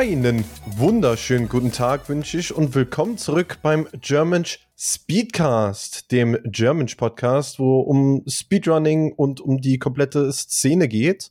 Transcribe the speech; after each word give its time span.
Einen 0.00 0.46
wunderschönen 0.64 1.46
guten 1.50 1.72
Tag 1.72 2.08
wünsche 2.08 2.38
ich 2.38 2.54
und 2.54 2.74
willkommen 2.74 3.18
zurück 3.18 3.58
beim 3.60 3.86
German 4.00 4.46
Speedcast, 4.74 6.10
dem 6.10 6.38
German 6.44 6.86
Podcast, 6.96 7.58
wo 7.58 7.80
um 7.80 8.24
Speedrunning 8.26 9.12
und 9.12 9.42
um 9.42 9.60
die 9.60 9.78
komplette 9.78 10.32
Szene 10.32 10.88
geht. 10.88 11.30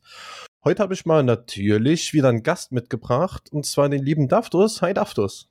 Heute 0.64 0.84
habe 0.84 0.94
ich 0.94 1.08
mal 1.08 1.24
natürlich 1.24 2.14
wieder 2.14 2.30
einen 2.30 2.44
Gast 2.44 2.72
mitgebracht 2.72 3.52
und 3.52 3.66
zwar 3.66 3.90
den 3.90 4.04
lieben 4.04 4.28
Daftus. 4.28 4.84
Hi 4.84 4.94
Daftus. 4.94 5.50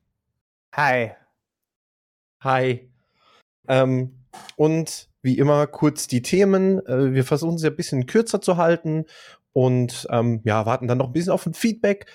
Hi. 0.77 1.11
Hi. 2.45 2.89
Ähm, 3.67 4.15
und 4.55 5.09
wie 5.23 5.39
immer 5.39 5.67
kurz 5.67 6.07
die 6.07 6.23
Themen. 6.23 6.87
Äh, 6.87 7.15
wir 7.15 7.25
versuchen 7.25 7.59
sie 7.59 7.67
ein 7.67 7.75
bisschen 7.75 8.07
kürzer 8.07 8.41
zu 8.41 8.59
halten 8.59 9.07
und 9.53 10.07
ähm, 10.11 10.41
ja, 10.45 10.67
warten 10.67 10.87
dann 10.87 10.99
noch 10.99 11.09
ein 11.09 11.13
bisschen 11.13 11.33
auf 11.33 11.47
ein 11.47 11.55
Feedback. 11.55 12.07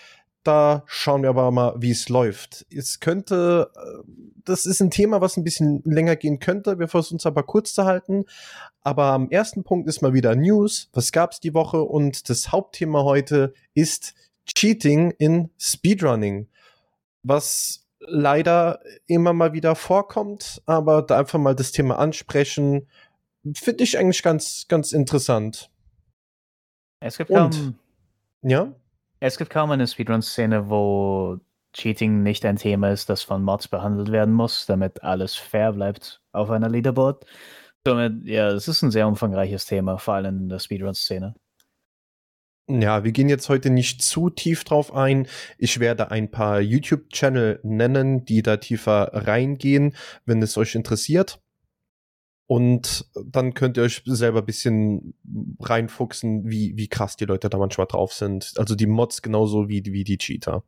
Da 0.43 0.83
schauen 0.87 1.23
wir 1.23 1.29
aber 1.29 1.51
mal, 1.51 1.75
wie 1.77 1.91
es 1.91 2.09
läuft. 2.09 2.65
Es 2.69 2.99
könnte, 2.99 3.71
äh, 3.75 4.03
das 4.43 4.65
ist 4.65 4.81
ein 4.81 4.91
Thema, 4.91 5.21
was 5.21 5.37
ein 5.37 5.43
bisschen 5.43 5.81
länger 5.85 6.17
gehen 6.17 6.39
könnte. 6.39 6.79
Wir 6.79 6.89
versuchen 6.89 7.17
es 7.17 7.25
aber 7.25 7.43
kurz 7.43 7.73
zu 7.73 7.85
halten. 7.85 8.25
Aber 8.81 9.05
am 9.05 9.29
ersten 9.29 9.63
Punkt 9.63 9.87
ist 9.87 10.01
mal 10.01 10.13
wieder 10.13 10.35
News. 10.35 10.89
Was 10.91 11.13
gab 11.13 11.31
es 11.31 11.39
die 11.39 11.53
Woche? 11.53 11.81
Und 11.81 12.29
das 12.29 12.51
Hauptthema 12.51 13.03
heute 13.03 13.53
ist 13.73 14.13
Cheating 14.45 15.11
in 15.11 15.49
Speedrunning. 15.57 16.49
Was 17.23 17.85
leider 17.99 18.81
immer 19.07 19.31
mal 19.31 19.53
wieder 19.53 19.75
vorkommt, 19.75 20.61
aber 20.65 21.01
da 21.01 21.19
einfach 21.19 21.39
mal 21.39 21.55
das 21.55 21.71
Thema 21.71 21.97
ansprechen, 21.99 22.87
finde 23.55 23.83
ich 23.83 23.97
eigentlich 23.97 24.23
ganz, 24.23 24.65
ganz 24.67 24.91
interessant. 24.91 25.69
Es 26.99 27.17
gibt 27.17 27.29
Und, 27.29 27.75
ja? 28.41 28.73
Es 29.25 29.37
gibt 29.37 29.51
kaum 29.51 29.71
eine 29.71 29.87
Speedrun-Szene, 29.87 30.69
wo 30.69 31.39
Cheating 31.71 32.23
nicht 32.23 32.43
ein 32.43 32.57
Thema 32.57 32.91
ist, 32.91 33.09
das 33.09 33.23
von 33.23 33.41
Mods 33.41 33.69
behandelt 33.69 34.11
werden 34.11 34.33
muss, 34.33 34.65
damit 34.65 35.01
alles 35.01 35.33
fair 35.33 35.71
bleibt 35.71 36.21
auf 36.33 36.49
einer 36.49 36.67
Leaderboard. 36.67 37.25
Somit, 37.87 38.25
ja, 38.25 38.49
es 38.49 38.67
ist 38.67 38.81
ein 38.81 38.91
sehr 38.91 39.07
umfangreiches 39.07 39.65
Thema, 39.65 39.97
vor 39.97 40.15
allem 40.15 40.39
in 40.39 40.49
der 40.49 40.59
Speedrun-Szene. 40.59 41.35
Ja, 42.69 43.05
wir 43.05 43.13
gehen 43.13 43.29
jetzt 43.29 43.47
heute 43.47 43.69
nicht 43.69 44.01
zu 44.01 44.29
tief 44.29 44.65
drauf 44.65 44.93
ein. 44.93 45.25
Ich 45.57 45.79
werde 45.79 46.11
ein 46.11 46.29
paar 46.29 46.59
YouTube-Channel 46.59 47.61
nennen, 47.63 48.25
die 48.25 48.41
da 48.41 48.57
tiefer 48.57 49.09
reingehen, 49.13 49.95
wenn 50.25 50.41
es 50.41 50.57
euch 50.57 50.75
interessiert. 50.75 51.42
Und 52.47 53.09
dann 53.25 53.53
könnt 53.53 53.77
ihr 53.77 53.83
euch 53.83 54.01
selber 54.05 54.39
ein 54.39 54.45
bisschen 54.45 55.13
reinfuchsen, 55.59 56.49
wie, 56.49 56.75
wie 56.75 56.87
krass 56.87 57.15
die 57.15 57.25
Leute 57.25 57.49
da 57.49 57.57
manchmal 57.57 57.87
drauf 57.87 58.13
sind. 58.13 58.53
Also 58.57 58.75
die 58.75 58.85
Mods 58.85 59.21
genauso 59.21 59.69
wie, 59.69 59.83
wie 59.85 60.03
die 60.03 60.17
Cheater. 60.17 60.63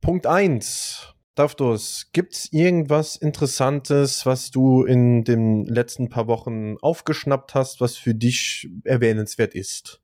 Punkt 0.00 0.26
1. 0.26 1.14
Daftos, 1.34 2.10
gibt's 2.12 2.52
irgendwas 2.52 3.14
Interessantes, 3.14 4.26
was 4.26 4.50
du 4.50 4.82
in 4.82 5.22
den 5.22 5.64
letzten 5.66 6.08
paar 6.08 6.26
Wochen 6.26 6.76
aufgeschnappt 6.78 7.54
hast, 7.54 7.80
was 7.80 7.96
für 7.96 8.12
dich 8.12 8.68
erwähnenswert 8.82 9.54
ist? 9.54 10.02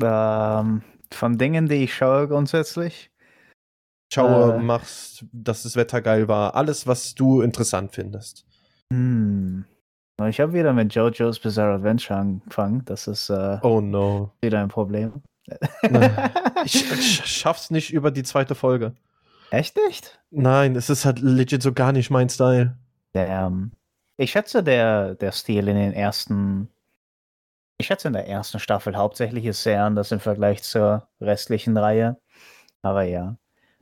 Ähm, 0.00 0.82
von 1.10 1.36
Dingen, 1.36 1.68
die 1.68 1.82
ich 1.82 1.94
schaue 1.94 2.28
grundsätzlich. 2.28 3.10
Schaue, 4.12 4.54
äh, 4.54 4.58
machst, 4.60 5.24
dass 5.32 5.64
das 5.64 5.74
Wetter 5.74 6.00
geil 6.00 6.28
war, 6.28 6.54
alles, 6.54 6.86
was 6.86 7.16
du 7.16 7.40
interessant 7.40 7.92
findest. 7.92 8.46
Hm. 8.92 9.64
Ich 10.28 10.40
habe 10.40 10.52
wieder 10.52 10.72
mit 10.72 10.92
JoJo's 10.92 11.38
Bizarre 11.38 11.74
Adventure 11.74 12.18
angefangen. 12.18 12.84
Das 12.86 13.06
ist 13.06 13.30
äh, 13.30 13.58
oh 13.62 13.80
no. 13.80 14.32
wieder 14.40 14.60
ein 14.60 14.68
Problem. 14.68 15.22
ich, 16.64 16.90
ich 16.92 17.24
schaff's 17.24 17.70
nicht 17.70 17.92
über 17.92 18.10
die 18.10 18.24
zweite 18.24 18.54
Folge. 18.54 18.94
Echt 19.50 19.76
nicht? 19.76 20.20
Nein, 20.30 20.76
es 20.76 20.90
ist 20.90 21.04
halt 21.04 21.20
legit 21.20 21.62
so 21.62 21.72
gar 21.72 21.92
nicht 21.92 22.10
mein 22.10 22.28
Style. 22.28 22.76
Der, 23.14 23.50
ich 24.16 24.32
schätze, 24.32 24.62
der, 24.62 25.14
der 25.14 25.32
Stil 25.32 25.68
in 25.68 25.76
den 25.76 25.92
ersten. 25.92 26.68
Ich 27.78 27.86
schätze, 27.86 28.08
in 28.08 28.14
der 28.14 28.26
ersten 28.26 28.58
Staffel 28.58 28.96
hauptsächlich 28.96 29.44
ist 29.44 29.62
sehr 29.62 29.84
anders 29.84 30.10
im 30.10 30.20
Vergleich 30.20 30.64
zur 30.64 31.06
restlichen 31.20 31.76
Reihe. 31.76 32.16
Aber 32.82 33.04
ja. 33.04 33.36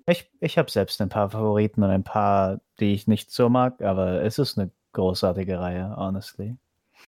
Ich, 0.08 0.30
ich 0.38 0.58
habe 0.58 0.70
selbst 0.70 1.00
ein 1.00 1.08
paar 1.08 1.30
Favoriten 1.30 1.82
und 1.82 1.90
ein 1.90 2.04
paar, 2.04 2.60
die 2.78 2.94
ich 2.94 3.08
nicht 3.08 3.32
so 3.32 3.48
mag, 3.48 3.82
aber 3.82 4.22
es 4.22 4.38
ist 4.38 4.56
eine 4.56 4.70
großartige 4.96 5.60
Reihe, 5.60 5.94
honestly. 5.96 6.56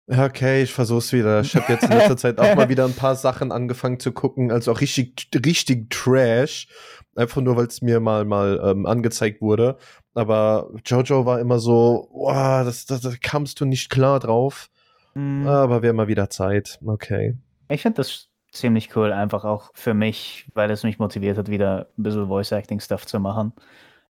Okay, 0.08 0.64
ich 0.64 0.74
versuch's 0.74 1.14
wieder. 1.14 1.42
Ich 1.42 1.56
habe 1.56 1.72
jetzt 1.72 1.84
in 1.84 1.92
letzter 1.98 2.18
Zeit 2.18 2.40
auch 2.40 2.56
mal 2.56 2.70
wieder 2.70 2.86
ein 2.86 2.96
paar 2.96 3.16
Sachen 3.16 3.52
angefangen 3.52 4.00
zu 4.00 4.12
gucken, 4.12 4.52
also 4.52 4.72
auch 4.72 4.82
richtig, 4.82 5.30
richtig 5.46 5.90
Trash. 5.90 6.68
Einfach 7.16 7.42
nur, 7.42 7.56
weil 7.58 7.68
es 7.68 7.82
mir 7.82 8.00
mal, 8.00 8.26
mal 8.26 8.60
ähm, 8.64 8.86
angezeigt 8.86 9.42
wurde. 9.42 9.78
Aber 10.14 10.72
Jojo 10.86 11.26
war 11.26 11.40
immer 11.40 11.60
so, 11.60 12.10
boah, 12.12 12.64
das, 12.66 12.86
das, 12.86 13.02
da 13.02 13.12
kamst 13.22 13.60
du 13.60 13.66
nicht 13.66 13.90
klar 13.90 14.20
drauf. 14.20 14.70
Mm. 15.14 15.46
Aber 15.46 15.82
wäre 15.82 15.94
mal 15.94 16.08
wieder 16.08 16.30
Zeit. 16.30 16.80
Okay. 16.86 17.38
Ich 17.70 17.82
finde 17.82 17.98
das 17.98 18.30
ziemlich 18.52 18.96
cool, 18.96 19.12
einfach 19.12 19.46
auch 19.46 19.72
für 19.74 19.94
mich, 19.94 20.48
weil 20.54 20.72
es 20.72 20.84
mich 20.84 21.00
motiviert 21.00 21.38
hat, 21.38 21.50
wieder 21.50 21.88
ein 21.98 22.04
bisschen 22.04 22.28
Voice-Acting-Stuff 22.28 23.06
zu 23.06 23.20
machen 23.20 23.54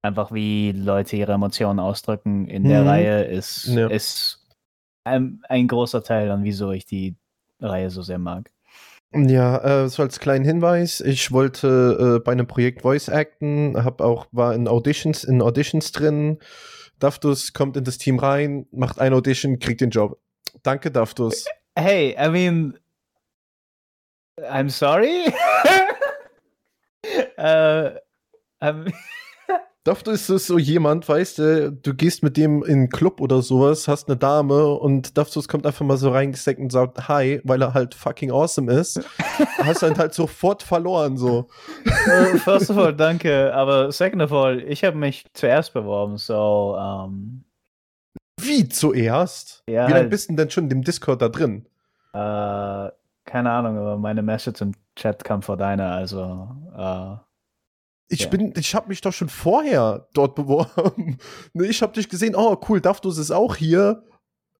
einfach 0.02 0.32
wie 0.32 0.72
Leute 0.72 1.16
ihre 1.16 1.34
Emotionen 1.34 1.80
ausdrücken 1.80 2.48
in 2.48 2.64
der 2.64 2.82
mhm. 2.82 2.88
Reihe 2.88 3.24
ist, 3.24 3.68
ja. 3.68 3.88
ist 3.88 4.40
ein, 5.04 5.42
ein, 5.48 5.68
großer 5.68 6.04
Teil 6.04 6.30
an 6.32 6.44
wieso 6.44 6.72
ich 6.72 6.86
die 6.86 7.16
Reihe 7.60 7.90
so 7.90 8.02
sehr 8.02 8.20
mag. 8.20 8.52
Ja, 9.14 9.84
äh, 9.84 9.90
so 9.90 10.04
als 10.04 10.20
kleinen 10.20 10.46
Hinweis, 10.46 11.02
ich 11.02 11.32
wollte 11.32 12.18
äh, 12.18 12.24
bei 12.24 12.32
einem 12.32 12.48
Projekt 12.48 12.84
Voice 12.84 13.10
acten, 13.10 13.84
hab 13.84 14.00
auch, 14.00 14.28
war 14.32 14.56
in 14.56 14.68
Auditions, 14.68 15.24
in 15.24 15.42
Auditions 15.42 15.92
drin. 15.92 16.40
Daftus 16.98 17.52
kommt 17.52 17.76
in 17.76 17.84
das 17.84 17.98
Team 17.98 18.20
rein, 18.20 18.68
macht 18.72 19.00
ein 19.00 19.14
Audition, 19.14 19.60
kriegt 19.60 19.82
den 19.82 19.90
Job. 19.90 20.20
Danke, 20.64 20.92
Daftus. 20.92 21.46
Hey, 21.78 22.16
I 22.18 22.30
mean, 22.30 22.78
I'm 24.40 24.70
sorry. 24.70 25.26
uh, 27.38 27.92
I'm 28.62 28.94
Oft 29.88 30.08
ist 30.09 30.30
es 30.30 30.46
so 30.46 30.59
jemand, 30.59 31.09
weißt 31.09 31.40
du, 31.40 31.72
du 31.72 31.96
gehst 31.96 32.22
mit 32.22 32.38
dem 32.38 32.64
in 32.64 32.72
einen 32.72 32.90
Club 32.90 33.19
oder 33.19 33.42
sowas, 33.42 33.88
hast 33.88 34.08
eine 34.08 34.16
Dame 34.16 34.68
und 34.68 35.18
Daftus 35.18 35.47
kommt 35.47 35.66
einfach 35.66 35.84
mal 35.84 35.97
so 35.97 36.12
reingesteckt 36.12 36.59
und 36.59 36.72
sagt 36.72 37.08
Hi, 37.08 37.42
weil 37.46 37.64
er 37.64 37.74
halt 37.74 37.96
fucking 37.96 38.31
awesome 38.31 38.72
ist. 38.72 39.03
hast 39.58 39.81
dann 39.81 39.97
halt 39.97 40.14
sofort 40.14 40.62
verloren, 40.62 41.18
so. 41.18 41.50
Uh, 41.86 42.38
first 42.38 42.70
of 42.70 42.78
all, 42.78 42.94
danke, 42.94 43.52
aber 43.56 43.91
second 43.91 44.22
of 44.22 44.31
all, 44.31 44.59
ich 44.62 44.84
habe 44.84 44.97
mich 44.97 45.25
zuerst 45.34 45.74
beworben, 45.74 46.18
so, 46.18 46.78
um 46.78 47.44
Wie 48.40 48.70
zuerst? 48.70 49.64
Ja, 49.68 49.88
Wie 49.88 49.91
lange 49.94 49.96
halt, 49.96 50.09
bist 50.12 50.30
du 50.30 50.36
denn 50.36 50.52
schon 50.52 50.66
in 50.66 50.70
dem 50.70 50.81
Discord 50.84 51.24
da 51.24 51.30
drin? 51.30 51.66
Uh, 52.14 52.90
keine 53.25 53.50
Ahnung, 53.50 53.80
aber 53.80 53.97
meine 53.97 54.22
Message 54.22 54.62
im 54.62 54.74
Chat 54.96 55.24
kam 55.24 55.41
vor 55.41 55.58
deiner, 55.58 55.91
also, 55.91 56.50
uh, 56.78 57.18
ich 58.12 58.22
ja. 58.22 58.30
bin, 58.30 58.54
ich 58.58 58.76
habe 58.76 58.90
mich 58.90 59.02
doch 59.02 59.14
schon 59.14 59.30
vorher 59.30 60.08
dort 60.14 60.36
beworben. 60.36 61.18
Ne, 61.53 61.66
ich 61.68 61.82
habe 61.82 61.94
dich 61.94 62.09
gesehen, 62.09 62.35
oh 62.35 62.59
cool, 62.68 62.82
Daftus 62.82 63.18
ist 63.18 63.32
auch 63.32 63.56
hier. 63.56 64.03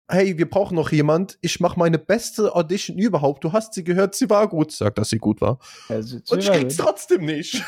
Hey, 0.10 0.38
wir 0.38 0.50
brauchen 0.50 0.76
noch 0.76 0.92
jemand. 0.92 1.38
Ich 1.42 1.60
mache 1.60 1.80
meine 1.80 1.98
beste 1.98 2.54
Audition 2.56 2.98
überhaupt. 2.98 3.44
Du 3.44 3.54
hast 3.54 3.74
sie 3.74 3.84
gehört, 3.84 4.16
sie 4.16 4.30
war 4.30 4.48
gut. 4.48 4.72
Sag, 4.72 4.96
dass 4.96 5.10
sie 5.10 5.20
gut 5.20 5.40
war. 5.42 5.60
Sie 5.88 6.22
Und 6.30 6.40
ich 6.40 6.52
krieg's 6.52 6.78
gut. 6.78 6.86
trotzdem 6.86 7.26
nicht. 7.26 7.64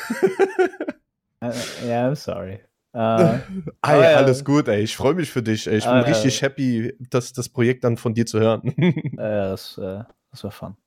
uh, 1.41 1.51
ja, 1.87 2.09
I'm 2.09 2.15
sorry. 2.15 2.59
Uh, 2.95 3.39
ey, 3.81 4.13
alles 4.13 4.45
gut, 4.45 4.67
ey. 4.67 4.83
Ich 4.83 4.95
freue 4.95 5.15
mich 5.15 5.31
für 5.31 5.41
dich. 5.41 5.65
Ey. 5.65 5.77
Ich 5.77 5.83
bin 5.83 5.95
uh, 5.95 6.01
richtig 6.01 6.43
happy, 6.43 6.95
das, 7.09 7.33
das 7.33 7.49
Projekt 7.49 7.83
dann 7.83 7.97
von 7.97 8.13
dir 8.13 8.27
zu 8.27 8.39
hören. 8.39 8.71
ja, 9.17 9.49
das, 9.49 9.79
äh, 9.79 10.03
das 10.29 10.43
war 10.43 10.51
fun. 10.51 10.77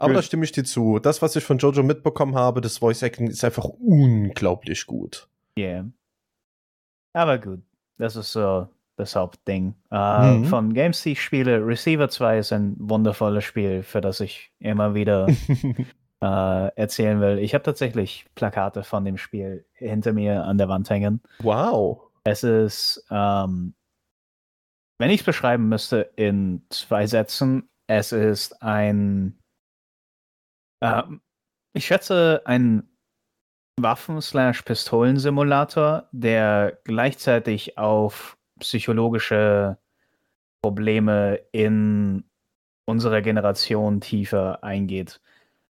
Aber 0.00 0.14
da 0.14 0.22
stimme 0.22 0.44
ich 0.44 0.52
dir 0.52 0.64
zu. 0.64 0.98
Das, 0.98 1.20
was 1.20 1.36
ich 1.36 1.44
von 1.44 1.58
Jojo 1.58 1.82
mitbekommen 1.82 2.34
habe, 2.34 2.60
das 2.60 2.78
Voice 2.78 3.02
Acting 3.02 3.28
ist 3.28 3.44
einfach 3.44 3.64
unglaublich 3.64 4.86
gut. 4.86 5.28
Yeah. 5.58 5.86
Aber 7.12 7.38
gut, 7.38 7.60
das 7.98 8.16
ist 8.16 8.32
so 8.32 8.68
das 8.96 9.14
Hauptding. 9.14 9.74
Uh, 9.90 10.38
mhm. 10.38 10.44
Von 10.46 10.72
Games, 10.72 11.02
die 11.02 11.12
ich 11.12 11.22
spiele, 11.22 11.66
Receiver 11.66 12.08
2 12.08 12.38
ist 12.38 12.52
ein 12.52 12.76
wundervolles 12.78 13.44
Spiel, 13.44 13.82
für 13.82 14.00
das 14.00 14.20
ich 14.20 14.52
immer 14.58 14.94
wieder 14.94 15.26
uh, 16.22 16.24
erzählen 16.76 17.20
will. 17.20 17.38
Ich 17.38 17.52
habe 17.54 17.64
tatsächlich 17.64 18.26
Plakate 18.34 18.84
von 18.84 19.04
dem 19.04 19.18
Spiel 19.18 19.66
hinter 19.72 20.12
mir 20.12 20.44
an 20.44 20.56
der 20.56 20.68
Wand 20.68 20.88
hängen. 20.88 21.20
Wow. 21.40 22.00
Es 22.24 22.42
ist, 22.42 23.04
um, 23.10 23.16
ähm, 23.16 23.74
wenn 24.98 25.10
ich 25.10 25.20
es 25.20 25.26
beschreiben 25.26 25.68
müsste 25.68 26.10
in 26.16 26.62
zwei 26.68 27.06
Sätzen, 27.06 27.68
es 27.86 28.12
ist 28.12 28.62
ein 28.62 29.39
ähm, 30.80 31.20
ich 31.72 31.86
schätze 31.86 32.42
ein 32.44 32.88
Waffen-Pistolen-Simulator, 33.80 36.08
der 36.12 36.78
gleichzeitig 36.84 37.78
auf 37.78 38.36
psychologische 38.58 39.78
Probleme 40.62 41.40
in 41.52 42.24
unserer 42.84 43.22
Generation 43.22 44.00
tiefer 44.00 44.62
eingeht. 44.62 45.20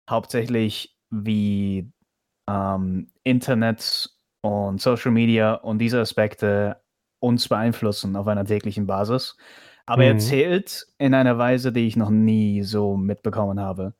Hauptsächlich 0.08 0.96
wie 1.10 1.90
ähm, 2.48 3.10
Internet 3.24 4.10
und 4.42 4.80
Social 4.80 5.10
Media 5.10 5.54
und 5.54 5.78
diese 5.78 6.00
Aspekte 6.00 6.80
uns 7.18 7.48
beeinflussen 7.48 8.14
auf 8.16 8.28
einer 8.28 8.44
täglichen 8.44 8.86
Basis. 8.86 9.36
Aber 9.86 10.02
mhm. 10.02 10.08
er 10.08 10.18
zählt 10.18 10.86
in 10.98 11.14
einer 11.14 11.38
Weise, 11.38 11.72
die 11.72 11.86
ich 11.86 11.96
noch 11.96 12.10
nie 12.10 12.62
so 12.62 12.96
mitbekommen 12.96 13.60
habe. 13.60 13.94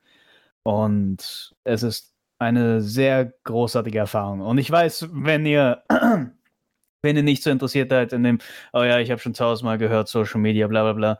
Und 0.67 1.55
es 1.63 1.85
ist 1.85 2.13
eine 2.41 2.81
sehr 2.81 3.33
großartige 3.45 3.99
Erfahrung. 3.99 4.41
Und 4.41 4.59
ich 4.59 4.69
weiß, 4.69 5.11
wenn 5.13 5.47
ihr, 5.47 5.85
wenn 7.03 7.17
ihr 7.17 7.23
nicht 7.23 7.45
so 7.45 7.51
interessiert 7.51 7.91
seid 7.91 8.13
in 8.13 8.25
dem, 8.25 8.39
oh 8.73 8.83
ja, 8.83 8.99
ich 8.99 9.13
habe 9.13 9.21
schon 9.21 9.33
tausendmal 9.33 9.79
gehört, 9.79 10.09
Social 10.09 10.41
Media, 10.41 10.67
bla 10.67 10.83
bla 10.83 10.93
bla. 10.95 11.19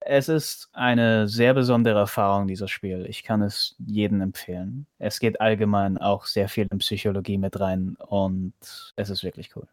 Es 0.00 0.30
ist 0.30 0.70
eine 0.72 1.28
sehr 1.28 1.52
besondere 1.52 1.98
Erfahrung, 1.98 2.48
dieses 2.48 2.70
Spiel. 2.70 3.04
Ich 3.10 3.24
kann 3.24 3.42
es 3.42 3.76
jedem 3.78 4.22
empfehlen. 4.22 4.86
Es 4.98 5.20
geht 5.20 5.38
allgemein 5.38 5.98
auch 5.98 6.24
sehr 6.24 6.48
viel 6.48 6.66
in 6.70 6.78
Psychologie 6.78 7.36
mit 7.36 7.60
rein 7.60 7.94
und 7.98 8.54
es 8.96 9.10
ist 9.10 9.22
wirklich 9.22 9.54
cool. 9.54 9.68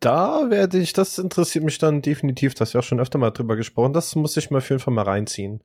Da 0.00 0.48
werde 0.48 0.78
ich, 0.78 0.94
das 0.94 1.18
interessiert 1.18 1.62
mich 1.62 1.76
dann 1.76 2.00
definitiv, 2.00 2.54
das 2.54 2.72
ja 2.72 2.80
auch 2.80 2.84
schon 2.84 3.00
öfter 3.00 3.18
mal 3.18 3.32
drüber 3.32 3.56
gesprochen, 3.56 3.92
das 3.92 4.14
muss 4.16 4.34
ich 4.38 4.50
mir 4.50 4.58
auf 4.58 4.70
jeden 4.70 4.80
Fall 4.80 4.94
mal 4.94 5.02
reinziehen. 5.02 5.60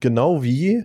Genau 0.00 0.42
wie 0.42 0.84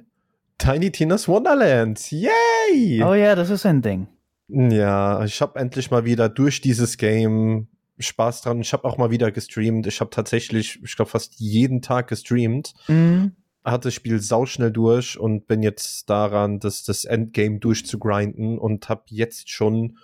Tiny 0.57 0.91
Tina's 0.91 1.27
Wonderland. 1.27 2.11
Yay! 2.11 3.03
Oh 3.03 3.13
ja, 3.13 3.35
das 3.35 3.49
ist 3.49 3.65
ein 3.65 3.81
Ding. 3.81 4.07
Ja, 4.47 5.23
ich 5.23 5.41
habe 5.41 5.59
endlich 5.59 5.89
mal 5.91 6.05
wieder 6.05 6.29
durch 6.29 6.61
dieses 6.61 6.97
Game 6.97 7.67
Spaß 7.99 8.41
dran. 8.41 8.61
Ich 8.61 8.73
habe 8.73 8.85
auch 8.85 8.97
mal 8.97 9.11
wieder 9.11 9.31
gestreamt. 9.31 9.87
Ich 9.87 9.99
habe 9.99 10.09
tatsächlich, 10.09 10.79
ich 10.83 10.95
glaube, 10.95 11.11
fast 11.11 11.35
jeden 11.39 11.81
Tag 11.81 12.07
gestreamt. 12.07 12.73
Mhm. 12.87 13.33
Hatte 13.63 13.87
das 13.87 13.93
Spiel 13.93 14.19
sauschnell 14.19 14.71
durch 14.71 15.17
und 15.17 15.47
bin 15.47 15.63
jetzt 15.63 16.09
daran, 16.09 16.59
das, 16.59 16.83
das 16.83 17.05
Endgame 17.05 17.59
durchzugrinden 17.59 18.57
und 18.57 18.89
habe 18.89 19.03
jetzt 19.07 19.49
schon 19.49 19.97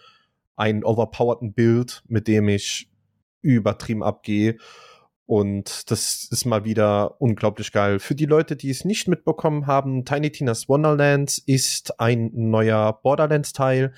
einen 0.56 0.84
overpowerten 0.84 1.54
Bild, 1.54 2.04
mit 2.08 2.28
dem 2.28 2.48
ich 2.48 2.90
übertrieben 3.42 4.04
abgehe. 4.04 4.58
Und 5.30 5.92
das 5.92 6.28
ist 6.32 6.46
mal 6.46 6.66
wieder 6.66 7.22
unglaublich 7.22 7.72
geil. 7.72 8.00
Für 8.00 8.16
die 8.16 8.26
Leute, 8.26 8.56
die 8.56 8.72
es 8.72 8.84
nicht 8.84 9.08
mitbekommen 9.08 9.68
haben, 9.68 10.04
Tiny 10.04 10.32
Tina's 10.32 10.68
Wonderlands 10.68 11.38
ist 11.38 12.00
ein 12.00 12.32
neuer 12.34 13.00
Borderlands-Teil, 13.04 13.94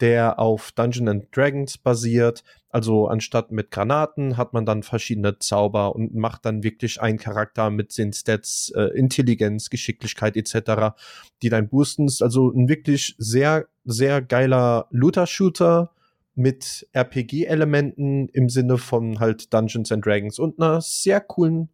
der 0.00 0.40
auf 0.40 0.72
Dungeons 0.72 1.08
and 1.08 1.26
Dragons 1.36 1.78
basiert. 1.78 2.42
Also 2.68 3.06
anstatt 3.06 3.52
mit 3.52 3.70
Granaten 3.70 4.36
hat 4.36 4.54
man 4.54 4.66
dann 4.66 4.82
verschiedene 4.82 5.38
Zauber 5.38 5.94
und 5.94 6.16
macht 6.16 6.44
dann 6.46 6.64
wirklich 6.64 7.00
einen 7.00 7.18
Charakter 7.18 7.70
mit 7.70 7.96
den 7.96 8.12
Stats, 8.12 8.72
äh, 8.74 8.86
Intelligenz, 8.98 9.70
Geschicklichkeit 9.70 10.36
etc., 10.36 10.96
die 11.42 11.48
dann 11.48 11.68
boosten. 11.68 12.08
Also 12.22 12.50
ein 12.50 12.68
wirklich 12.68 13.14
sehr, 13.18 13.68
sehr 13.84 14.20
geiler 14.20 14.88
Looter-Shooter 14.90 15.92
mit 16.34 16.88
RPG-Elementen 16.92 18.28
im 18.28 18.48
Sinne 18.48 18.78
von 18.78 19.20
halt 19.20 19.52
Dungeons 19.52 19.92
and 19.92 20.04
Dragons 20.04 20.38
und 20.38 20.58
einer 20.58 20.80
sehr 20.80 21.20
coolen 21.20 21.68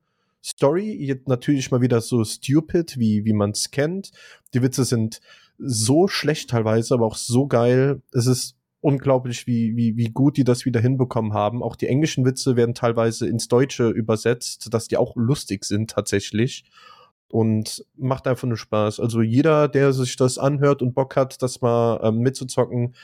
Story. 0.44 0.94
Jetzt 0.94 1.28
natürlich 1.28 1.70
mal 1.70 1.80
wieder 1.80 2.00
so 2.00 2.24
stupid, 2.24 2.98
wie, 2.98 3.24
wie 3.24 3.32
man 3.32 3.50
es 3.50 3.70
kennt. 3.70 4.10
Die 4.54 4.62
Witze 4.62 4.84
sind 4.84 5.20
so 5.58 6.08
schlecht 6.08 6.50
teilweise, 6.50 6.94
aber 6.94 7.06
auch 7.06 7.16
so 7.16 7.46
geil. 7.46 8.02
Es 8.12 8.26
ist 8.26 8.56
unglaublich, 8.80 9.46
wie, 9.46 9.76
wie, 9.76 9.96
wie 9.96 10.10
gut 10.10 10.36
die 10.36 10.44
das 10.44 10.64
wieder 10.64 10.80
hinbekommen 10.80 11.32
haben. 11.32 11.62
Auch 11.62 11.76
die 11.76 11.88
englischen 11.88 12.24
Witze 12.24 12.56
werden 12.56 12.74
teilweise 12.74 13.28
ins 13.28 13.48
Deutsche 13.48 13.88
übersetzt, 13.88 14.72
dass 14.72 14.88
die 14.88 14.96
auch 14.96 15.16
lustig 15.16 15.64
sind 15.64 15.90
tatsächlich. 15.90 16.64
Und 17.30 17.84
macht 17.94 18.26
einfach 18.26 18.48
nur 18.48 18.56
Spaß. 18.56 19.00
Also 19.00 19.20
jeder, 19.20 19.68
der 19.68 19.92
sich 19.92 20.16
das 20.16 20.38
anhört 20.38 20.80
und 20.80 20.94
Bock 20.94 21.14
hat, 21.14 21.42
das 21.42 21.60
mal 21.60 22.00
ähm, 22.02 22.20
mitzuzocken, 22.20 22.94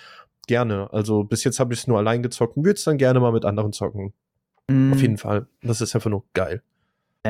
gerne. 0.47 0.89
Also 0.93 1.25
bis 1.25 1.45
jetzt 1.45 1.61
habe 1.61 1.75
ich 1.75 1.81
es 1.81 1.87
nur 1.87 1.99
allein 1.99 2.23
gezockt 2.23 2.57
und 2.57 2.65
würde 2.65 2.77
es 2.77 2.85
dann 2.85 2.99
gerne 2.99 3.21
mal 3.21 3.33
mit 3.33 3.45
anderen 3.45 3.73
zocken. 3.73 4.13
Mm. 4.69 4.93
Auf 4.93 5.03
jeden 5.03 5.19
Fall. 5.19 5.47
Das 5.63 5.81
ist 5.81 5.95
einfach 5.95 6.11
nur 6.11 6.25
geil. 6.35 6.63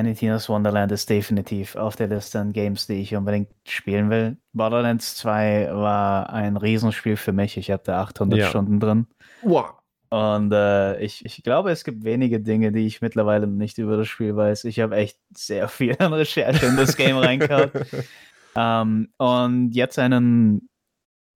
Tina's 0.02 0.48
Wonderland 0.48 0.90
ist 0.90 1.08
definitiv 1.08 1.76
auf 1.76 1.94
der 1.94 2.08
Liste 2.08 2.40
an 2.40 2.52
Games, 2.52 2.88
die 2.88 2.94
ich 2.94 3.14
unbedingt 3.14 3.48
spielen 3.64 4.10
will. 4.10 4.36
Borderlands 4.52 5.16
2 5.16 5.68
war 5.72 6.30
ein 6.30 6.56
Riesenspiel 6.56 7.16
für 7.16 7.32
mich. 7.32 7.56
Ich 7.56 7.70
hatte 7.70 7.94
800 7.94 8.38
ja. 8.40 8.46
Stunden 8.48 8.80
drin. 8.80 9.06
Wow. 9.42 9.74
Und 10.10 10.52
äh, 10.52 11.00
ich, 11.00 11.24
ich 11.24 11.42
glaube, 11.44 11.70
es 11.70 11.84
gibt 11.84 12.04
wenige 12.04 12.40
Dinge, 12.40 12.72
die 12.72 12.86
ich 12.86 13.02
mittlerweile 13.02 13.46
nicht 13.46 13.78
über 13.78 13.96
das 13.96 14.08
Spiel 14.08 14.34
weiß. 14.36 14.64
Ich 14.64 14.80
habe 14.80 14.96
echt 14.96 15.18
sehr 15.32 15.68
viel 15.68 15.94
an 15.98 16.12
Recherche 16.12 16.66
in 16.66 16.76
das 16.76 16.96
Game 16.96 17.16
reingehauen. 17.18 17.70
um, 18.54 18.56
ähm, 18.56 19.08
und 19.18 19.70
jetzt 19.72 19.98
einen 19.98 20.68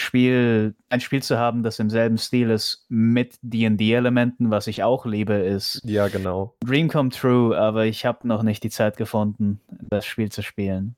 Spiel, 0.08 0.74
ein 0.88 1.02
Spiel 1.02 1.22
zu 1.22 1.36
haben, 1.36 1.62
das 1.62 1.78
im 1.78 1.90
selben 1.90 2.16
Stil 2.16 2.48
ist 2.48 2.86
mit 2.88 3.36
D&D-Elementen, 3.42 4.50
was 4.50 4.66
ich 4.66 4.82
auch 4.82 5.04
liebe, 5.04 5.34
ist 5.34 5.82
ja 5.84 6.08
genau 6.08 6.56
Dream 6.64 6.88
Come 6.88 7.10
True, 7.10 7.54
aber 7.54 7.84
ich 7.84 8.06
habe 8.06 8.26
noch 8.26 8.42
nicht 8.42 8.64
die 8.64 8.70
Zeit 8.70 8.96
gefunden, 8.96 9.60
das 9.68 10.06
Spiel 10.06 10.32
zu 10.32 10.40
spielen. 10.40 10.96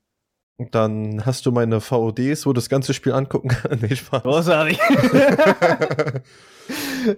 Dann 0.71 1.27
hast 1.27 1.45
du 1.45 1.51
meine 1.51 1.81
VODs, 1.81 2.47
wo 2.47 2.53
das 2.53 2.69
ganze 2.69 2.95
Spiel 2.95 3.13
angucken 3.13 3.49
kann. 3.49 3.79
nee, 3.83 3.97
Spaß. 3.97 4.23
Großartig. 4.23 4.79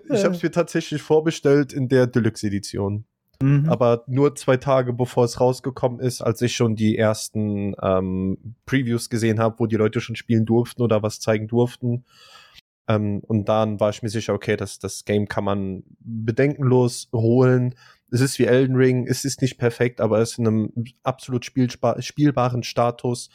ich 0.08 0.24
habe 0.24 0.34
es 0.34 0.42
mir 0.42 0.50
tatsächlich 0.50 1.02
vorbestellt 1.02 1.74
in 1.74 1.88
der 1.88 2.06
Deluxe-Edition. 2.06 3.04
Mhm. 3.42 3.68
Aber 3.68 4.04
nur 4.06 4.34
zwei 4.34 4.56
Tage 4.56 4.92
bevor 4.92 5.24
es 5.24 5.40
rausgekommen 5.40 6.00
ist, 6.00 6.22
als 6.22 6.40
ich 6.42 6.54
schon 6.54 6.76
die 6.76 6.96
ersten 6.96 7.74
ähm, 7.82 8.56
Previews 8.66 9.10
gesehen 9.10 9.40
habe, 9.40 9.58
wo 9.58 9.66
die 9.66 9.76
Leute 9.76 10.00
schon 10.00 10.16
spielen 10.16 10.46
durften 10.46 10.82
oder 10.82 11.02
was 11.02 11.20
zeigen 11.20 11.48
durften. 11.48 12.04
Ähm, 12.88 13.20
und 13.26 13.48
dann 13.48 13.80
war 13.80 13.90
ich 13.90 14.02
mir 14.02 14.08
sicher, 14.08 14.34
okay, 14.34 14.56
das, 14.56 14.78
das 14.78 15.04
Game 15.04 15.28
kann 15.28 15.44
man 15.44 15.82
bedenkenlos 16.00 17.08
holen. 17.12 17.74
Es 18.10 18.20
ist 18.20 18.38
wie 18.38 18.44
Elden 18.44 18.76
Ring, 18.76 19.06
es 19.06 19.24
ist 19.24 19.40
nicht 19.40 19.58
perfekt, 19.58 20.00
aber 20.00 20.18
es 20.20 20.32
ist 20.32 20.38
in 20.38 20.46
einem 20.46 20.72
absolut 21.02 21.44
spielbaren 21.44 22.62
Status. 22.62 23.30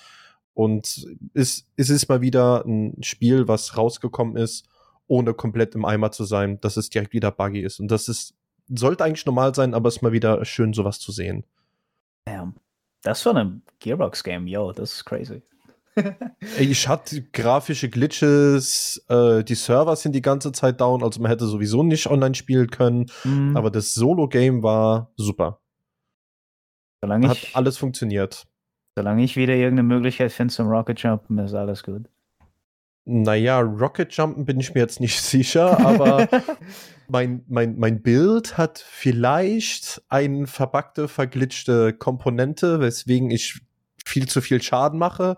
Und 0.54 1.06
es, 1.34 1.66
es 1.76 1.90
ist 1.90 2.10
mal 2.10 2.22
wieder 2.22 2.66
ein 2.66 3.02
Spiel, 3.04 3.48
was 3.48 3.78
rausgekommen 3.78 4.38
ist, 4.38 4.68
ohne 5.08 5.34
komplett 5.34 5.76
im 5.76 5.86
Eimer 5.86 6.12
zu 6.12 6.26
sein, 6.26 6.60
dass 6.62 6.78
es 6.78 6.90
direkt 6.90 7.14
wieder 7.14 7.32
buggy 7.32 7.62
ist. 7.62 7.80
Und 7.80 7.90
das 7.90 8.08
ist 8.08 8.37
sollte 8.68 9.04
eigentlich 9.04 9.26
normal 9.26 9.56
sein, 9.56 9.74
aber 9.74 9.90
es 9.90 9.98
ist 9.98 10.02
mal 10.02 10.12
wieder 10.12 10.44
schön, 10.46 10.74
sowas 10.74 11.00
zu 11.00 11.12
sehen. 11.12 11.46
Ja, 12.28 12.52
das 13.04 13.22
von 13.22 13.38
einem 13.38 13.62
Gearbox-Game, 13.80 14.48
yo, 14.48 14.72
das 14.72 14.94
ist 14.94 15.06
crazy. 15.06 15.42
ich 16.60 16.88
hatte 16.88 17.24
grafische 17.34 17.90
Glitches, 17.90 19.04
äh, 19.10 19.44
die 19.44 19.56
Server 19.56 19.96
sind 19.96 20.14
die 20.14 20.22
ganze 20.22 20.52
Zeit 20.52 20.80
down, 20.80 21.04
also 21.04 21.22
man 21.22 21.32
hätte 21.32 21.48
sowieso 21.48 21.84
nicht 21.84 22.08
online 22.08 22.36
spielen 22.36 22.70
können, 22.70 23.08
mhm. 23.24 23.58
aber 23.58 23.72
das 23.72 23.94
Solo-Game 23.94 24.62
war 24.62 25.12
super. 25.16 25.62
Solange 27.02 27.30
Hat 27.30 27.38
ich, 27.38 27.56
alles 27.56 27.78
funktioniert. 27.78 28.46
Solange 28.96 29.24
ich 29.24 29.36
wieder 29.36 29.54
irgendeine 29.54 29.88
Möglichkeit 29.88 30.32
finde 30.32 30.54
zum 30.54 30.68
Rocket 30.68 31.00
Jumpen, 31.00 31.38
ist 31.40 31.54
alles 31.54 31.84
gut. 31.84 32.10
Naja, 33.10 33.62
Rocket 33.62 34.12
Jumpen 34.12 34.44
bin 34.44 34.60
ich 34.60 34.74
mir 34.74 34.82
jetzt 34.82 35.00
nicht 35.00 35.22
sicher, 35.24 35.80
aber 35.80 36.28
mein, 37.08 37.42
mein, 37.48 37.78
mein 37.78 38.02
Bild 38.02 38.58
hat 38.58 38.80
vielleicht 38.86 40.02
eine 40.10 40.46
verbackte, 40.46 41.08
verglitschte 41.08 41.94
Komponente, 41.94 42.82
weswegen 42.82 43.32
ich 43.32 43.62
viel 44.06 44.28
zu 44.28 44.42
viel 44.42 44.62
Schaden 44.62 45.00
mache. 45.00 45.38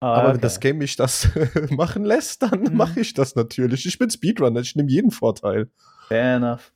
Oh, 0.00 0.06
aber 0.06 0.24
okay. 0.24 0.34
wenn 0.34 0.40
das 0.40 0.58
Game 0.58 0.78
mich 0.78 0.96
das 0.96 1.28
machen 1.70 2.04
lässt, 2.04 2.42
dann 2.42 2.64
mhm. 2.64 2.76
mache 2.76 2.98
ich 2.98 3.14
das 3.14 3.36
natürlich. 3.36 3.86
Ich 3.86 4.00
bin 4.00 4.10
Speedrunner, 4.10 4.60
ich 4.60 4.74
nehme 4.74 4.90
jeden 4.90 5.12
Vorteil. 5.12 5.70
Fair 6.08 6.36
enough. 6.36 6.72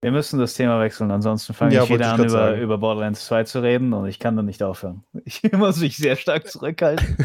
Wir 0.00 0.10
müssen 0.10 0.40
das 0.40 0.54
Thema 0.54 0.80
wechseln, 0.80 1.12
ansonsten 1.12 1.54
fange 1.54 1.74
ja, 1.74 1.84
ich 1.84 1.90
wieder 1.90 2.12
an, 2.12 2.24
über, 2.24 2.56
über 2.56 2.78
Borderlands 2.78 3.26
2 3.26 3.44
zu 3.44 3.62
reden 3.62 3.92
und 3.92 4.06
ich 4.06 4.18
kann 4.18 4.34
dann 4.34 4.46
nicht 4.46 4.62
aufhören. 4.62 5.04
Ich 5.24 5.42
muss 5.52 5.78
mich 5.78 5.96
sehr 5.96 6.16
stark 6.16 6.48
zurückhalten. 6.48 7.16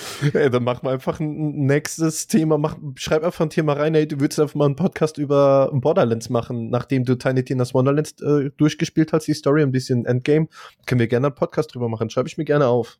Ey, 0.32 0.50
dann 0.50 0.64
machen 0.64 0.86
wir 0.86 0.90
einfach 0.90 1.20
ein 1.20 1.66
nächstes 1.66 2.26
Thema. 2.26 2.58
Mach, 2.58 2.76
schreib 2.96 3.24
einfach 3.24 3.44
ein 3.44 3.50
Thema 3.50 3.74
rein. 3.74 3.94
Ey, 3.94 4.08
du 4.08 4.20
würdest 4.20 4.40
einfach 4.40 4.54
mal 4.54 4.66
einen 4.66 4.76
Podcast 4.76 5.18
über 5.18 5.70
Borderlands 5.72 6.30
machen, 6.30 6.70
nachdem 6.70 7.04
du 7.04 7.16
Tiny 7.16 7.44
Tina's 7.44 7.74
Wonderlands 7.74 8.20
äh, 8.22 8.50
durchgespielt 8.56 9.12
hast, 9.12 9.26
die 9.26 9.34
Story, 9.34 9.62
ein 9.62 9.72
bisschen 9.72 10.06
Endgame. 10.06 10.48
Können 10.86 11.00
wir 11.00 11.08
gerne 11.08 11.28
einen 11.28 11.34
Podcast 11.34 11.74
drüber 11.74 11.88
machen. 11.88 12.10
Schreibe 12.10 12.28
ich 12.28 12.38
mir 12.38 12.44
gerne 12.44 12.66
auf. 12.66 12.98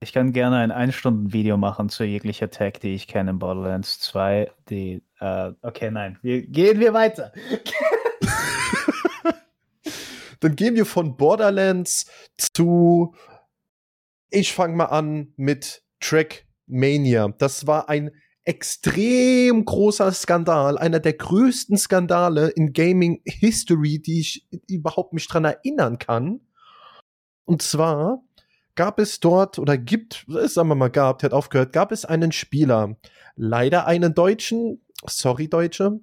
Ich 0.00 0.12
kann 0.12 0.32
gerne 0.32 0.56
ein 0.56 0.70
Ein-Stunden-Video 0.70 1.56
machen 1.56 1.88
zu 1.88 2.04
jeglicher 2.04 2.50
Tag, 2.50 2.80
die 2.80 2.94
ich 2.94 3.08
kenne 3.08 3.30
in 3.30 3.38
Borderlands 3.38 4.00
2. 4.00 4.50
Die, 4.68 5.02
äh, 5.20 5.52
okay, 5.62 5.90
nein. 5.90 6.18
Wir, 6.20 6.46
gehen 6.46 6.80
wir 6.80 6.92
weiter. 6.92 7.32
dann 10.40 10.56
gehen 10.56 10.74
wir 10.74 10.84
von 10.84 11.16
Borderlands 11.16 12.10
zu. 12.36 13.14
Ich 14.28 14.52
fange 14.52 14.76
mal 14.76 14.86
an 14.86 15.32
mit 15.36 15.83
Trackmania. 16.04 17.28
Das 17.38 17.66
war 17.66 17.88
ein 17.88 18.10
extrem 18.44 19.64
großer 19.64 20.12
Skandal, 20.12 20.76
einer 20.76 21.00
der 21.00 21.14
größten 21.14 21.78
Skandale 21.78 22.48
in 22.50 22.74
Gaming 22.74 23.22
History, 23.24 24.00
die 24.00 24.20
ich 24.20 24.46
überhaupt 24.68 25.14
mich 25.14 25.26
dran 25.26 25.46
erinnern 25.46 25.98
kann. 25.98 26.40
Und 27.46 27.62
zwar 27.62 28.22
gab 28.74 28.98
es 28.98 29.20
dort 29.20 29.58
oder 29.58 29.78
gibt, 29.78 30.26
sagen 30.28 30.68
wir 30.68 30.74
mal 30.74 30.90
gab, 30.90 31.20
der 31.20 31.28
hat 31.28 31.34
aufgehört, 31.34 31.72
gab 31.72 31.90
es 31.90 32.04
einen 32.04 32.32
Spieler, 32.32 32.96
leider 33.34 33.86
einen 33.86 34.14
Deutschen, 34.14 34.82
sorry 35.06 35.48
Deutsche, 35.48 36.00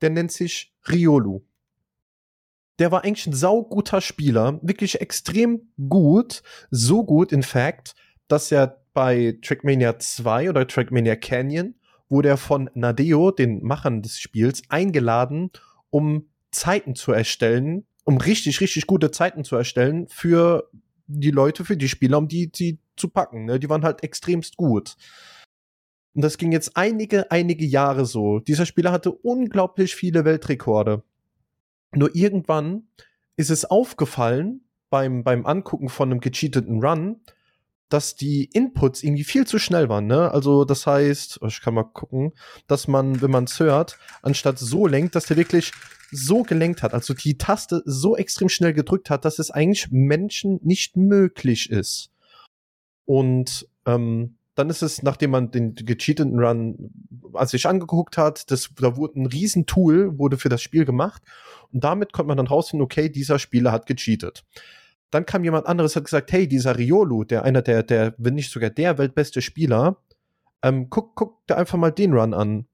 der 0.00 0.10
nennt 0.10 0.32
sich 0.32 0.74
Riolu. 0.88 1.42
Der 2.78 2.90
war 2.90 3.04
eigentlich 3.04 3.26
ein 3.26 3.32
sauguter 3.32 4.00
Spieler, 4.00 4.58
wirklich 4.62 5.00
extrem 5.00 5.72
gut, 5.88 6.42
so 6.70 7.04
gut 7.04 7.32
in 7.32 7.42
fact, 7.42 7.94
dass 8.28 8.50
er 8.50 8.85
bei 8.96 9.36
Trackmania 9.42 9.98
2 9.98 10.48
oder 10.48 10.66
Trackmania 10.66 11.16
Canyon 11.16 11.74
wurde 12.08 12.30
er 12.30 12.38
von 12.38 12.70
Nadeo, 12.72 13.30
den 13.30 13.62
Machern 13.62 14.00
des 14.00 14.18
Spiels, 14.18 14.62
eingeladen, 14.70 15.50
um 15.90 16.30
Zeiten 16.50 16.94
zu 16.94 17.12
erstellen, 17.12 17.86
um 18.04 18.16
richtig, 18.16 18.62
richtig 18.62 18.86
gute 18.86 19.10
Zeiten 19.10 19.44
zu 19.44 19.54
erstellen 19.54 20.08
für 20.08 20.70
die 21.08 21.30
Leute, 21.30 21.66
für 21.66 21.76
die 21.76 21.90
Spieler, 21.90 22.16
um 22.16 22.26
die, 22.26 22.50
die 22.50 22.78
zu 22.96 23.10
packen. 23.10 23.44
Ne? 23.44 23.60
Die 23.60 23.68
waren 23.68 23.84
halt 23.84 24.02
extremst 24.02 24.56
gut. 24.56 24.96
Und 26.14 26.22
das 26.22 26.38
ging 26.38 26.50
jetzt 26.50 26.74
einige, 26.78 27.30
einige 27.30 27.66
Jahre 27.66 28.06
so. 28.06 28.38
Dieser 28.38 28.64
Spieler 28.64 28.92
hatte 28.92 29.12
unglaublich 29.12 29.94
viele 29.94 30.24
Weltrekorde. 30.24 31.02
Nur 31.94 32.16
irgendwann 32.16 32.88
ist 33.36 33.50
es 33.50 33.66
aufgefallen 33.66 34.62
beim, 34.88 35.22
beim 35.22 35.44
Angucken 35.44 35.90
von 35.90 36.10
einem 36.10 36.20
gecheateten 36.20 36.82
Run, 36.82 37.20
dass 37.88 38.16
die 38.16 38.44
Inputs 38.46 39.02
irgendwie 39.02 39.24
viel 39.24 39.46
zu 39.46 39.58
schnell 39.58 39.88
waren. 39.88 40.06
Ne? 40.06 40.30
Also 40.30 40.64
das 40.64 40.86
heißt, 40.86 41.38
oh, 41.42 41.46
ich 41.46 41.60
kann 41.60 41.74
mal 41.74 41.84
gucken, 41.84 42.32
dass 42.66 42.88
man, 42.88 43.20
wenn 43.22 43.30
man 43.30 43.44
es 43.44 43.60
hört, 43.60 43.98
anstatt 44.22 44.58
so 44.58 44.86
lenkt, 44.86 45.14
dass 45.14 45.26
der 45.26 45.36
wirklich 45.36 45.72
so 46.10 46.42
gelenkt 46.42 46.82
hat, 46.82 46.94
also 46.94 47.14
die 47.14 47.38
Taste 47.38 47.82
so 47.84 48.16
extrem 48.16 48.48
schnell 48.48 48.72
gedrückt 48.72 49.10
hat, 49.10 49.24
dass 49.24 49.38
es 49.38 49.50
eigentlich 49.50 49.88
Menschen 49.90 50.60
nicht 50.62 50.96
möglich 50.96 51.70
ist. 51.70 52.10
Und 53.04 53.68
ähm, 53.86 54.36
dann 54.54 54.70
ist 54.70 54.82
es, 54.82 55.02
nachdem 55.02 55.30
man 55.30 55.50
den 55.50 55.74
gecheateten 55.74 56.38
Run 56.38 56.90
als 57.34 57.50
sich 57.50 57.66
angeguckt 57.66 58.16
hat, 58.16 58.50
das, 58.50 58.70
da 58.80 58.96
wurde 58.96 59.20
ein 59.20 59.26
Riesentool, 59.26 60.18
wurde 60.18 60.38
für 60.38 60.48
das 60.48 60.62
Spiel 60.62 60.84
gemacht. 60.84 61.22
Und 61.72 61.84
damit 61.84 62.12
konnte 62.12 62.28
man 62.28 62.38
dann 62.38 62.46
rausfinden, 62.46 62.84
okay, 62.84 63.10
dieser 63.10 63.38
Spieler 63.38 63.70
hat 63.70 63.86
gecheatet. 63.86 64.44
Dann 65.10 65.26
kam 65.26 65.44
jemand 65.44 65.66
anderes, 65.66 65.96
hat 65.96 66.04
gesagt, 66.04 66.32
hey, 66.32 66.48
dieser 66.48 66.76
Riolu, 66.76 67.24
der 67.24 67.44
einer 67.44 67.62
der, 67.62 67.82
der, 67.82 68.14
wenn 68.18 68.34
nicht 68.34 68.50
sogar 68.50 68.70
der 68.70 68.98
weltbeste 68.98 69.40
Spieler, 69.40 69.98
ähm, 70.62 70.90
guck, 70.90 71.14
guck 71.14 71.46
dir 71.46 71.56
einfach 71.56 71.78
mal 71.78 71.92
den 71.92 72.12
Run 72.12 72.34
an. 72.34 72.66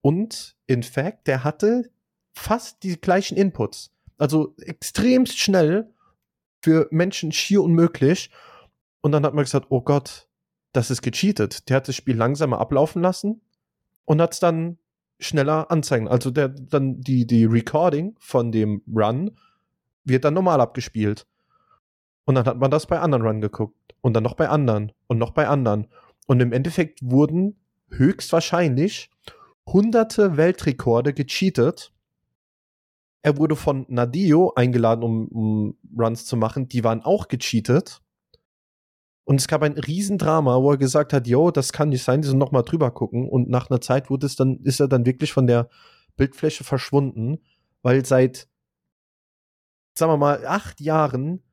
Und 0.00 0.56
in 0.66 0.82
fact, 0.82 1.26
der 1.26 1.44
hatte 1.44 1.90
fast 2.34 2.82
die 2.82 3.00
gleichen 3.00 3.36
Inputs. 3.36 3.92
Also 4.18 4.54
extremst 4.58 5.38
schnell 5.38 5.90
für 6.62 6.88
Menschen 6.90 7.32
schier 7.32 7.62
unmöglich. 7.62 8.30
Und 9.00 9.12
dann 9.12 9.24
hat 9.26 9.34
man 9.34 9.44
gesagt, 9.44 9.66
oh 9.70 9.80
Gott, 9.80 10.28
das 10.72 10.90
ist 10.90 11.02
gecheatet. 11.02 11.68
Der 11.68 11.76
hat 11.76 11.88
das 11.88 11.96
Spiel 11.96 12.16
langsamer 12.16 12.60
ablaufen 12.60 13.02
lassen 13.02 13.42
und 14.04 14.20
hat 14.20 14.34
es 14.34 14.40
dann 14.40 14.78
schneller 15.18 15.70
anzeigen. 15.70 16.08
Also 16.08 16.30
der, 16.30 16.48
dann 16.48 17.00
die, 17.00 17.26
die 17.26 17.44
Recording 17.44 18.16
von 18.18 18.52
dem 18.52 18.82
Run 18.92 19.36
wird 20.04 20.24
dann 20.24 20.34
normal 20.34 20.60
abgespielt. 20.60 21.26
Und 22.24 22.34
dann 22.34 22.46
hat 22.46 22.58
man 22.58 22.70
das 22.70 22.86
bei 22.86 23.00
anderen 23.00 23.26
Run 23.26 23.40
geguckt. 23.40 23.94
Und 24.00 24.14
dann 24.14 24.22
noch 24.22 24.34
bei 24.34 24.48
anderen. 24.48 24.92
Und 25.06 25.18
noch 25.18 25.32
bei 25.32 25.48
anderen. 25.48 25.86
Und 26.26 26.40
im 26.40 26.52
Endeffekt 26.52 27.00
wurden 27.02 27.56
höchstwahrscheinlich 27.90 29.10
hunderte 29.66 30.36
Weltrekorde 30.36 31.12
gecheatet 31.12 31.92
er 33.22 33.38
wurde 33.38 33.54
von 33.54 33.86
Nadio 33.88 34.52
eingeladen, 34.54 35.04
um, 35.04 35.28
um 35.28 35.78
Runs 35.96 36.26
zu 36.26 36.36
machen. 36.36 36.68
Die 36.68 36.82
waren 36.82 37.02
auch 37.02 37.28
gecheatet. 37.28 38.02
Und 39.24 39.40
es 39.40 39.46
gab 39.46 39.62
ein 39.62 39.78
Riesendrama, 39.78 40.60
wo 40.60 40.72
er 40.72 40.76
gesagt 40.76 41.12
hat, 41.12 41.28
yo, 41.28 41.52
das 41.52 41.72
kann 41.72 41.90
nicht 41.90 42.02
sein, 42.02 42.20
die 42.20 42.26
sollen 42.26 42.40
noch 42.40 42.50
mal 42.50 42.62
drüber 42.62 42.90
gucken. 42.90 43.28
Und 43.28 43.48
nach 43.48 43.70
einer 43.70 43.80
Zeit 43.80 44.10
wurde 44.10 44.26
es 44.26 44.34
dann, 44.34 44.58
ist 44.64 44.80
er 44.80 44.88
dann 44.88 45.06
wirklich 45.06 45.32
von 45.32 45.46
der 45.46 45.68
Bildfläche 46.16 46.64
verschwunden, 46.64 47.38
weil 47.82 48.04
seit, 48.04 48.48
sagen 49.96 50.12
wir 50.12 50.16
mal, 50.16 50.44
acht 50.44 50.80
Jahren 50.80 51.44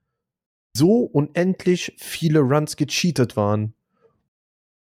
so 0.74 1.02
unendlich 1.04 1.94
viele 1.98 2.40
Runs 2.40 2.76
gecheatet 2.76 3.36
waren. 3.36 3.74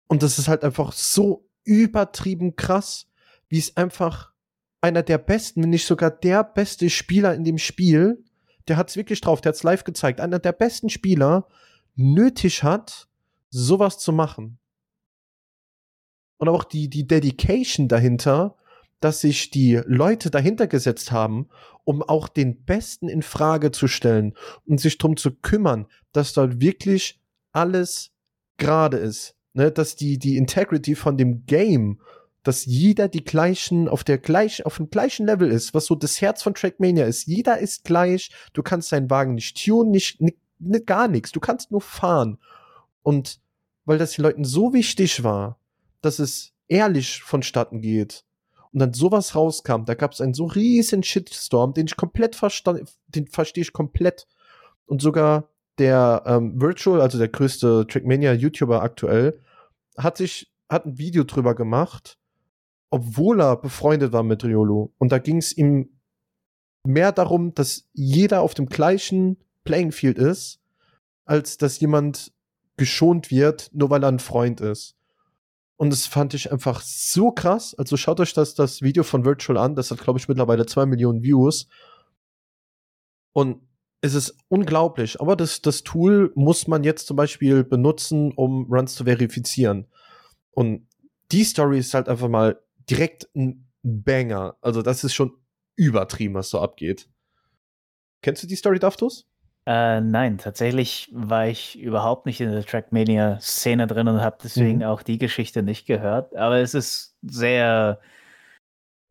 Und 0.09 0.23
das 0.23 0.39
ist 0.39 0.49
halt 0.49 0.65
einfach 0.65 0.93
so 0.93 1.49
übertrieben 1.65 2.57
krass, 2.57 3.09
wie 3.49 3.59
es 3.59 3.77
einfach 3.77 4.33
einer 4.81 5.03
der 5.03 5.19
besten, 5.19 5.63
wenn 5.63 5.71
nicht 5.71 5.87
sogar 5.87 6.11
der 6.11 6.45
beste 6.45 6.89
Spieler 6.91 7.35
in 7.35 7.45
dem 7.45 7.59
Spiel, 7.59 8.25
der 8.69 8.77
hat 8.77 8.91
es 8.91 8.97
wirklich 8.97 9.21
drauf, 9.21 9.41
der 9.41 9.51
hat 9.51 9.57
es 9.57 9.63
live 9.63 9.85
gezeigt, 9.85 10.21
einer 10.21 10.39
der 10.39 10.53
besten 10.53 10.89
Spieler 10.89 11.47
nötig 11.95 12.63
hat, 12.63 13.09
sowas 13.51 13.99
zu 13.99 14.13
machen. 14.13 14.59
Und 16.39 16.49
auch 16.49 16.65
die, 16.65 16.89
die 16.89 17.07
Dedication 17.07 17.89
dahinter, 17.89 18.57
dass 19.01 19.21
sich 19.21 19.51
die 19.51 19.81
Leute 19.87 20.31
dahinter 20.31 20.67
gesetzt 20.67 21.13
haben, 21.13 21.49
um 21.85 22.03
auch 22.03 22.29
den 22.29 22.65
Besten 22.65 23.09
in 23.09 23.23
Frage 23.23 23.71
zu 23.71 23.89
stellen 23.89 24.35
und 24.67 24.81
sich 24.81 24.99
darum 24.99 25.17
zu 25.17 25.35
kümmern, 25.35 25.87
dass 26.13 26.33
dort 26.33 26.61
wirklich 26.61 27.21
alles 27.53 28.11
gerade 28.57 28.99
ist. 28.99 29.35
Ne? 29.55 29.71
Dass 29.71 29.97
die, 29.97 30.19
die 30.19 30.37
Integrity 30.37 30.95
von 30.95 31.17
dem 31.17 31.47
Game 31.47 32.01
dass 32.49 32.65
jeder 32.65 33.09
die 33.09 33.25
gleichen, 33.25 33.89
auf 33.89 34.05
der 34.05 34.17
gleich, 34.17 34.65
auf 34.65 34.79
dem 34.79 34.89
gleichen 34.89 35.27
Level 35.27 35.51
ist, 35.51 35.75
was 35.75 35.85
so 35.85 35.95
das 35.95 36.23
Herz 36.23 36.43
von 36.43 36.55
Trackmania 36.55 37.05
ist. 37.05 37.27
Jeder 37.27 37.59
ist 37.59 37.85
gleich, 37.85 38.31
du 38.55 38.63
kannst 38.63 38.91
deinen 38.91 39.11
Wagen 39.11 39.35
nicht 39.35 39.63
tunen, 39.63 39.91
nicht, 39.91 40.23
nicht, 40.23 40.39
nicht 40.59 40.87
gar 40.87 41.09
nichts, 41.09 41.31
du 41.33 41.41
kannst 41.41 41.71
nur 41.71 41.83
fahren. 41.83 42.39
Und 43.03 43.41
weil 43.85 43.99
das 43.99 44.13
den 44.13 44.23
Leuten 44.23 44.45
so 44.45 44.73
wichtig 44.73 45.25
war, 45.25 45.59
dass 46.01 46.21
es 46.21 46.53
ehrlich 46.69 47.23
vonstatten 47.23 47.83
geht 47.83 48.25
und 48.73 48.81
dann 48.81 48.93
sowas 48.93 49.35
rauskam, 49.35 49.85
da 49.85 49.95
gab 49.95 50.13
es 50.13 50.21
einen 50.21 50.35
so 50.35 50.47
riesen 50.47 51.03
Shitstorm, 51.03 51.75
den 51.75 51.87
ich 51.87 51.97
komplett 51.97 52.37
verstand, 52.37 52.83
den 53.09 53.27
verstehe 53.27 53.63
ich 53.63 53.73
komplett. 53.73 54.27
Und 54.87 55.03
sogar 55.03 55.49
der 55.79 56.23
ähm, 56.27 56.61
Virtual, 56.61 57.01
also 57.01 57.19
der 57.19 57.29
größte 57.29 57.87
Trackmania-YouTuber 57.87 58.83
aktuell, 58.83 59.41
hat 59.97 60.17
sich, 60.17 60.53
hat 60.69 60.87
ein 60.87 60.99
Video 60.99 61.25
drüber 61.25 61.55
gemacht, 61.55 62.19
obwohl 62.91 63.41
er 63.41 63.57
befreundet 63.57 64.13
war 64.13 64.23
mit 64.23 64.45
Riolo. 64.45 64.93
Und 64.99 65.13
da 65.13 65.19
ging 65.19 65.39
es 65.39 65.57
ihm 65.57 65.91
mehr 66.85 67.13
darum, 67.13 67.55
dass 67.55 67.89
jeder 67.93 68.41
auf 68.41 68.55
dem 68.55 68.67
gleichen 68.67 69.37
Playing 69.65 69.93
Field 69.93 70.19
ist, 70.19 70.61
als 71.25 71.59
dass 71.59 71.81
jemand 71.81 72.33
geschont 72.77 73.31
wird, 73.31 73.71
nur 73.73 73.91
weil 73.91 74.03
er 74.03 74.09
ein 74.09 74.21
Freund 74.21 74.61
ist. 74.61 74.98
Und 75.79 75.91
das 75.91 76.07
fand 76.07 76.35
ich 76.35 76.51
einfach 76.51 76.83
so 76.83 77.31
krass. 77.31 77.75
Also 77.75 77.97
schaut 77.97 78.19
euch 78.19 78.35
das, 78.35 78.55
das 78.55 78.83
Video 78.83 79.05
von 79.05 79.25
Virtual 79.25 79.57
an. 79.57 79.77
Das 79.77 79.93
hat, 79.93 80.01
glaube 80.01 80.19
ich, 80.19 80.27
mittlerweile 80.27 80.67
zwei 80.67 80.87
Millionen 80.87 81.23
Views. 81.23 81.69
Und 83.33 83.63
es 84.01 84.15
ist 84.15 84.37
unglaublich. 84.49 85.21
Aber 85.21 85.37
das, 85.37 85.63
das 85.63 85.85
Tool 85.85 86.33
muss 86.35 86.67
man 86.67 86.83
jetzt 86.83 87.07
zum 87.07 87.17
Beispiel 87.17 87.63
benutzen, 87.63 88.33
um 88.33 88.67
Runs 88.73 88.97
zu 88.97 89.05
verifizieren. 89.05 89.87
Und 90.51 90.89
die 91.31 91.45
Story 91.45 91.79
ist 91.79 91.95
halt 91.95 92.09
einfach 92.09 92.29
mal 92.29 92.61
direkt 92.91 93.29
ein 93.37 93.71
Banger. 93.85 94.57
Also 94.61 94.83
das 94.83 95.05
ist 95.05 95.15
schon 95.15 95.33
übertrieben, 95.77 96.35
was 96.35 96.51
so 96.51 96.61
abgeht. 96.61 97.09
Kennst 98.21 98.43
du 98.43 98.49
die 98.49 98.57
Story, 98.57 98.81
Daftus? 98.81 99.29
Äh, 99.69 100.01
nein, 100.01 100.39
tatsächlich 100.39 101.11
war 101.13 101.47
ich 101.47 101.79
überhaupt 101.79 102.25
nicht 102.25 102.41
in 102.41 102.51
der 102.51 102.65
Trackmania-Szene 102.65 103.87
drin 103.87 104.09
und 104.09 104.23
habe 104.23 104.39
deswegen 104.43 104.79
mhm. 104.79 104.85
auch 104.85 105.03
die 105.03 105.19
Geschichte 105.19 105.63
nicht 105.63 105.87
gehört. 105.87 106.35
Aber 106.35 106.57
es 106.57 106.73
ist 106.73 107.19
sehr 107.21 108.01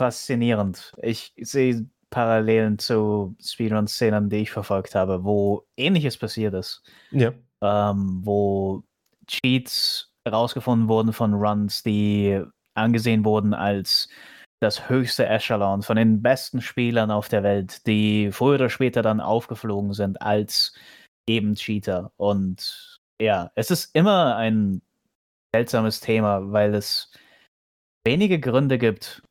faszinierend. 0.01 0.93
Ich 0.99 1.35
sehe 1.37 1.87
Parallelen 2.09 2.79
zu 2.79 3.35
Speedrun-Szenen, 3.39 4.31
die 4.31 4.37
ich 4.37 4.51
verfolgt 4.51 4.95
habe, 4.95 5.23
wo 5.23 5.67
ähnliches 5.77 6.17
passiert 6.17 6.55
ist. 6.55 6.81
Ja. 7.11 7.33
Ähm, 7.61 8.21
wo 8.23 8.83
Cheats 9.27 10.11
herausgefunden 10.27 10.87
wurden 10.87 11.13
von 11.13 11.35
Runs, 11.35 11.83
die 11.83 12.41
angesehen 12.73 13.23
wurden 13.25 13.53
als 13.53 14.09
das 14.59 14.89
höchste 14.89 15.27
Echelon 15.27 15.83
von 15.83 15.97
den 15.97 16.21
besten 16.21 16.61
Spielern 16.61 17.11
auf 17.11 17.29
der 17.29 17.43
Welt, 17.43 17.85
die 17.85 18.31
früher 18.31 18.55
oder 18.55 18.69
später 18.69 19.01
dann 19.01 19.21
aufgeflogen 19.21 19.93
sind 19.93 20.21
als 20.21 20.73
eben 21.27 21.55
Cheater. 21.55 22.11
Und 22.17 22.99
ja, 23.21 23.51
es 23.55 23.71
ist 23.71 23.93
immer 23.95 24.35
ein 24.35 24.81
seltsames 25.53 25.99
Thema, 25.99 26.51
weil 26.51 26.73
es 26.73 27.11
wenige 28.05 28.39
Gründe 28.39 28.77
gibt, 28.77 29.21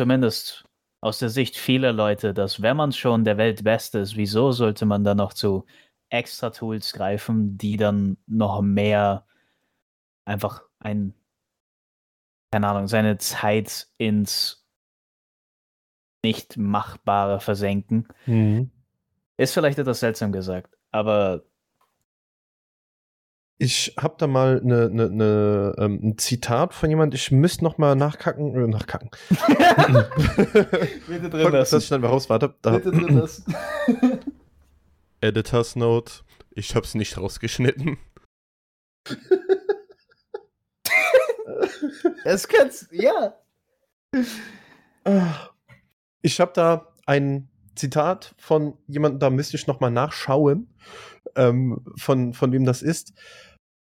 zumindest 0.00 0.64
aus 1.00 1.18
der 1.18 1.28
Sicht 1.28 1.56
vieler 1.56 1.92
Leute, 1.92 2.34
dass 2.34 2.62
wenn 2.62 2.76
man 2.76 2.92
schon 2.92 3.24
der 3.24 3.38
Weltbeste 3.38 3.98
ist, 4.00 4.16
wieso 4.16 4.52
sollte 4.52 4.86
man 4.86 5.04
dann 5.04 5.18
noch 5.18 5.32
zu 5.32 5.64
extra 6.10 6.50
Tools 6.50 6.92
greifen, 6.92 7.58
die 7.58 7.76
dann 7.76 8.16
noch 8.26 8.62
mehr 8.62 9.26
einfach 10.24 10.62
ein 10.80 11.14
keine 12.56 12.68
Ahnung, 12.68 12.88
seine 12.88 13.18
Zeit 13.18 13.88
ins 13.98 14.66
Nicht-Machbare 16.24 17.38
versenken. 17.38 18.08
Mhm. 18.24 18.70
Ist 19.36 19.52
vielleicht 19.52 19.78
etwas 19.78 20.00
seltsam 20.00 20.32
gesagt, 20.32 20.78
aber 20.90 21.42
Ich 23.58 23.94
habe 23.98 24.14
da 24.16 24.26
mal 24.26 24.62
eine, 24.62 24.86
eine, 24.86 25.04
eine, 25.04 25.74
ähm, 25.76 26.00
ein 26.02 26.16
Zitat 26.16 26.72
von 26.72 26.88
jemand. 26.88 27.12
Ich 27.12 27.30
müsste 27.30 27.62
noch 27.62 27.76
mal 27.76 27.94
nachkacken, 27.94 28.54
äh, 28.54 28.66
nachkacken. 28.68 29.10
Bitte 31.08 31.28
drin 31.28 31.52
lassen. 31.52 31.74
Das 31.74 31.86
schnell 31.86 31.98
mal 31.98 32.08
raus, 32.08 32.30
warte. 32.30 32.54
Da. 32.62 32.78
Bitte 32.78 32.90
drin 32.90 33.18
lassen. 33.18 33.54
Editors 35.20 35.76
Note. 35.76 36.22
Ich 36.52 36.74
hab's 36.74 36.94
nicht 36.94 37.18
rausgeschnitten. 37.18 37.98
Es 42.24 42.48
kann's, 42.48 42.88
ja. 42.90 43.34
Ich 46.22 46.40
habe 46.40 46.52
da 46.54 46.92
ein 47.06 47.48
Zitat 47.74 48.34
von 48.38 48.74
jemandem, 48.86 49.20
da 49.20 49.30
müsste 49.30 49.56
ich 49.56 49.66
noch 49.66 49.80
mal 49.80 49.90
nachschauen, 49.90 50.68
ähm, 51.36 51.84
von, 51.96 52.32
von 52.34 52.52
wem 52.52 52.64
das 52.64 52.82
ist. 52.82 53.12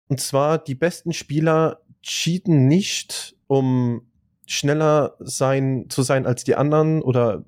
Und 0.07 0.19
zwar, 0.19 0.57
die 0.57 0.75
besten 0.75 1.13
Spieler 1.13 1.81
cheaten 2.01 2.67
nicht, 2.67 3.36
um 3.48 4.10
schneller 4.45 5.15
sein, 5.19 5.86
zu 5.89 6.01
sein 6.01 6.25
als 6.25 6.43
die 6.43 6.55
anderen 6.55 7.01
oder 7.01 7.43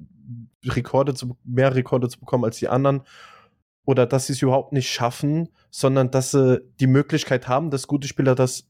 Rekorde 0.64 1.14
zu, 1.14 1.38
mehr 1.44 1.76
Rekorde 1.76 2.10
zu 2.10 2.20
bekommen 2.20 2.46
als 2.46 2.58
die 2.58 2.70
anderen 2.70 3.04
oder 3.86 4.06
dass 4.06 4.28
sie 4.28 4.34
es 4.34 4.42
überhaupt 4.42 4.74
nicht 4.74 4.90
schaffen, 4.90 5.50
sondern 5.70 6.10
dass 6.10 6.32
sie 6.32 6.62
die 6.80 6.88
Möglichkeit 6.88 7.48
haben, 7.48 7.70
dass 7.70 7.88
gute 7.88 8.08
Spieler 8.08 8.34
das 8.34 8.68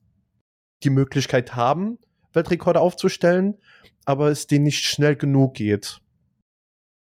die 0.85 0.89
Möglichkeit 0.89 1.55
haben, 1.55 1.97
Weltrekorde 2.33 2.79
aufzustellen, 2.79 3.55
aber 4.05 4.29
es 4.29 4.47
denen 4.47 4.65
nicht 4.65 4.85
schnell 4.85 5.15
genug 5.15 5.55
geht. 5.55 5.99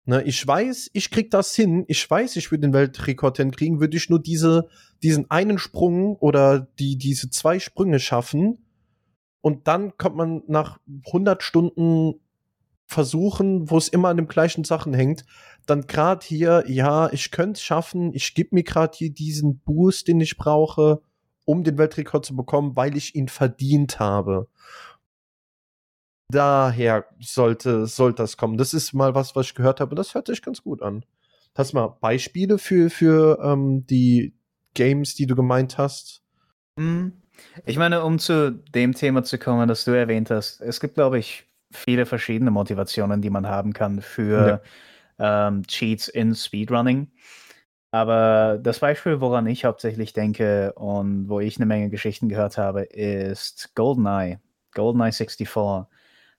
Ne, 0.07 0.23
ich 0.23 0.45
weiß, 0.45 0.91
ich 0.93 1.11
krieg 1.11 1.31
das 1.31 1.55
hin. 1.55 1.85
Ich 1.87 2.11
weiß, 2.11 2.37
ich 2.37 2.51
würde 2.51 2.63
den 2.63 2.73
Weltrekord 2.73 3.37
hinkriegen, 3.37 3.81
würde 3.81 3.97
ich 3.97 4.09
nur 4.11 4.21
diese, 4.21 4.69
diesen 5.03 5.31
einen 5.31 5.59
Sprung 5.59 6.17
oder 6.17 6.69
die, 6.79 6.97
diese 6.97 7.31
zwei 7.31 7.59
Sprünge 7.59 8.01
schaffen. 8.01 8.67
Und 9.43 9.69
dann 9.69 9.97
kommt 9.99 10.17
man 10.17 10.43
nach 10.49 10.81
100 11.07 11.43
Stunden 11.43 12.15
versuchen, 12.87 13.71
wo 13.71 13.79
es 13.79 13.89
immer 13.89 14.09
an 14.09 14.17
den 14.17 14.27
gleichen 14.27 14.65
Sachen 14.65 14.93
hängt, 14.93 15.25
dann 15.65 15.87
gerade 15.87 16.27
hier, 16.27 16.65
ja, 16.67 17.11
ich 17.13 17.31
könnte 17.31 17.59
es 17.59 17.63
schaffen, 17.63 18.13
ich 18.15 18.35
gebe 18.35 18.51
mir 18.53 18.65
gerade 18.65 18.97
hier 18.97 19.13
diesen 19.13 19.61
Boost, 19.61 20.09
den 20.09 20.21
ich 20.21 20.37
brauche, 20.37 21.01
um 21.51 21.65
den 21.65 21.79
Weltrekord 21.79 22.25
zu 22.25 22.37
bekommen, 22.37 22.77
weil 22.77 22.97
ich 22.97 23.17
ihn 23.17 23.27
verdient 23.27 23.99
habe. 23.99 24.47
Daher 26.29 27.07
sollte, 27.19 27.87
sollte 27.87 28.23
das 28.23 28.37
kommen. 28.37 28.57
Das 28.57 28.73
ist 28.73 28.93
mal 28.93 29.17
was, 29.17 29.35
was 29.35 29.47
ich 29.47 29.55
gehört 29.57 29.81
habe. 29.81 29.97
Das 29.97 30.15
hört 30.15 30.29
sich 30.29 30.43
ganz 30.43 30.63
gut 30.63 30.81
an. 30.81 31.05
Hast 31.57 31.73
du 31.73 31.79
mal 31.79 31.89
Beispiele 32.01 32.59
für, 32.59 32.89
für 32.89 33.41
ähm, 33.43 33.85
die 33.89 34.33
Games, 34.75 35.17
die 35.17 35.27
du 35.27 35.35
gemeint 35.35 35.77
hast? 35.77 36.23
Mhm. 36.77 37.15
Ich 37.67 37.79
meine, 37.79 38.05
um 38.05 38.21
zu 38.21 38.53
dem 38.53 38.95
Thema 38.95 39.25
zu 39.25 39.37
kommen, 39.37 39.67
das 39.67 39.85
du 39.85 39.91
erwähnt 39.91 40.31
hast, 40.31 40.61
es 40.61 40.79
gibt, 40.79 40.95
glaube 40.95 41.19
ich, 41.19 41.49
viele 41.73 42.07
verschiedene 42.07 42.53
Motivationen, 42.53 43.23
die 43.23 43.31
man 43.31 43.49
haben 43.49 43.73
kann 43.73 44.03
für 44.03 44.63
ja. 45.19 45.49
ähm, 45.49 45.67
Cheats 45.67 46.07
in 46.07 46.37
Speedrunning. 46.37 47.09
Aber 47.93 48.59
das 48.63 48.79
Beispiel, 48.79 49.21
woran 49.21 49.47
ich 49.47 49.65
hauptsächlich 49.65 50.13
denke 50.13 50.73
und 50.75 51.29
wo 51.29 51.41
ich 51.41 51.57
eine 51.57 51.67
Menge 51.67 51.91
Geschichten 51.91 52.29
gehört 52.29 52.57
habe, 52.57 52.83
ist 52.83 53.75
GoldenEye. 53.75 54.39
GoldenEye 54.75 55.13
64 55.13 55.49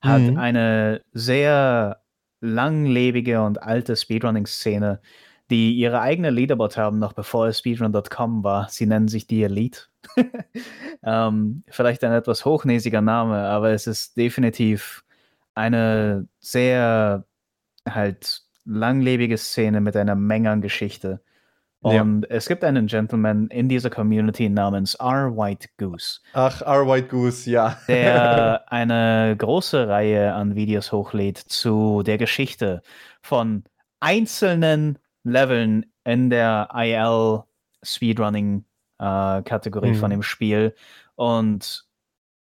hat 0.01 0.21
mhm. 0.21 0.37
eine 0.37 1.01
sehr 1.11 2.01
langlebige 2.39 3.41
und 3.43 3.61
alte 3.61 3.95
Speedrunning-Szene, 3.95 5.01
die 5.49 5.73
ihre 5.73 6.01
eigene 6.01 6.29
Leaderboard 6.29 6.77
haben, 6.77 6.99
noch 6.99 7.13
bevor 7.13 7.47
es 7.47 7.59
speedrun.com 7.59 8.43
war. 8.43 8.69
Sie 8.69 8.85
nennen 8.85 9.09
sich 9.09 9.27
die 9.27 9.43
Elite. 9.43 9.81
ähm, 11.03 11.63
vielleicht 11.67 12.03
ein 12.03 12.13
etwas 12.13 12.45
hochnäsiger 12.45 13.01
Name, 13.01 13.37
aber 13.43 13.71
es 13.71 13.85
ist 13.85 14.15
definitiv 14.17 15.03
eine 15.53 16.27
sehr 16.39 17.25
halt 17.87 18.43
langlebige 18.63 19.37
Szene 19.37 19.81
mit 19.81 19.95
einer 19.97 20.15
Menge 20.15 20.51
an 20.51 20.61
Geschichte. 20.61 21.21
Und 21.83 22.27
ja. 22.29 22.35
es 22.35 22.47
gibt 22.47 22.63
einen 22.63 22.85
Gentleman 22.85 23.47
in 23.47 23.67
dieser 23.67 23.89
Community 23.89 24.49
namens 24.49 24.93
R. 24.95 25.35
White 25.35 25.67
Goose. 25.77 26.19
Ach, 26.33 26.61
R. 26.61 26.87
White 26.87 27.07
Goose, 27.07 27.49
ja. 27.49 27.77
der 27.87 28.63
eine 28.71 29.35
große 29.35 29.87
Reihe 29.87 30.33
an 30.33 30.55
Videos 30.55 30.91
hochlädt 30.91 31.39
zu 31.39 32.03
der 32.03 32.19
Geschichte 32.19 32.83
von 33.23 33.63
einzelnen 33.99 34.99
Leveln 35.23 35.87
in 36.03 36.29
der 36.29 36.69
IL 36.75 37.43
Speedrunning 37.83 38.63
äh, 38.99 39.41
Kategorie 39.41 39.91
mhm. 39.91 39.95
von 39.95 40.11
dem 40.11 40.23
Spiel. 40.23 40.75
Und 41.15 41.85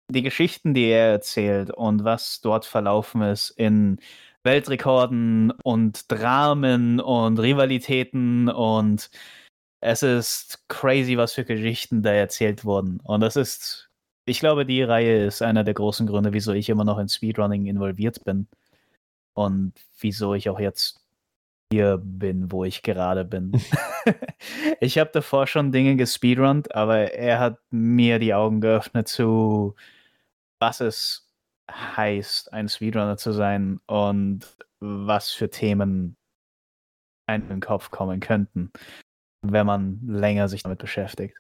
die 0.09 0.23
Geschichten, 0.23 0.75
die 0.75 0.89
er 0.89 1.13
erzählt 1.13 1.71
und 1.71 2.05
was 2.05 2.43
dort 2.43 2.67
verlaufen 2.67 3.23
ist 3.23 3.51
in 3.51 3.99
Weltrekorden 4.45 5.53
und 5.63 6.11
Dramen 6.11 7.01
und 7.01 7.39
Rivalitäten 7.39 8.49
und 8.49 9.11
es 9.81 10.03
ist 10.03 10.65
crazy, 10.69 11.17
was 11.17 11.33
für 11.33 11.45
Geschichten 11.45 12.03
da 12.03 12.13
erzählt 12.13 12.65
wurden. 12.65 13.01
Und 13.01 13.21
das 13.21 13.37
ist, 13.37 13.91
ich 14.27 14.41
glaube, 14.41 14.65
die 14.65 14.83
Reihe 14.83 15.27
ist 15.27 15.43
einer 15.43 15.65
der 15.65 15.75
großen 15.75 16.07
Gründe, 16.07 16.33
wieso 16.33 16.53
ich 16.53 16.69
immer 16.69 16.85
noch 16.85 16.99
in 16.99 17.09
Speedrunning 17.09 17.67
involviert 17.67 18.25
bin. 18.25 18.47
Und 19.35 19.75
wieso 19.99 20.35
ich 20.35 20.49
auch 20.49 20.61
jetzt 20.61 21.01
hier 21.73 21.99
bin, 22.03 22.53
wo 22.53 22.65
ich 22.65 22.83
gerade 22.83 23.25
bin. 23.25 23.53
ich 24.81 24.99
habe 24.99 25.11
davor 25.13 25.47
schon 25.47 25.73
Dinge 25.73 25.97
gespeedrunnt, 25.97 26.75
aber 26.75 27.13
er 27.13 27.39
hat 27.41 27.59
mir 27.71 28.19
die 28.19 28.35
Augen 28.35 28.61
geöffnet 28.61 29.09
zu, 29.09 29.75
was 30.59 30.81
es 30.81 31.32
heißt, 31.73 32.53
ein 32.53 32.69
Speedrunner 32.69 33.17
zu 33.17 33.33
sein 33.33 33.81
und 33.87 34.41
was 34.81 35.31
für 35.31 35.51
Themen 35.51 36.17
einem 37.27 37.45
in 37.45 37.49
den 37.49 37.61
Kopf 37.61 37.91
kommen 37.91 38.21
könnten, 38.21 38.71
wenn 39.43 39.67
man 39.67 40.01
länger 40.07 40.49
sich 40.49 40.63
damit 40.63 40.79
beschäftigt. 40.79 41.37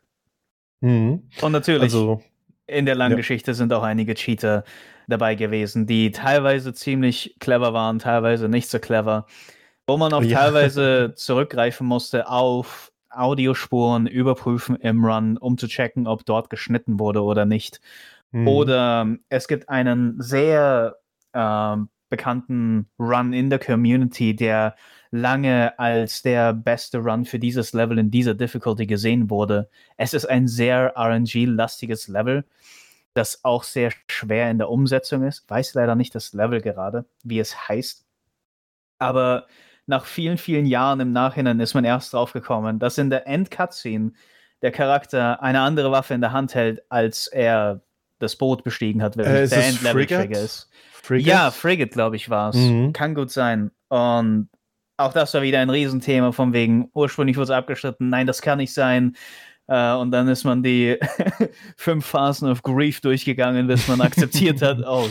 Mhm. 0.81 1.29
Und 1.41 1.53
natürlich, 1.53 1.83
also, 1.83 2.23
in 2.67 2.87
der 2.87 2.95
langen 2.95 3.13
ja. 3.13 3.17
Geschichte 3.17 3.55
sind 3.55 3.73
auch 3.73 3.83
einige 3.83 4.15
Cheater 4.15 4.65
dabei 5.09 5.35
gewesen, 5.35 5.87
die 5.87 6.11
teilweise 6.11 6.73
ziemlich 6.73 7.37
clever 7.41 7.73
waren, 7.73 7.99
teilweise 7.99 8.49
nicht 8.49 8.69
so 8.69 8.79
clever, 8.79 9.27
wo 9.87 9.97
man 9.97 10.13
auch 10.13 10.23
ja. 10.23 10.39
teilweise 10.39 11.13
zurückgreifen 11.17 11.87
musste 11.87 12.29
auf 12.29 12.93
Audiospuren 13.11 14.07
überprüfen 14.07 14.77
im 14.77 15.05
Run, 15.05 15.37
um 15.37 15.59
zu 15.59 15.69
checken, 15.69 16.07
ob 16.07 16.25
dort 16.25 16.51
geschnitten 16.51 16.99
wurde 16.99 17.23
oder 17.23 17.45
nicht. 17.45 17.81
Mhm. 18.33 18.49
Oder 18.49 19.17
es 19.29 19.47
gibt 19.47 19.69
einen 19.69 20.21
sehr 20.21 20.97
äh, 21.33 21.77
bekannten 22.09 22.91
Run 22.99 23.33
in 23.33 23.49
der 23.49 23.59
Community, 23.59 24.35
der 24.37 24.75
lange 25.11 25.79
als 25.79 26.23
der 26.23 26.53
beste 26.53 26.99
Run 26.99 27.25
für 27.25 27.39
dieses 27.39 27.73
Level 27.73 27.99
in 27.99 28.11
dieser 28.11 28.35
Difficulty 28.35 28.87
gesehen 28.87 29.31
wurde. 29.31 29.71
Es 29.97 30.15
ist 30.15 30.27
ein 30.27 30.49
sehr 30.49 30.95
RNG-lastiges 30.97 32.09
Level, 32.09 32.45
das 33.15 33.45
auch 33.45 33.63
sehr 33.63 33.93
schwer 34.09 34.51
in 34.51 34.59
der 34.59 34.71
Umsetzung 34.71 35.23
ist. 35.23 35.49
Weiß 35.49 35.75
leider 35.75 35.95
nicht 35.95 36.15
das 36.15 36.33
Level 36.33 36.61
gerade, 36.61 37.05
wie 37.23 37.39
es 37.39 37.69
heißt. 37.69 38.05
Aber 38.99 39.47
nach 39.87 40.05
vielen, 40.05 40.39
vielen 40.39 40.67
Jahren 40.67 41.01
im 41.01 41.13
Nachhinein 41.13 41.61
ist 41.61 41.75
man 41.75 41.85
erst 41.85 42.13
drauf 42.13 42.33
gekommen, 42.33 42.79
dass 42.79 42.99
in 42.99 43.11
der 43.11 43.27
End-Cutscene 43.27 44.13
der 44.63 44.71
Charakter 44.71 45.43
eine 45.43 45.61
andere 45.61 45.91
Waffe 45.91 46.15
in 46.15 46.21
der 46.21 46.33
Hand 46.33 46.55
hält, 46.55 46.83
als 46.91 47.27
er 47.27 47.81
das 48.23 48.37
Boot 48.37 48.65
bestiegen 48.65 49.03
hat, 49.03 49.17
wenn 49.17 49.27
äh, 49.27 49.49
der 49.49 49.67
Endlevel-Trigger 49.67 50.41
ist. 50.41 50.71
Frigate? 51.03 51.29
Ja, 51.29 51.51
Frigate, 51.51 51.91
glaube 51.91 52.17
ich, 52.17 52.31
war 52.31 52.51
es. 52.51 52.57
Mhm. 52.57 52.93
Kann 52.93 53.15
gut 53.15 53.31
sein. 53.31 53.71
Und 53.89 54.49
auch 54.97 55.13
das 55.13 55.35
war 55.35 55.43
wieder 55.43 55.61
ein 55.61 55.71
Riesenthema, 55.71 56.33
von 56.33 56.53
wegen, 56.53 56.89
ursprünglich 56.95 57.37
wurde 57.37 57.45
es 57.45 57.51
abgeschnitten, 57.51 58.09
nein, 58.09 58.27
das 58.27 58.41
kann 58.41 58.59
nicht 58.59 58.73
sein. 58.73 59.17
Uh, 59.69 59.97
und 60.01 60.11
dann 60.11 60.29
ist 60.29 60.45
man 60.45 60.63
die 60.63 60.99
fünf 61.77 62.05
Phasen 62.05 62.51
of 62.51 62.63
Grief 62.63 63.01
durchgegangen, 63.01 63.69
bis 63.69 63.87
man 63.87 64.01
akzeptiert 64.01 64.61
hat, 64.61 64.79
oh 64.87 65.09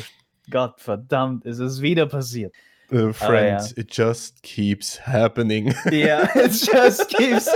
Gott, 0.50 0.80
verdammt, 0.80 1.46
es 1.46 1.60
ist 1.60 1.82
wieder 1.82 2.06
passiert. 2.06 2.54
Uh, 2.92 3.14
friend, 3.14 3.62
ja. 3.62 3.82
it 3.82 3.90
just 3.90 4.42
keeps 4.44 4.98
happening. 4.98 5.74
Ja, 5.86 5.92
yeah, 5.92 6.30
it 6.36 6.52
just 6.52 7.08
keeps 7.10 7.48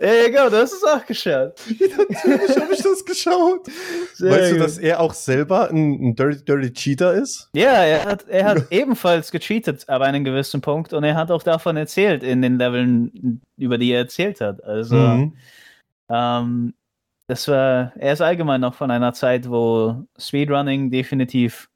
There 0.00 0.26
you 0.26 0.32
go, 0.32 0.48
du 0.48 0.56
hast 0.56 0.72
es 0.72 0.82
auch 0.82 1.04
geschaut. 1.04 1.60
Ja, 1.78 1.96
natürlich 1.98 2.56
habe 2.56 2.72
ich 2.72 2.82
das 2.82 3.04
geschaut. 3.04 3.66
Sehr 4.14 4.30
weißt 4.30 4.52
gut. 4.52 4.60
du, 4.60 4.62
dass 4.62 4.78
er 4.78 4.98
auch 4.98 5.12
selber 5.12 5.68
ein, 5.68 5.92
ein 5.92 6.16
Dirty, 6.16 6.42
Dirty 6.42 6.72
Cheater 6.72 7.12
ist? 7.12 7.50
Ja, 7.52 7.84
er 7.84 8.04
hat, 8.06 8.26
er 8.26 8.44
hat 8.46 8.66
ebenfalls 8.70 9.30
gecheatet, 9.30 9.86
aber 9.88 10.06
einen 10.06 10.24
gewissen 10.24 10.62
Punkt. 10.62 10.94
Und 10.94 11.04
er 11.04 11.16
hat 11.16 11.30
auch 11.30 11.42
davon 11.42 11.76
erzählt 11.76 12.22
in 12.22 12.40
den 12.40 12.56
Leveln, 12.56 13.42
über 13.58 13.76
die 13.76 13.92
er 13.92 14.00
erzählt 14.00 14.40
hat. 14.40 14.64
Also, 14.64 14.96
mhm. 14.96 15.36
ähm, 16.08 16.74
das 17.26 17.46
war, 17.48 17.92
er 17.96 18.14
ist 18.14 18.22
allgemein 18.22 18.62
noch 18.62 18.74
von 18.74 18.90
einer 18.90 19.12
Zeit, 19.12 19.50
wo 19.50 20.06
Speedrunning 20.18 20.90
definitiv 20.90 21.68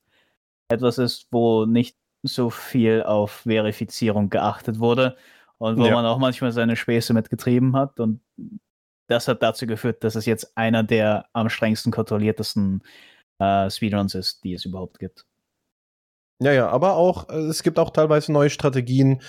etwas 0.69 0.97
ist, 0.97 1.27
wo 1.31 1.67
nicht 1.67 1.95
so 2.25 2.51
viel 2.51 3.03
auf 3.03 3.43
Verifizierung 3.47 4.31
geachtet 4.31 4.79
wurde 4.79 5.17
und 5.59 5.79
wo 5.79 5.87
ja. 5.87 5.95
man 5.95 6.07
auch 6.07 6.19
manchmal 6.19 6.53
seine 6.53 6.77
Späße 6.77 7.13
mitgetrieben 7.13 7.77
hat. 7.77 8.01
Und 8.01 8.21
das 9.09 9.29
hat 9.29 9.43
dazu 9.43 9.67
geführt, 9.67 10.03
dass 10.03 10.15
es 10.15 10.27
jetzt 10.27 10.57
einer 10.57 10.83
der 10.83 11.27
am 11.33 11.49
strengsten 11.49 11.93
kontrolliertesten 11.93 12.83
äh, 13.39 13.71
Speedruns 13.71 14.15
ist, 14.15 14.43
die 14.45 14.55
es 14.55 14.65
überhaupt 14.65 14.99
gibt. 14.99 15.27
Ja, 16.41 16.53
ja, 16.53 16.69
aber 16.69 16.97
auch, 16.97 17.29
äh, 17.29 17.37
es 17.37 17.63
gibt 17.63 17.79
auch 17.79 17.91
teilweise 17.91 18.33
neue 18.33 18.51
Strategien, 18.51 19.21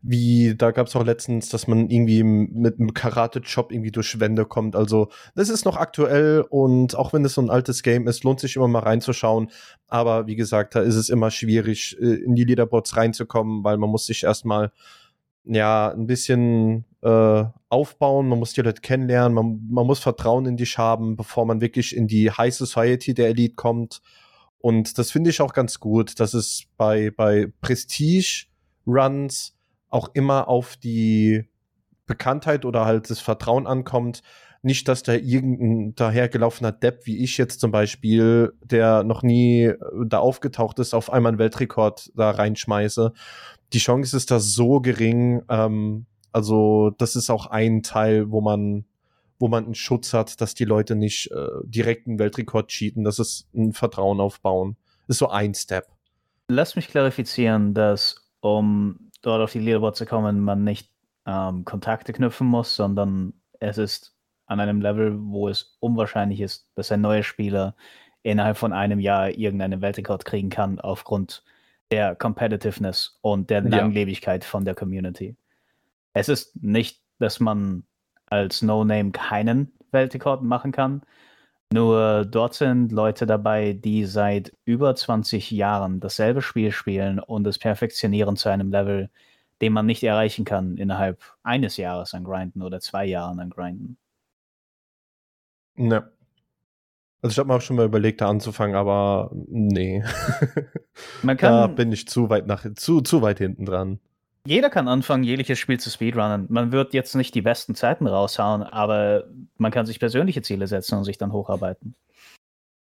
wie 0.00 0.54
da 0.56 0.70
gab 0.72 0.86
es 0.88 0.96
auch 0.96 1.04
letztens, 1.04 1.48
dass 1.48 1.66
man 1.68 1.90
irgendwie 1.90 2.22
mit 2.24 2.78
einem 2.78 2.94
Karate-Chop 2.94 3.72
irgendwie 3.72 3.90
durch 3.92 4.18
Wände 4.20 4.44
kommt. 4.46 4.74
Also, 4.76 5.08
das 5.34 5.48
ist 5.48 5.64
noch 5.64 5.76
aktuell 5.76 6.44
und 6.48 6.96
auch 6.96 7.12
wenn 7.12 7.24
es 7.24 7.34
so 7.34 7.40
ein 7.42 7.50
altes 7.50 7.82
Game 7.82 8.06
ist, 8.08 8.24
lohnt 8.24 8.40
sich 8.40 8.56
immer 8.56 8.68
mal 8.68 8.80
reinzuschauen. 8.80 9.50
Aber 9.88 10.26
wie 10.26 10.36
gesagt, 10.36 10.74
da 10.74 10.80
ist 10.80 10.96
es 10.96 11.08
immer 11.08 11.30
schwierig, 11.30 11.96
äh, 12.00 12.14
in 12.24 12.34
die 12.36 12.44
Leaderboards 12.44 12.96
reinzukommen, 12.96 13.64
weil 13.64 13.76
man 13.76 13.90
muss 13.90 14.06
sich 14.06 14.24
erstmal 14.24 14.72
ja 15.44 15.90
ein 15.92 16.06
bisschen 16.06 16.84
äh, 17.02 17.44
aufbauen, 17.68 18.28
man 18.28 18.38
muss 18.38 18.52
die 18.52 18.62
Leute 18.62 18.80
kennenlernen, 18.80 19.34
man, 19.34 19.60
man 19.70 19.86
muss 19.86 19.98
Vertrauen 20.00 20.46
in 20.46 20.56
dich 20.56 20.78
haben, 20.78 21.16
bevor 21.16 21.46
man 21.46 21.60
wirklich 21.60 21.96
in 21.96 22.06
die 22.06 22.30
High 22.30 22.54
Society 22.54 23.14
der 23.14 23.28
Elite 23.28 23.54
kommt. 23.56 24.00
Und 24.62 24.96
das 24.96 25.10
finde 25.10 25.30
ich 25.30 25.40
auch 25.40 25.52
ganz 25.52 25.80
gut, 25.80 26.20
dass 26.20 26.34
es 26.34 26.66
bei, 26.76 27.10
bei 27.10 27.52
Prestige-Runs 27.60 29.56
auch 29.90 30.10
immer 30.14 30.46
auf 30.48 30.76
die 30.76 31.48
Bekanntheit 32.06 32.64
oder 32.64 32.86
halt 32.86 33.10
das 33.10 33.18
Vertrauen 33.18 33.66
ankommt. 33.66 34.22
Nicht, 34.62 34.86
dass 34.86 35.02
da 35.02 35.14
irgendein 35.14 35.96
dahergelaufener 35.96 36.70
Depp 36.70 37.06
wie 37.06 37.24
ich 37.24 37.36
jetzt 37.38 37.58
zum 37.58 37.72
Beispiel, 37.72 38.52
der 38.62 39.02
noch 39.02 39.24
nie 39.24 39.64
äh, 39.64 39.76
da 40.06 40.20
aufgetaucht 40.20 40.78
ist, 40.78 40.94
auf 40.94 41.12
einmal 41.12 41.30
einen 41.30 41.40
Weltrekord 41.40 42.12
da 42.14 42.30
reinschmeiße. 42.30 43.12
Die 43.72 43.78
Chance 43.78 44.16
ist 44.16 44.30
da 44.30 44.38
so 44.38 44.80
gering. 44.80 45.42
Ähm, 45.48 46.06
also 46.30 46.90
das 46.90 47.16
ist 47.16 47.30
auch 47.30 47.46
ein 47.46 47.82
Teil, 47.82 48.30
wo 48.30 48.40
man 48.40 48.84
wo 49.42 49.48
man 49.48 49.64
einen 49.64 49.74
Schutz 49.74 50.14
hat, 50.14 50.40
dass 50.40 50.54
die 50.54 50.64
Leute 50.64 50.94
nicht 50.94 51.28
äh, 51.32 51.46
direkt 51.64 52.06
einen 52.06 52.20
Weltrekord 52.20 52.68
cheaten. 52.68 53.02
Das 53.02 53.18
ist 53.18 53.48
ein 53.52 53.72
Vertrauen 53.72 54.20
aufbauen. 54.20 54.76
Das 55.08 55.16
ist 55.16 55.18
so 55.18 55.30
ein 55.30 55.52
Step. 55.52 55.88
Lass 56.46 56.76
mich 56.76 56.86
klarifizieren, 56.86 57.74
dass 57.74 58.30
um 58.38 59.10
dort 59.20 59.42
auf 59.42 59.50
die 59.50 59.58
Leaderboard 59.58 59.96
zu 59.96 60.06
kommen, 60.06 60.38
man 60.38 60.62
nicht 60.62 60.92
ähm, 61.26 61.64
Kontakte 61.64 62.12
knüpfen 62.12 62.46
muss, 62.46 62.76
sondern 62.76 63.32
es 63.58 63.78
ist 63.78 64.14
an 64.46 64.60
einem 64.60 64.80
Level, 64.80 65.18
wo 65.18 65.48
es 65.48 65.76
unwahrscheinlich 65.80 66.40
ist, 66.40 66.68
dass 66.76 66.92
ein 66.92 67.00
neuer 67.00 67.24
Spieler 67.24 67.74
innerhalb 68.22 68.56
von 68.56 68.72
einem 68.72 69.00
Jahr 69.00 69.30
irgendeinen 69.30 69.82
Weltrekord 69.82 70.24
kriegen 70.24 70.50
kann 70.50 70.78
aufgrund 70.78 71.42
der 71.90 72.14
Competitiveness 72.14 73.18
und 73.22 73.50
der 73.50 73.62
Langlebigkeit 73.62 74.44
ja. 74.44 74.48
von 74.48 74.64
der 74.64 74.76
Community. 74.76 75.34
Es 76.12 76.28
ist 76.28 76.62
nicht, 76.62 77.02
dass 77.18 77.40
man 77.40 77.82
als 78.32 78.62
No-Name 78.62 79.12
keinen 79.12 79.70
Weltrekord 79.90 80.42
machen 80.42 80.72
kann. 80.72 81.02
Nur 81.72 82.24
dort 82.24 82.54
sind 82.54 82.92
Leute 82.92 83.26
dabei, 83.26 83.72
die 83.74 84.04
seit 84.04 84.52
über 84.64 84.94
20 84.94 85.50
Jahren 85.50 86.00
dasselbe 86.00 86.42
Spiel 86.42 86.72
spielen 86.72 87.18
und 87.18 87.46
es 87.46 87.58
perfektionieren 87.58 88.36
zu 88.36 88.48
einem 88.48 88.70
Level, 88.70 89.10
den 89.60 89.72
man 89.72 89.86
nicht 89.86 90.02
erreichen 90.02 90.44
kann 90.44 90.76
innerhalb 90.76 91.22
eines 91.42 91.76
Jahres 91.76 92.14
an 92.14 92.24
Grinden 92.24 92.62
oder 92.62 92.80
zwei 92.80 93.04
Jahren 93.04 93.38
an 93.38 93.50
Grinden. 93.50 93.96
Ne. 95.76 96.10
Also 97.22 97.32
ich 97.32 97.38
habe 97.38 97.48
mir 97.48 97.54
auch 97.54 97.60
schon 97.60 97.76
mal 97.76 97.86
überlegt, 97.86 98.20
da 98.20 98.28
anzufangen, 98.28 98.74
aber 98.74 99.30
nee. 99.32 100.02
Man 101.22 101.36
kann, 101.38 101.52
da 101.52 101.66
bin 101.68 101.92
ich 101.92 102.08
zu 102.08 102.28
weit 102.28 102.46
nach 102.46 102.66
zu, 102.74 103.00
zu 103.00 103.22
weit 103.22 103.38
hinten 103.38 103.64
dran. 103.64 104.00
Jeder 104.46 104.70
kann 104.70 104.88
anfangen, 104.88 105.22
jegliches 105.22 105.58
Spiel 105.58 105.78
zu 105.78 105.88
speedrunnen. 105.88 106.46
Man 106.48 106.72
wird 106.72 106.94
jetzt 106.94 107.14
nicht 107.14 107.34
die 107.34 107.42
besten 107.42 107.74
Zeiten 107.74 108.08
raushauen, 108.08 108.62
aber 108.62 109.28
man 109.56 109.70
kann 109.70 109.86
sich 109.86 110.00
persönliche 110.00 110.42
Ziele 110.42 110.66
setzen 110.66 110.98
und 110.98 111.04
sich 111.04 111.16
dann 111.16 111.32
hocharbeiten. 111.32 111.94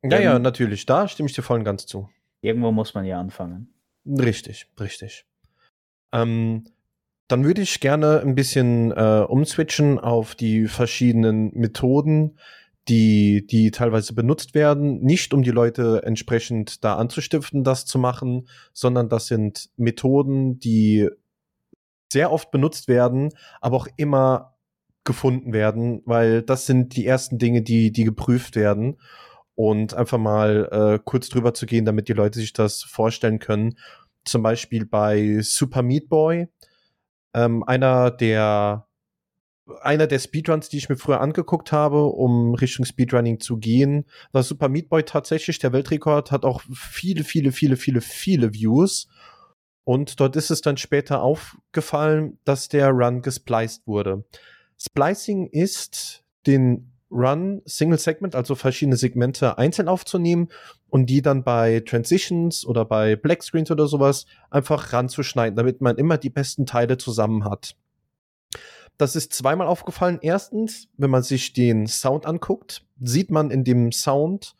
Ja, 0.03 0.19
ja, 0.19 0.39
natürlich. 0.39 0.87
Da 0.87 1.07
stimme 1.07 1.29
ich 1.29 1.35
dir 1.35 1.43
voll 1.43 1.59
und 1.59 1.65
ganz 1.65 1.85
zu. 1.85 2.09
Irgendwo 2.41 2.71
muss 2.71 2.95
man 2.95 3.05
ja 3.05 3.19
anfangen. 3.19 3.71
Richtig, 4.05 4.67
richtig. 4.79 5.25
Ähm, 6.11 6.65
dann 7.27 7.45
würde 7.45 7.61
ich 7.61 7.79
gerne 7.79 8.21
ein 8.21 8.33
bisschen 8.33 8.91
äh, 8.91 9.25
umswitchen 9.27 9.99
auf 9.99 10.33
die 10.33 10.67
verschiedenen 10.67 11.51
Methoden, 11.53 12.39
die, 12.89 13.45
die 13.45 13.69
teilweise 13.69 14.15
benutzt 14.15 14.55
werden, 14.55 14.99
nicht 15.01 15.33
um 15.33 15.43
die 15.43 15.51
Leute 15.51 16.01
entsprechend 16.03 16.83
da 16.83 16.95
anzustiften, 16.95 17.63
das 17.63 17.85
zu 17.85 17.99
machen, 17.99 18.49
sondern 18.73 19.07
das 19.07 19.27
sind 19.27 19.69
Methoden, 19.77 20.59
die 20.59 21.07
sehr 22.11 22.31
oft 22.31 22.51
benutzt 22.51 22.87
werden, 22.87 23.29
aber 23.61 23.77
auch 23.77 23.87
immer 23.95 24.55
gefunden 25.03 25.53
werden, 25.53 26.01
weil 26.05 26.43
das 26.43 26.65
sind 26.65 26.95
die 26.95 27.05
ersten 27.05 27.37
Dinge, 27.39 27.61
die, 27.61 27.91
die 27.91 28.03
geprüft 28.03 28.55
werden. 28.55 28.99
Und 29.55 29.93
einfach 29.93 30.17
mal 30.17 30.69
äh, 30.71 30.99
kurz 31.03 31.29
drüber 31.29 31.53
zu 31.53 31.65
gehen, 31.65 31.85
damit 31.85 32.07
die 32.07 32.13
Leute 32.13 32.39
sich 32.39 32.53
das 32.53 32.83
vorstellen 32.83 33.39
können. 33.39 33.77
Zum 34.23 34.43
Beispiel 34.43 34.85
bei 34.85 35.39
Super 35.41 35.83
Meat 35.83 36.09
Boy, 36.09 36.47
ähm, 37.33 37.63
einer 37.63 38.11
der 38.11 38.87
einer 39.81 40.07
der 40.07 40.19
Speedruns, 40.19 40.69
die 40.69 40.77
ich 40.77 40.89
mir 40.89 40.97
früher 40.97 41.21
angeguckt 41.21 41.71
habe, 41.71 42.05
um 42.05 42.55
Richtung 42.55 42.85
Speedrunning 42.85 43.39
zu 43.39 43.57
gehen, 43.57 44.05
war 44.31 44.43
Super 44.43 44.67
Meat 44.69 44.89
Boy 44.89 45.03
tatsächlich 45.03 45.59
der 45.59 45.71
Weltrekord, 45.71 46.31
hat 46.31 46.43
auch 46.43 46.61
viele, 46.73 47.23
viele, 47.23 47.51
viele, 47.51 47.77
viele, 47.77 48.01
viele 48.01 48.53
Views 48.53 49.07
und 49.83 50.19
dort 50.19 50.35
ist 50.35 50.51
es 50.51 50.61
dann 50.61 50.77
später 50.77 51.21
aufgefallen, 51.21 52.37
dass 52.43 52.69
der 52.69 52.89
Run 52.89 53.21
gespliced 53.21 53.85
wurde. 53.85 54.23
Splicing 54.77 55.47
ist, 55.47 56.23
den 56.47 56.91
Run 57.11 57.61
Single 57.65 57.99
Segment, 57.99 58.35
also 58.35 58.55
verschiedene 58.55 58.95
Segmente 58.95 59.57
einzeln 59.57 59.87
aufzunehmen 59.87 60.47
und 60.89 61.07
die 61.07 61.21
dann 61.21 61.43
bei 61.43 61.81
Transitions 61.81 62.65
oder 62.65 62.85
bei 62.85 63.15
Black 63.15 63.43
Screens 63.43 63.69
oder 63.69 63.87
sowas 63.87 64.25
einfach 64.49 64.93
ranzuschneiden, 64.93 65.55
damit 65.55 65.81
man 65.81 65.97
immer 65.97 66.17
die 66.17 66.29
besten 66.29 66.65
Teile 66.65 66.97
zusammen 66.97 67.43
hat. 67.43 67.75
Das 68.97 69.15
ist 69.15 69.33
zweimal 69.33 69.67
aufgefallen. 69.67 70.19
Erstens, 70.21 70.87
wenn 70.97 71.09
man 71.09 71.23
sich 71.23 71.53
den 71.53 71.87
Sound 71.87 72.25
anguckt, 72.25 72.85
sieht 73.01 73.31
man 73.31 73.51
in 73.51 73.63
dem 73.63 73.91
Sound, 73.91 74.55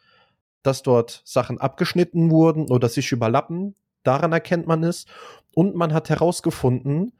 dass 0.63 0.84
dort 0.84 1.21
Sachen 1.25 1.60
abgeschnitten 1.60 2.31
wurden 2.31 2.69
oder 2.69 2.89
sich 2.89 3.12
überlappen. 3.12 3.75
Daran 4.03 4.31
erkennt 4.31 4.67
man 4.67 4.83
es. 4.83 5.05
Und 5.53 5.75
man 5.75 5.93
hat 5.93 6.09
herausgefunden, 6.09 7.13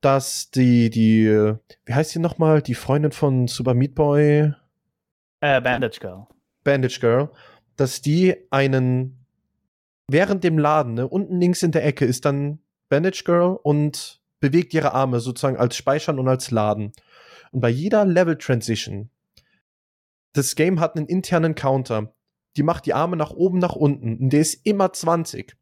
dass 0.00 0.50
die, 0.50 0.90
die, 0.90 1.26
wie 1.84 1.94
heißt 1.94 2.10
sie 2.10 2.18
nochmal, 2.18 2.62
die 2.62 2.74
Freundin 2.74 3.12
von 3.12 3.48
Super 3.48 3.74
Meat 3.74 3.94
Boy? 3.94 4.52
Äh, 5.40 5.60
Bandage 5.60 6.00
Girl. 6.00 6.26
Bandage 6.64 7.00
Girl, 7.00 7.30
dass 7.76 8.02
die 8.02 8.36
einen, 8.50 9.26
während 10.08 10.44
dem 10.44 10.58
Laden, 10.58 10.94
ne, 10.94 11.08
unten 11.08 11.40
links 11.40 11.62
in 11.62 11.72
der 11.72 11.84
Ecke 11.84 12.04
ist 12.04 12.24
dann 12.24 12.60
Bandage 12.88 13.24
Girl 13.24 13.58
und 13.62 14.20
bewegt 14.40 14.74
ihre 14.74 14.92
Arme 14.92 15.20
sozusagen 15.20 15.56
als 15.56 15.76
Speichern 15.76 16.18
und 16.18 16.28
als 16.28 16.50
Laden. 16.50 16.92
Und 17.52 17.60
bei 17.60 17.68
jeder 17.68 18.04
Level 18.04 18.36
Transition, 18.36 19.10
das 20.32 20.54
Game 20.54 20.80
hat 20.80 20.96
einen 20.96 21.06
internen 21.06 21.54
Counter. 21.54 22.14
Die 22.56 22.62
macht 22.62 22.86
die 22.86 22.94
Arme 22.94 23.16
nach 23.16 23.30
oben, 23.30 23.58
nach 23.58 23.74
unten. 23.74 24.16
Und 24.18 24.32
der 24.32 24.40
ist 24.40 24.66
immer 24.66 24.92
20. 24.92 25.56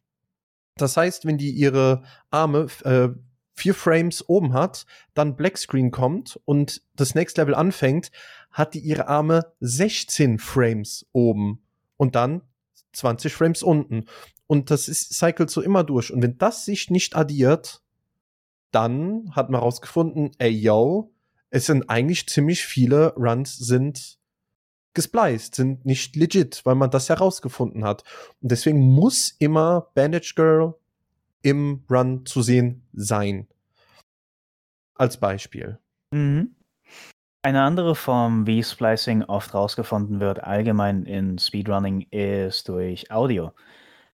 Das 0.80 0.96
heißt, 0.96 1.24
wenn 1.24 1.38
die 1.38 1.50
ihre 1.50 2.02
Arme 2.30 2.66
äh, 2.84 3.08
vier 3.54 3.74
Frames 3.74 4.28
oben 4.28 4.54
hat, 4.54 4.86
dann 5.14 5.36
Blackscreen 5.36 5.90
kommt 5.90 6.40
und 6.44 6.82
das 6.94 7.14
Next 7.14 7.36
Level 7.38 7.54
anfängt, 7.54 8.10
hat 8.50 8.74
die 8.74 8.80
ihre 8.80 9.08
Arme 9.08 9.52
16 9.60 10.38
Frames 10.38 11.06
oben 11.12 11.62
und 11.96 12.14
dann 12.14 12.42
20 12.92 13.34
Frames 13.34 13.62
unten. 13.62 14.06
Und 14.46 14.70
das 14.70 14.88
ist, 14.88 15.12
cycelt 15.14 15.50
so 15.50 15.60
immer 15.60 15.84
durch. 15.84 16.12
Und 16.12 16.22
wenn 16.22 16.38
das 16.38 16.64
sich 16.64 16.90
nicht 16.90 17.16
addiert, 17.16 17.82
dann 18.70 19.30
hat 19.32 19.50
man 19.50 19.60
rausgefunden, 19.60 20.30
ey, 20.38 20.50
yo, 20.50 21.12
es 21.50 21.66
sind 21.66 21.88
eigentlich 21.90 22.28
ziemlich 22.28 22.64
viele 22.64 23.14
Runs 23.14 23.56
sind 23.56 24.18
gespliced, 24.98 25.54
sind 25.54 25.86
nicht 25.86 26.16
legit, 26.16 26.60
weil 26.64 26.74
man 26.74 26.90
das 26.90 27.08
herausgefunden 27.08 27.84
hat. 27.84 28.02
Und 28.42 28.50
deswegen 28.50 28.80
muss 28.80 29.28
immer 29.38 29.92
Bandage 29.94 30.34
Girl 30.34 30.74
im 31.42 31.84
Run 31.88 32.26
zu 32.26 32.42
sehen 32.42 32.82
sein. 32.92 33.46
Als 34.96 35.20
Beispiel. 35.20 35.78
Mhm. 36.10 36.56
Eine 37.42 37.62
andere 37.62 37.94
Form, 37.94 38.48
wie 38.48 38.64
Splicing 38.64 39.22
oft 39.22 39.54
rausgefunden 39.54 40.18
wird, 40.18 40.42
allgemein 40.42 41.04
in 41.04 41.38
Speedrunning, 41.38 42.08
ist 42.10 42.68
durch 42.68 43.12
Audio. 43.12 43.52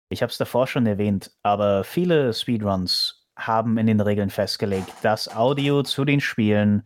Ich 0.09 0.21
habe 0.21 0.31
es 0.31 0.37
davor 0.37 0.67
schon 0.67 0.85
erwähnt, 0.85 1.31
aber 1.43 1.85
viele 1.85 2.33
Speedruns 2.33 3.25
haben 3.37 3.77
in 3.77 3.87
den 3.87 4.01
Regeln 4.01 4.29
festgelegt, 4.29 4.91
dass 5.01 5.33
Audio 5.33 5.81
zu 5.83 6.03
den 6.03 6.19
Spielen 6.19 6.85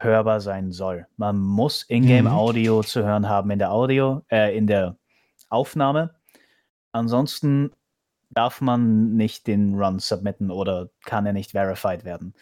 hörbar 0.00 0.40
sein 0.40 0.72
soll. 0.72 1.06
Man 1.16 1.38
muss 1.38 1.84
Ingame-Audio 1.88 2.78
mhm. 2.78 2.82
zu 2.84 3.04
hören 3.04 3.28
haben 3.28 3.50
in 3.50 3.58
der 3.58 3.72
Audio, 3.72 4.22
äh, 4.30 4.56
in 4.56 4.66
der 4.66 4.96
Aufnahme. 5.48 6.14
Ansonsten 6.92 7.72
darf 8.30 8.60
man 8.60 9.14
nicht 9.16 9.46
den 9.46 9.74
Run 9.74 9.98
submitten 9.98 10.50
oder 10.50 10.90
kann 11.04 11.26
er 11.26 11.32
nicht 11.32 11.52
verified 11.52 12.04
werden. 12.04 12.34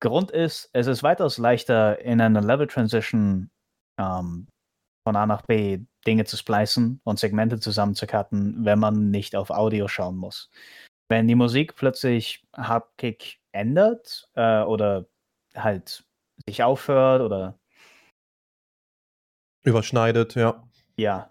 Grund 0.00 0.30
ist, 0.30 0.70
es 0.72 0.86
ist 0.86 1.02
weitaus 1.02 1.38
leichter, 1.38 2.00
in 2.00 2.20
einer 2.20 2.40
Level 2.40 2.66
Transition 2.66 3.50
ähm, 3.98 4.46
von 5.06 5.16
A 5.16 5.26
nach 5.26 5.42
B 5.42 5.80
Dinge 6.06 6.24
zu 6.24 6.36
splicen 6.36 7.00
und 7.04 7.18
Segmente 7.18 7.58
zusammenzucutten, 7.58 8.64
wenn 8.64 8.78
man 8.78 9.10
nicht 9.10 9.34
auf 9.36 9.50
Audio 9.50 9.88
schauen 9.88 10.16
muss. 10.16 10.50
Wenn 11.08 11.28
die 11.28 11.34
Musik 11.34 11.76
plötzlich 11.76 12.44
Hardkick 12.54 13.40
ändert 13.52 14.28
äh, 14.34 14.62
oder 14.62 15.06
halt 15.54 16.04
sich 16.46 16.62
aufhört 16.62 17.22
oder 17.22 17.58
überschneidet, 19.64 20.34
ja. 20.34 20.62
Ja, 20.96 21.30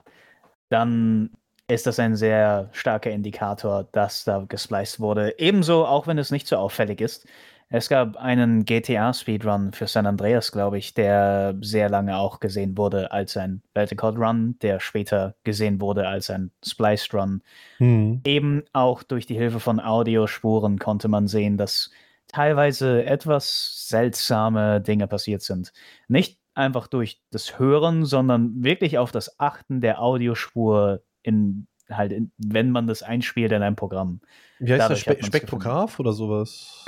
dann 0.69 1.31
ist 1.67 1.87
das 1.87 1.99
ein 1.99 2.15
sehr 2.15 2.69
starker 2.73 3.11
Indikator, 3.11 3.87
dass 3.91 4.25
da 4.25 4.43
gespliced 4.47 4.99
wurde. 4.99 5.39
Ebenso, 5.39 5.85
auch 5.85 6.07
wenn 6.07 6.17
es 6.17 6.31
nicht 6.31 6.47
so 6.47 6.57
auffällig 6.57 6.99
ist. 6.99 7.25
Es 7.69 7.89
gab 7.89 8.17
einen 8.17 8.65
GTA-Speedrun 8.65 9.71
für 9.71 9.87
San 9.87 10.05
Andreas, 10.05 10.51
glaube 10.51 10.77
ich, 10.77 10.93
der 10.93 11.55
sehr 11.61 11.89
lange 11.89 12.17
auch 12.17 12.39
gesehen 12.39 12.77
wurde 12.77 13.11
als 13.11 13.35
ein 13.35 13.63
Vertical 13.73 14.15
Run, 14.15 14.57
der 14.61 14.79
später 14.79 15.35
gesehen 15.43 15.81
wurde 15.81 16.07
als 16.07 16.29
ein 16.29 16.51
Spliced 16.63 17.13
Run. 17.15 17.41
Hm. 17.77 18.21
Eben 18.25 18.63
auch 18.73 19.01
durch 19.01 19.25
die 19.25 19.35
Hilfe 19.35 19.59
von 19.59 19.79
Audiospuren 19.79 20.77
konnte 20.77 21.07
man 21.07 21.27
sehen, 21.27 21.57
dass 21.57 21.89
teilweise 22.33 23.05
etwas 23.05 23.87
seltsame 23.87 24.81
Dinge 24.81 25.07
passiert 25.07 25.41
sind. 25.41 25.71
Nicht 26.07 26.39
einfach 26.55 26.87
durch 26.87 27.21
das 27.31 27.57
Hören, 27.57 28.05
sondern 28.05 28.63
wirklich 28.63 28.97
auf 28.97 29.11
das 29.11 29.39
Achten 29.39 29.81
der 29.81 30.01
Audiospur 30.01 31.03
in 31.21 31.67
halt, 31.89 32.11
in, 32.11 32.31
wenn 32.37 32.71
man 32.71 32.87
das 32.87 33.03
einspielt 33.03 33.51
in 33.51 33.61
einem 33.61 33.75
Programm. 33.75 34.21
Wie 34.59 34.71
heißt 34.71 34.81
Dadurch 34.81 35.03
das? 35.03 35.15
Spe 35.15 35.25
Spektrograph 35.25 35.99
oder 35.99 36.13
sowas? 36.13 36.85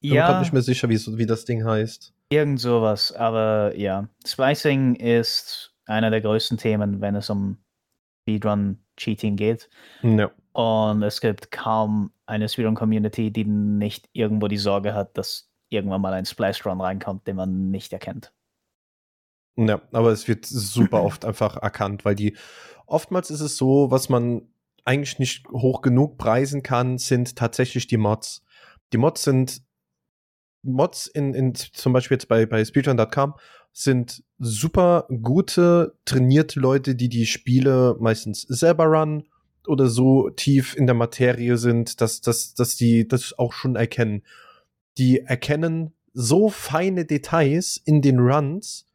Ich 0.00 0.12
ja, 0.12 0.30
bin 0.30 0.40
nicht 0.40 0.52
mehr 0.52 0.62
sicher, 0.62 0.88
wie, 0.88 0.98
wie 1.18 1.26
das 1.26 1.44
Ding 1.44 1.64
heißt. 1.64 2.12
Irgend 2.30 2.60
sowas, 2.60 3.12
aber 3.12 3.76
ja. 3.76 4.08
Splicing 4.26 4.94
ist 4.96 5.74
einer 5.86 6.10
der 6.10 6.20
größten 6.20 6.58
Themen, 6.58 7.00
wenn 7.00 7.14
es 7.14 7.30
um 7.30 7.58
Speedrun-Cheating 8.22 9.36
geht. 9.36 9.70
Ja. 10.02 10.30
Und 10.58 11.04
es 11.04 11.20
gibt 11.20 11.52
kaum 11.52 12.10
eine 12.26 12.48
Speedrun-Community, 12.48 13.30
die 13.30 13.44
nicht 13.44 14.08
irgendwo 14.12 14.48
die 14.48 14.56
Sorge 14.56 14.92
hat, 14.92 15.16
dass 15.16 15.48
irgendwann 15.68 16.00
mal 16.00 16.12
ein 16.12 16.26
Splice-Run 16.26 16.80
reinkommt, 16.80 17.28
den 17.28 17.36
man 17.36 17.70
nicht 17.70 17.92
erkennt. 17.92 18.32
Ja, 19.54 19.80
aber 19.92 20.10
es 20.10 20.26
wird 20.26 20.46
super 20.46 21.00
oft 21.04 21.24
einfach 21.24 21.58
erkannt, 21.58 22.04
weil 22.04 22.16
die 22.16 22.36
oftmals 22.86 23.30
ist 23.30 23.40
es 23.40 23.56
so, 23.56 23.92
was 23.92 24.08
man 24.08 24.48
eigentlich 24.84 25.20
nicht 25.20 25.46
hoch 25.48 25.80
genug 25.80 26.18
preisen 26.18 26.64
kann, 26.64 26.98
sind 26.98 27.36
tatsächlich 27.36 27.86
die 27.86 27.96
Mods. 27.96 28.42
Die 28.92 28.98
Mods 28.98 29.22
sind 29.22 29.62
Mods 30.64 31.06
in, 31.06 31.34
in 31.34 31.54
zum 31.54 31.92
Beispiel 31.92 32.16
jetzt 32.16 32.26
bei, 32.26 32.46
bei 32.46 32.64
speedrun.com 32.64 33.34
sind 33.72 34.24
super 34.40 35.06
gute, 35.22 35.96
trainierte 36.04 36.58
Leute, 36.58 36.96
die 36.96 37.08
die 37.08 37.26
Spiele 37.26 37.96
meistens 38.00 38.40
selber 38.42 38.86
run 38.86 39.22
oder 39.68 39.88
so 39.88 40.30
tief 40.30 40.76
in 40.76 40.86
der 40.86 40.94
Materie 40.94 41.56
sind, 41.56 42.00
dass, 42.00 42.20
dass, 42.20 42.54
dass 42.54 42.76
die 42.76 43.06
das 43.06 43.38
auch 43.38 43.52
schon 43.52 43.76
erkennen. 43.76 44.22
Die 44.96 45.20
erkennen 45.20 45.92
so 46.12 46.48
feine 46.48 47.04
Details 47.04 47.80
in 47.84 48.02
den 48.02 48.18
Runs, 48.18 48.86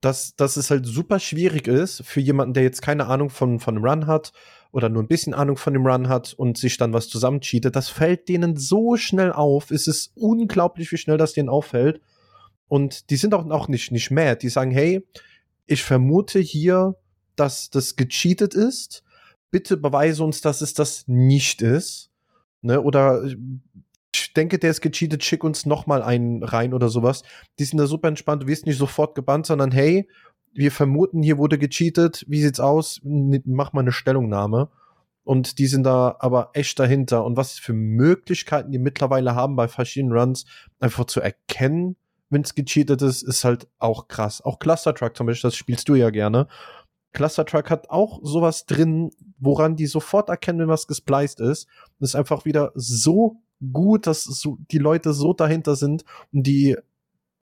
dass, 0.00 0.36
dass 0.36 0.56
es 0.56 0.70
halt 0.70 0.86
super 0.86 1.18
schwierig 1.18 1.66
ist 1.66 2.04
für 2.04 2.20
jemanden, 2.20 2.54
der 2.54 2.62
jetzt 2.62 2.82
keine 2.82 3.06
Ahnung 3.06 3.30
von, 3.30 3.58
von 3.58 3.76
einem 3.76 3.84
Run 3.84 4.06
hat 4.06 4.32
oder 4.70 4.88
nur 4.88 5.02
ein 5.02 5.08
bisschen 5.08 5.34
Ahnung 5.34 5.56
von 5.56 5.72
dem 5.72 5.86
Run 5.86 6.08
hat 6.08 6.34
und 6.34 6.58
sich 6.58 6.76
dann 6.76 6.92
was 6.92 7.08
zusammencheatet. 7.08 7.74
Das 7.74 7.88
fällt 7.88 8.28
denen 8.28 8.56
so 8.56 8.96
schnell 8.96 9.32
auf. 9.32 9.70
Es 9.70 9.86
ist 9.86 10.12
unglaublich, 10.14 10.92
wie 10.92 10.98
schnell 10.98 11.16
das 11.16 11.32
denen 11.32 11.48
auffällt. 11.48 12.00
Und 12.68 13.10
die 13.10 13.16
sind 13.16 13.32
auch, 13.34 13.48
auch 13.50 13.68
nicht, 13.68 13.90
nicht 13.90 14.10
mad. 14.10 14.38
Die 14.42 14.48
sagen, 14.48 14.70
hey, 14.70 15.04
ich 15.66 15.82
vermute 15.82 16.38
hier, 16.38 16.96
dass 17.36 17.70
das 17.70 17.96
gecheatet 17.96 18.54
ist. 18.54 19.02
Bitte 19.50 19.76
beweise 19.76 20.24
uns, 20.24 20.40
dass 20.40 20.60
es 20.60 20.74
das 20.74 21.04
nicht 21.06 21.62
ist. 21.62 22.10
Ne? 22.62 22.80
Oder 22.80 23.24
ich 24.14 24.32
denke, 24.34 24.58
der 24.58 24.70
ist 24.70 24.80
gecheatet, 24.80 25.24
schick 25.24 25.44
uns 25.44 25.66
noch 25.66 25.86
mal 25.86 26.02
einen 26.02 26.42
rein 26.42 26.74
oder 26.74 26.88
sowas. 26.88 27.22
Die 27.58 27.64
sind 27.64 27.78
da 27.78 27.86
super 27.86 28.08
entspannt, 28.08 28.42
du 28.42 28.46
wirst 28.46 28.66
nicht 28.66 28.78
sofort 28.78 29.14
gebannt, 29.14 29.46
sondern 29.46 29.70
hey, 29.70 30.08
wir 30.52 30.72
vermuten, 30.72 31.22
hier 31.22 31.38
wurde 31.38 31.58
gecheatet, 31.58 32.24
wie 32.28 32.40
sieht's 32.40 32.60
aus? 32.60 33.00
Mach 33.04 33.72
mal 33.72 33.80
eine 33.80 33.92
Stellungnahme. 33.92 34.70
Und 35.22 35.58
die 35.58 35.66
sind 35.66 35.82
da 35.82 36.16
aber 36.20 36.50
echt 36.54 36.78
dahinter. 36.78 37.24
Und 37.24 37.36
was 37.36 37.58
für 37.58 37.72
Möglichkeiten 37.72 38.70
die 38.70 38.78
mittlerweile 38.78 39.34
haben 39.34 39.56
bei 39.56 39.68
verschiedenen 39.68 40.16
Runs, 40.16 40.46
einfach 40.78 41.04
zu 41.06 41.20
erkennen, 41.20 41.96
wenn 42.30 42.42
es 42.42 42.54
gecheatet 42.54 43.02
ist, 43.02 43.22
ist 43.22 43.44
halt 43.44 43.68
auch 43.78 44.08
krass. 44.08 44.40
Auch 44.40 44.58
Cluster 44.58 44.94
Truck 44.94 45.16
zum 45.16 45.26
Beispiel, 45.26 45.48
das 45.48 45.56
spielst 45.56 45.88
du 45.88 45.94
ja 45.94 46.10
gerne. 46.10 46.48
Cluster 47.12 47.44
Truck 47.44 47.70
hat 47.70 47.90
auch 47.90 48.20
sowas 48.22 48.66
drin, 48.66 49.10
woran 49.38 49.76
die 49.76 49.86
sofort 49.86 50.28
erkennen, 50.28 50.60
wenn 50.60 50.68
was 50.68 50.86
gespliced 50.86 51.40
ist. 51.40 51.68
Das 51.98 52.10
ist 52.10 52.16
einfach 52.16 52.44
wieder 52.44 52.72
so 52.74 53.42
gut, 53.72 54.06
dass 54.06 54.24
so, 54.24 54.58
die 54.70 54.78
Leute 54.78 55.12
so 55.12 55.32
dahinter 55.32 55.76
sind, 55.76 56.04
um 56.32 56.42
die, 56.42 56.76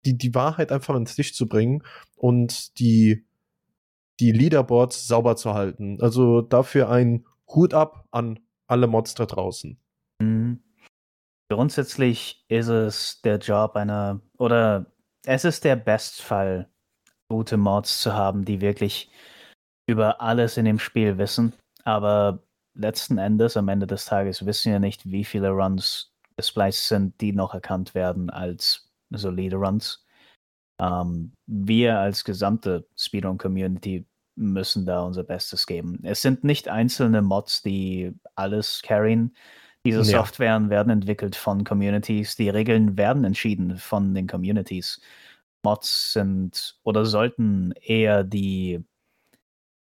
die, 0.06 0.18
die 0.18 0.34
Wahrheit 0.36 0.72
einfach 0.72 0.96
ins 0.96 1.18
Licht 1.18 1.36
zu 1.36 1.48
bringen 1.48 1.84
und 2.16 2.80
die, 2.80 3.26
die 4.20 4.32
Leaderboards 4.32 5.08
sauber 5.08 5.36
zu 5.36 5.54
halten. 5.54 6.00
Also 6.02 6.42
dafür 6.42 6.90
ein 6.90 7.26
Hut 7.48 7.74
ab 7.74 8.08
an 8.12 8.40
alle 8.68 8.88
Mods 8.88 9.16
da 9.16 9.26
draußen. 9.26 9.78
Mhm. 10.22 10.64
Grundsätzlich 11.52 12.46
ist 12.48 12.68
es 12.68 13.22
der 13.22 13.40
Job 13.40 13.76
einer, 13.76 14.22
oder 14.38 14.86
es 15.26 15.46
ist 15.46 15.64
der 15.64 15.76
Bestfall, 15.76 16.70
gute 17.28 17.58
Mods 17.58 18.02
zu 18.02 18.14
haben, 18.14 18.46
die 18.46 18.62
wirklich 18.62 19.10
über 19.88 20.22
alles 20.22 20.58
in 20.58 20.66
dem 20.66 20.80
Spiel 20.80 21.18
wissen. 21.18 21.54
Aber 21.84 22.44
letzten 22.74 23.18
Endes, 23.18 23.58
am 23.58 23.68
Ende 23.68 23.88
des 23.88 24.06
Tages, 24.06 24.46
wissen 24.46 24.72
wir 24.72 24.80
nicht, 24.80 25.10
wie 25.10 25.24
viele 25.24 25.50
Runs 25.50 26.14
gespliced 26.38 26.88
sind, 26.88 27.20
die 27.22 27.34
noch 27.34 27.54
erkannt 27.54 27.94
werden 27.94 28.30
als 28.30 28.90
solide 29.10 29.58
Runs. 29.58 30.06
Ähm, 30.80 31.34
wir 31.46 32.00
als 32.00 32.24
gesamte 32.24 32.88
Speedrun-Community 32.96 34.06
müssen 34.36 34.86
da 34.86 35.02
unser 35.02 35.24
Bestes 35.24 35.68
geben. 35.68 36.00
Es 36.04 36.22
sind 36.22 36.44
nicht 36.44 36.70
einzelne 36.70 37.22
Mods, 37.22 37.62
die 37.62 38.14
alles 38.36 38.82
carryen. 38.82 39.36
Diese 39.86 40.00
ja. 40.00 40.20
Softwaren 40.20 40.70
werden 40.70 40.90
entwickelt 40.90 41.36
von 41.36 41.64
Communities. 41.64 42.36
Die 42.36 42.50
Regeln 42.50 42.98
werden 42.98 43.26
entschieden 43.26 43.78
von 43.78 44.14
den 44.14 44.28
Communities. 44.28 45.02
Mods 45.64 46.14
sind 46.14 46.80
oder 46.84 47.06
sollten 47.06 47.74
eher 47.82 48.24
die 48.24 48.84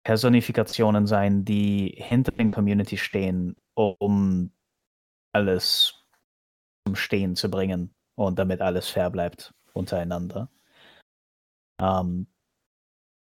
Personifikationen 0.04 1.06
sein, 1.06 1.44
die 1.44 1.94
hinter 1.96 2.32
den 2.32 2.52
Community 2.52 2.96
stehen, 2.96 3.56
um 3.74 4.50
alles 5.32 5.94
zum 6.86 6.96
Stehen 6.96 7.36
zu 7.36 7.50
bringen 7.50 7.94
und 8.14 8.38
damit 8.38 8.60
alles 8.60 8.88
fair 8.88 9.10
bleibt 9.10 9.54
untereinander. 9.72 10.50
Ähm, 11.80 12.26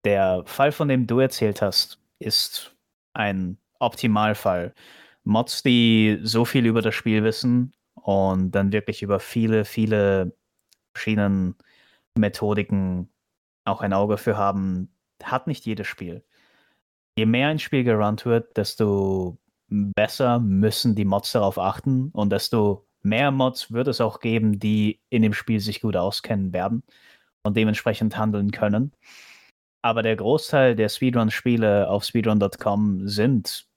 der 0.05 0.43
Fall, 0.45 0.71
von 0.71 0.87
dem 0.87 1.07
du 1.07 1.19
erzählt 1.19 1.61
hast, 1.61 1.99
ist 2.19 2.75
ein 3.13 3.57
Optimalfall. 3.79 4.73
Mods, 5.23 5.63
die 5.63 6.19
so 6.23 6.45
viel 6.45 6.65
über 6.65 6.81
das 6.81 6.95
Spiel 6.95 7.23
wissen 7.23 7.73
und 7.95 8.51
dann 8.51 8.71
wirklich 8.71 9.01
über 9.01 9.19
viele, 9.19 9.65
viele 9.65 10.35
verschiedene 10.93 11.55
Methodiken 12.15 13.09
auch 13.65 13.81
ein 13.81 13.93
Auge 13.93 14.17
für 14.17 14.37
haben, 14.37 14.89
hat 15.21 15.47
nicht 15.47 15.65
jedes 15.65 15.87
Spiel 15.87 16.23
je 17.17 17.25
mehr 17.25 17.49
ein 17.49 17.59
Spiel 17.59 17.83
gerannt 17.83 18.25
wird, 18.25 18.55
desto 18.55 19.37
besser 19.69 20.39
müssen 20.39 20.95
die 20.95 21.05
Mods 21.05 21.31
darauf 21.31 21.57
achten 21.57 22.09
und 22.11 22.31
desto 22.31 22.87
mehr 23.01 23.31
Mods 23.31 23.71
wird 23.71 23.87
es 23.87 23.99
auch 23.99 24.19
geben, 24.19 24.59
die 24.59 25.01
in 25.09 25.23
dem 25.23 25.33
Spiel 25.33 25.59
sich 25.59 25.81
gut 25.81 25.97
auskennen 25.97 26.53
werden 26.53 26.83
und 27.43 27.57
dementsprechend 27.57 28.17
handeln 28.17 28.51
können. 28.51 28.93
Aber 29.81 30.03
der 30.03 30.15
Großteil 30.15 30.75
der 30.75 30.89
Speedrun-Spiele 30.89 31.89
auf 31.89 32.03
speedrun.com 32.03 33.07
sind 33.07 33.67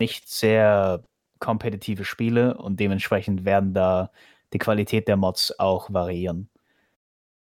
nicht 0.00 0.28
sehr 0.28 1.04
kompetitive 1.38 2.04
Spiele 2.04 2.56
und 2.56 2.80
dementsprechend 2.80 3.44
werden 3.44 3.74
da 3.74 4.10
die 4.52 4.58
Qualität 4.58 5.08
der 5.08 5.16
Mods 5.16 5.58
auch 5.58 5.92
variieren. 5.92 6.50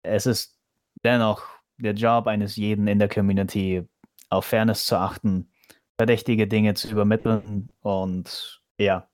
Es 0.04 0.26
ist 0.26 0.60
dennoch 1.04 1.43
der 1.78 1.93
Job 1.93 2.28
eines 2.28 2.56
jeden 2.58 2.88
in 2.88 3.00
der 3.00 3.10
Community, 3.10 3.88
auf 4.29 4.45
Fairness 4.45 4.85
zu 4.85 4.97
achten, 4.97 5.51
verdächtige 5.97 6.47
Dinge 6.47 6.73
zu 6.73 6.89
übermitteln 6.89 7.69
und 7.81 8.61
ja, 8.77 9.09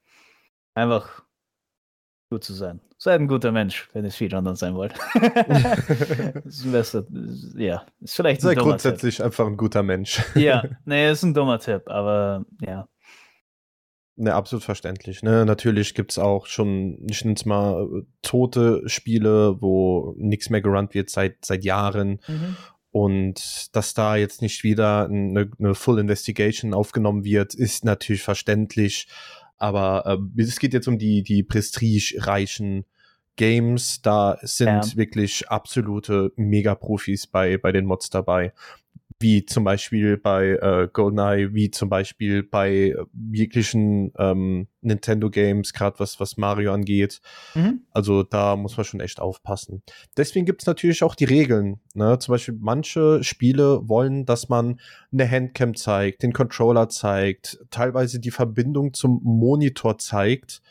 einfach 0.76 1.24
gut 2.30 2.44
zu 2.44 2.54
sein. 2.54 2.82
Seid 2.98 3.20
ein 3.20 3.28
guter 3.28 3.52
Mensch, 3.52 3.90
wenn 3.94 4.06
ihr 4.06 4.12
Speedrunner 4.12 4.56
sein 4.56 4.76
wollt. 4.76 4.94
das 5.14 6.64
Beste, 6.64 7.08
ja, 7.56 7.86
ist 8.02 8.16
vielleicht 8.16 8.42
ein 8.42 8.44
Sei 8.44 8.56
grundsätzlich 8.56 9.18
Tipp. 9.18 9.26
einfach 9.26 9.48
ein 9.48 9.58
guter 9.58 9.84
Mensch. 9.84 10.24
ja, 10.36 10.64
nee, 10.86 11.12
ist 11.12 11.24
ein 11.24 11.34
dummer 11.34 11.60
Tipp, 11.60 11.84
aber 11.88 12.46
ja. 12.62 12.88
Ne, 14.18 14.34
absolut 14.34 14.64
verständlich. 14.64 15.24
Ne? 15.24 15.46
Natürlich 15.46 15.94
gibt's 15.94 16.18
auch 16.18 16.46
schon, 16.46 17.06
ich 17.10 17.26
nenne 17.26 17.36
es 17.36 17.46
mal, 17.46 18.06
tote 18.22 18.88
Spiele, 18.88 19.62
wo 19.62 20.16
nichts 20.18 20.50
mehr 20.50 20.62
gerannt 20.62 20.94
wird 20.94 21.10
seit, 21.10 21.44
seit 21.44 21.66
Jahren. 21.66 22.22
Mhm. 22.28 22.56
Und 22.96 23.76
dass 23.76 23.94
da 23.94 24.16
jetzt 24.16 24.42
nicht 24.42 24.64
wieder 24.64 25.10
eine, 25.10 25.52
eine 25.60 25.76
Full 25.76 26.00
Investigation 26.00 26.74
aufgenommen 26.74 27.26
wird, 27.26 27.54
ist 27.54 27.84
natürlich 27.84 28.22
verständlich. 28.22 29.10
Aber 29.58 30.06
äh, 30.38 30.42
es 30.42 30.60
geht 30.60 30.74
jetzt 30.74 30.88
um 30.88 30.98
die, 30.98 31.22
die 31.22 31.44
prestigereichen 31.44 32.86
Games. 33.36 34.02
Da 34.02 34.38
sind 34.44 34.68
ja. 34.68 34.96
wirklich 34.96 35.50
absolute 35.50 36.32
Mega-Profis 36.38 37.28
bei, 37.28 37.58
bei 37.58 37.74
den 37.74 37.86
Mods 37.86 38.12
dabei 38.12 38.54
wie 39.20 39.46
zum 39.46 39.64
Beispiel 39.64 40.18
bei 40.18 40.58
äh, 40.62 40.90
GoldenEye, 40.92 41.54
wie 41.54 41.72
zum 41.72 41.90
Beispiel 41.90 42.44
bei 42.44 42.96
jeglichen 43.32 44.12
ähm, 44.18 44.68
Nintendo 44.82 45.30
Games, 45.30 45.74
gerade 45.74 46.00
was, 46.00 46.20
was 46.20 46.36
Mario 46.38 46.74
angeht. 46.74 47.22
Mhm. 47.54 47.82
Also 47.92 48.24
da 48.24 48.56
muss 48.56 48.76
man 48.76 48.86
schon 48.86 49.00
echt 49.00 49.22
aufpassen. 49.22 49.84
Deswegen 50.18 50.46
gibt 50.46 50.62
es 50.62 50.68
natürlich 50.68 51.02
auch 51.04 51.16
die 51.16 51.26
Regeln. 51.26 51.80
Ne? 51.94 52.20
Zum 52.20 52.34
Beispiel 52.34 52.58
manche 52.60 53.24
Spiele 53.24 53.88
wollen, 53.88 54.26
dass 54.26 54.50
man 54.50 54.80
eine 55.14 55.30
Handcam 55.30 55.76
zeigt, 55.76 56.22
den 56.22 56.34
Controller 56.34 56.90
zeigt, 56.90 57.60
teilweise 57.72 58.20
die 58.20 58.32
Verbindung 58.32 58.94
zum 58.94 59.22
Monitor 59.24 59.98
zeigt 59.98 60.62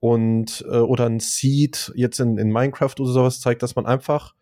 und 0.00 0.64
äh, 0.70 0.78
oder 0.78 1.06
ein 1.06 1.20
Seed 1.20 1.92
jetzt 1.94 2.20
in, 2.20 2.36
in 2.36 2.50
Minecraft 2.52 2.94
oder 2.98 3.10
sowas 3.10 3.40
zeigt, 3.40 3.62
dass 3.62 3.74
man 3.74 3.86
einfach 3.86 4.34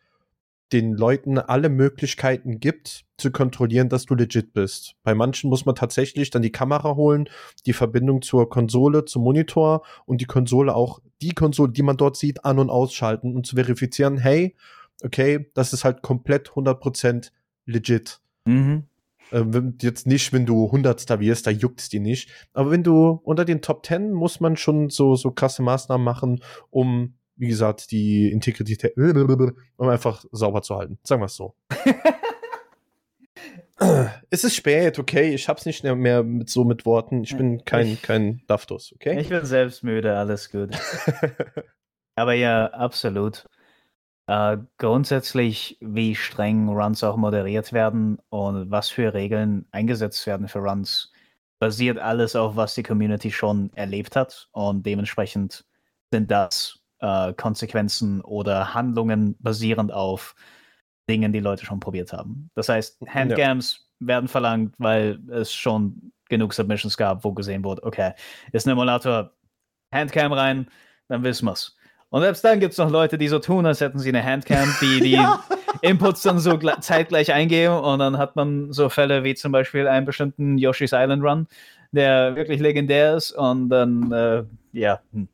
den 0.73 0.95
Leuten 0.95 1.39
alle 1.39 1.69
Möglichkeiten 1.69 2.61
gibt, 2.61 3.05
zu 3.17 3.31
kontrollieren, 3.31 3.89
dass 3.89 4.07
du 4.07 4.15
legit 4.15 4.53
bist. 4.53 4.95
Bei 5.03 5.15
manchen 5.15 5.51
muss 5.51 5.67
man 5.67 5.75
tatsächlich 5.75 6.31
dann 6.31 6.43
die 6.43 6.53
Kamera 6.53 6.95
holen, 6.95 7.29
die 7.67 7.73
Verbindung 7.73 8.23
zur 8.23 8.49
Konsole, 8.49 9.05
zum 9.05 9.25
Monitor 9.25 9.83
und 10.07 10.21
die 10.21 10.27
Konsole 10.27 10.75
auch, 10.75 11.01
die 11.21 11.33
Konsole, 11.33 11.73
die 11.73 11.83
man 11.83 11.97
dort 11.97 12.17
sieht, 12.17 12.45
an- 12.45 12.59
und 12.59 12.71
ausschalten 12.71 13.35
und 13.35 13.47
zu 13.47 13.57
verifizieren, 13.57 14.19
hey, 14.19 14.55
okay, 15.03 15.51
das 15.55 15.73
ist 15.73 15.85
halt 15.85 16.03
komplett 16.03 16.51
100% 16.51 17.33
legit. 17.67 18.21
Mhm. 18.45 18.85
Ähm, 19.31 19.77
jetzt 19.83 20.07
nicht, 20.07 20.33
wenn 20.33 20.47
du 20.47 20.71
Hundertster 20.71 21.21
wirst, 21.21 21.47
da 21.47 21.51
juckt's 21.51 21.89
die 21.89 22.01
nicht. 22.01 22.31
Aber 22.53 22.71
wenn 22.71 22.83
du 22.83 23.21
unter 23.25 23.45
den 23.45 23.63
Top 23.63 23.83
Ten 23.83 24.13
muss 24.13 24.41
man 24.41 24.57
schon 24.57 24.91
so, 24.91 25.17
so 25.17 25.31
krasse 25.31 25.63
Maßnahmen 25.63 26.05
machen, 26.05 26.41
um 26.71 27.15
wie 27.39 27.49
gesagt, 27.49 27.91
die 27.91 28.31
Integrität, 28.31 28.97
um 28.97 29.89
einfach 29.89 30.25
sauber 30.33 30.63
zu 30.63 30.77
halten. 30.77 30.99
Sagen 31.05 31.23
wir 31.23 31.27
es 31.27 31.37
so. 31.37 31.55
es 34.31 34.45
ist 34.45 34.57
spät, 34.57 34.99
okay. 34.99 35.35
Ich 35.35 35.49
hab's 35.49 35.67
nicht 35.67 35.85
mehr 35.85 36.23
mit 36.23 36.51
so 36.51 36.65
mit 36.65 36.85
Worten. 36.85 37.23
Ich 37.23 37.37
bin 37.37 37.65
kein, 37.65 38.01
kein 38.03 38.43
Daftus, 38.47 38.93
okay? 38.95 39.21
Ich 39.21 39.29
bin 39.29 39.45
selbst 39.45 39.85
müde, 39.85 40.17
alles 40.17 40.51
gut. 40.51 40.77
Aber 42.17 42.33
ja, 42.33 42.67
absolut. 42.67 43.47
Äh, 44.27 44.59
grundsätzlich, 44.77 45.79
wie 45.81 46.15
streng 46.15 46.69
Runs 46.69 47.05
auch 47.05 47.17
moderiert 47.17 47.73
werden 47.73 48.19
und 48.29 48.71
was 48.71 48.91
für 48.91 49.15
Regeln 49.15 49.67
eingesetzt 49.71 50.27
werden 50.27 50.49
für 50.49 50.59
Runs, 50.59 51.13
basiert 51.61 51.99
alles 51.99 52.37
auf, 52.37 52.57
was 52.57 52.75
die 52.75 52.83
Community 52.83 53.31
schon 53.31 53.73
erlebt 53.75 54.17
hat. 54.17 54.49
Und 54.53 54.85
dementsprechend 54.85 55.65
sind 56.11 56.31
das 56.31 56.78
äh, 57.01 57.33
Konsequenzen 57.35 58.21
oder 58.21 58.75
Handlungen 58.75 59.37
basierend 59.41 59.93
auf 59.93 60.35
Dingen, 61.09 61.33
die 61.33 61.41
Leute 61.41 61.65
schon 61.65 61.81
probiert 61.81 62.13
haben. 62.13 62.51
Das 62.55 62.69
heißt, 62.69 63.01
Handcams 63.07 63.87
ja. 64.01 64.07
werden 64.09 64.29
verlangt, 64.29 64.75
weil 64.79 65.19
es 65.31 65.53
schon 65.53 66.13
genug 66.29 66.53
Submissions 66.53 66.97
gab, 66.97 67.25
wo 67.25 67.33
gesehen 67.33 67.65
wurde, 67.65 67.83
okay, 67.83 68.13
ist 68.53 68.67
ein 68.67 68.71
Emulator 68.71 69.33
Handcam 69.93 70.33
rein, 70.33 70.69
dann 71.09 71.23
wissen 71.23 71.47
wir's. 71.47 71.75
Und 72.11 72.23
selbst 72.23 72.43
dann 72.45 72.61
gibt 72.61 72.73
es 72.73 72.79
noch 72.79 72.91
Leute, 72.91 73.19
die 73.19 73.29
so 73.29 73.39
tun, 73.39 73.67
als 73.67 73.81
hätten 73.81 73.99
sie 73.99 74.09
eine 74.09 74.25
Handcam, 74.25 74.75
die 74.81 75.01
die 75.01 75.11
ja. 75.13 75.43
Inputs 75.83 76.23
dann 76.23 76.39
so 76.39 76.57
zeitgleich 76.57 77.33
eingeben 77.33 77.75
und 77.75 77.99
dann 77.99 78.17
hat 78.19 78.35
man 78.37 78.73
so 78.73 78.89
Fälle 78.89 79.25
wie 79.25 79.35
zum 79.35 79.53
Beispiel 79.53 79.87
einen 79.87 80.07
bestimmten 80.07 80.57
Yoshi's 80.57 80.93
Island 80.93 81.23
Run, 81.23 81.47
der 81.93 82.35
wirklich 82.37 82.61
legendär 82.61 83.17
ist 83.17 83.33
und 83.33 83.69
dann, 83.69 84.11
äh, 84.13 84.45
ja, 84.73 85.01
hm. 85.13 85.29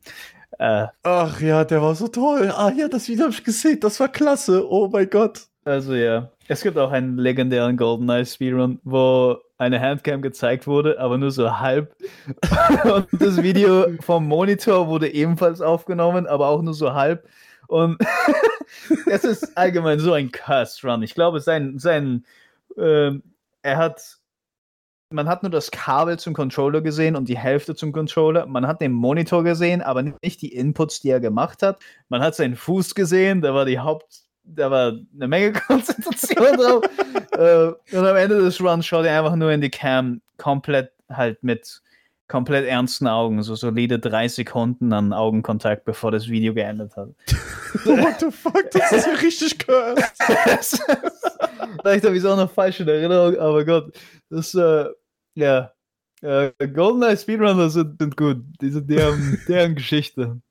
Äh, 0.59 0.87
Ach 1.03 1.41
ja, 1.41 1.65
der 1.65 1.81
war 1.81 1.95
so 1.95 2.07
toll. 2.07 2.51
Ah 2.55 2.71
ja, 2.75 2.87
das 2.87 3.07
Video 3.07 3.25
habe 3.25 3.33
ich 3.33 3.43
gesehen. 3.43 3.79
Das 3.79 3.99
war 3.99 4.07
klasse. 4.07 4.69
Oh 4.69 4.87
mein 4.87 5.09
Gott. 5.09 5.47
Also 5.65 5.95
ja, 5.95 6.29
es 6.47 6.61
gibt 6.61 6.77
auch 6.77 6.91
einen 6.91 7.17
legendären 7.17 7.75
GoldenEye 7.75 8.25
Speedrun, 8.25 8.79
wo 8.83 9.37
eine 9.57 9.79
Handcam 9.79 10.21
gezeigt 10.21 10.67
wurde, 10.67 10.99
aber 10.99 11.17
nur 11.17 11.31
so 11.31 11.59
halb. 11.59 11.95
Und 12.83 13.07
das 13.11 13.41
Video 13.41 13.87
vom 14.01 14.27
Monitor 14.27 14.87
wurde 14.87 15.11
ebenfalls 15.11 15.61
aufgenommen, 15.61 16.27
aber 16.27 16.47
auch 16.47 16.61
nur 16.61 16.73
so 16.73 16.93
halb. 16.93 17.27
Und 17.67 17.97
es 19.07 19.23
ist 19.23 19.57
allgemein 19.57 19.99
so 19.99 20.13
ein 20.13 20.31
Cursed 20.31 20.83
Run. 20.83 21.01
Ich 21.01 21.15
glaube, 21.15 21.39
sein, 21.39 21.79
sein, 21.79 22.25
äh, 22.77 23.11
er 23.63 23.77
hat 23.77 24.17
man 25.09 25.27
hat 25.27 25.43
nur 25.43 25.51
das 25.51 25.71
Kabel 25.71 26.17
zum 26.17 26.33
Controller 26.33 26.81
gesehen 26.81 27.15
und 27.15 27.29
die 27.29 27.37
Hälfte 27.37 27.75
zum 27.75 27.91
Controller. 27.91 28.45
Man 28.45 28.67
hat 28.67 28.81
den 28.81 28.91
Monitor 28.91 29.43
gesehen, 29.43 29.81
aber 29.81 30.01
nicht 30.01 30.41
die 30.41 30.53
Inputs, 30.53 31.01
die 31.01 31.09
er 31.09 31.19
gemacht 31.19 31.61
hat. 31.61 31.79
Man 32.09 32.21
hat 32.21 32.35
seinen 32.35 32.55
Fuß 32.55 32.95
gesehen, 32.95 33.41
da 33.41 33.53
war 33.53 33.65
die 33.65 33.79
Haupt, 33.79 34.21
da 34.43 34.71
war 34.71 34.93
eine 35.13 35.27
Menge 35.27 35.53
Konzentration 35.67 36.57
drauf. 36.57 36.83
äh, 37.37 37.95
und 37.95 38.05
am 38.05 38.15
Ende 38.15 38.41
des 38.41 38.59
Runs 38.61 38.85
schaut 38.85 39.05
er 39.05 39.19
einfach 39.19 39.35
nur 39.35 39.51
in 39.51 39.61
die 39.61 39.69
Cam, 39.69 40.21
komplett 40.37 40.91
halt 41.09 41.43
mit 41.43 41.81
komplett 42.27 42.65
ernsten 42.65 43.07
Augen, 43.07 43.43
so 43.43 43.55
solide 43.55 43.99
drei 43.99 44.27
Sekunden 44.27 44.91
an 44.93 45.13
Augenkontakt, 45.13 45.85
bevor 45.85 46.11
das 46.11 46.27
Video 46.27 46.53
geendet 46.53 46.95
hat. 46.95 47.09
What 47.85 48.19
the 48.19 48.31
fuck, 48.31 48.71
das 48.71 48.91
ist 48.91 49.05
ja 49.05 49.13
richtig 49.13 49.59
cursed. 49.59 50.81
Vielleicht 51.81 52.05
habe 52.05 52.15
ich 52.15 52.23
es 52.23 52.25
auch 52.25 52.37
noch 52.37 52.49
falsch 52.49 52.79
in 52.79 52.87
Erinnerung, 52.87 53.37
aber 53.37 53.63
Gott, 53.63 53.93
das, 54.35 54.53
äh, 54.53 54.85
ja. 55.35 55.71
Äh, 56.21 56.51
GoldenEye 56.67 57.17
Speedrunners 57.17 57.73
sind, 57.73 57.99
sind 57.99 58.17
gut. 58.17 58.43
Die 58.61 58.69
sind 58.69 58.89
deren, 58.89 59.39
deren 59.47 59.75
Geschichte. 59.75 60.41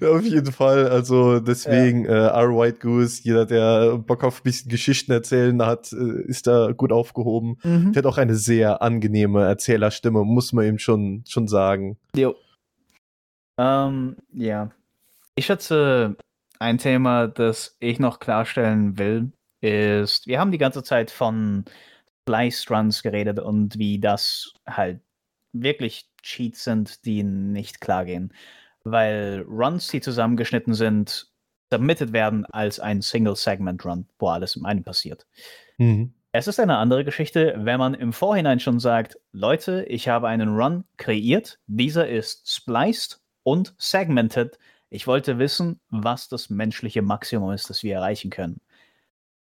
Ja, 0.00 0.10
auf 0.10 0.22
jeden 0.22 0.52
Fall. 0.52 0.88
Also 0.88 1.40
deswegen, 1.40 2.04
ja. 2.04 2.28
äh, 2.28 2.42
R. 2.42 2.56
White 2.56 2.78
Goose, 2.78 3.22
jeder, 3.22 3.44
der 3.44 3.98
Bock 3.98 4.24
auf 4.24 4.40
ein 4.40 4.44
bisschen 4.44 4.70
Geschichten 4.70 5.12
erzählen 5.12 5.60
hat, 5.64 5.92
äh, 5.92 6.22
ist 6.22 6.46
da 6.46 6.72
gut 6.72 6.92
aufgehoben. 6.92 7.58
Mhm. 7.62 7.92
Der 7.92 8.02
hat 8.02 8.06
auch 8.06 8.18
eine 8.18 8.34
sehr 8.34 8.82
angenehme 8.82 9.44
Erzählerstimme, 9.44 10.24
muss 10.24 10.52
man 10.52 10.66
ihm 10.66 10.78
schon, 10.78 11.24
schon 11.28 11.48
sagen. 11.48 11.98
Jo. 12.14 12.34
Ähm, 13.58 14.16
ja. 14.32 14.70
Ich 15.34 15.46
schätze, 15.46 16.16
ein 16.58 16.78
Thema, 16.78 17.26
das 17.26 17.76
ich 17.80 17.98
noch 17.98 18.18
klarstellen 18.18 18.98
will, 18.98 19.32
ist, 19.60 20.26
wir 20.26 20.40
haben 20.40 20.52
die 20.52 20.58
ganze 20.58 20.82
Zeit 20.82 21.10
von 21.10 21.64
Slice 22.28 22.70
Runs 22.70 23.02
geredet 23.02 23.38
und 23.38 23.78
wie 23.78 23.98
das 23.98 24.52
halt 24.66 25.00
wirklich 25.52 26.08
Cheats 26.22 26.64
sind, 26.64 27.04
die 27.04 27.22
nicht 27.22 27.80
klar 27.80 28.04
gehen 28.04 28.32
weil 28.84 29.44
Runs, 29.48 29.88
die 29.88 30.00
zusammengeschnitten 30.00 30.74
sind, 30.74 31.28
submitted 31.72 32.12
werden 32.12 32.44
als 32.46 32.80
ein 32.80 33.02
Single-Segment-Run, 33.02 34.06
wo 34.18 34.28
alles 34.28 34.56
im 34.56 34.64
einen 34.64 34.82
passiert. 34.82 35.26
Mhm. 35.78 36.14
Es 36.32 36.46
ist 36.46 36.60
eine 36.60 36.76
andere 36.76 37.04
Geschichte, 37.04 37.54
wenn 37.58 37.78
man 37.78 37.94
im 37.94 38.12
Vorhinein 38.12 38.60
schon 38.60 38.78
sagt, 38.78 39.18
Leute, 39.32 39.84
ich 39.88 40.08
habe 40.08 40.28
einen 40.28 40.56
Run 40.56 40.84
kreiert, 40.96 41.58
dieser 41.66 42.08
ist 42.08 42.52
spliced 42.52 43.20
und 43.42 43.74
segmented. 43.78 44.58
Ich 44.90 45.06
wollte 45.06 45.38
wissen, 45.38 45.80
was 45.88 46.28
das 46.28 46.50
menschliche 46.50 47.02
Maximum 47.02 47.52
ist, 47.52 47.68
das 47.68 47.82
wir 47.82 47.96
erreichen 47.96 48.30
können. 48.30 48.60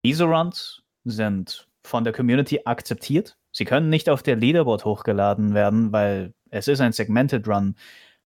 Diese 0.04 0.24
Runs 0.24 0.82
sind 1.04 1.66
von 1.86 2.04
der 2.04 2.12
Community 2.12 2.60
akzeptiert. 2.64 3.36
Sie 3.52 3.64
können 3.64 3.90
nicht 3.90 4.08
auf 4.08 4.22
der 4.22 4.36
Leaderboard 4.36 4.84
hochgeladen 4.84 5.54
werden, 5.54 5.92
weil 5.92 6.34
es 6.50 6.68
ist 6.68 6.80
ein 6.80 6.92
Segmented 6.92 7.46
Run. 7.46 7.76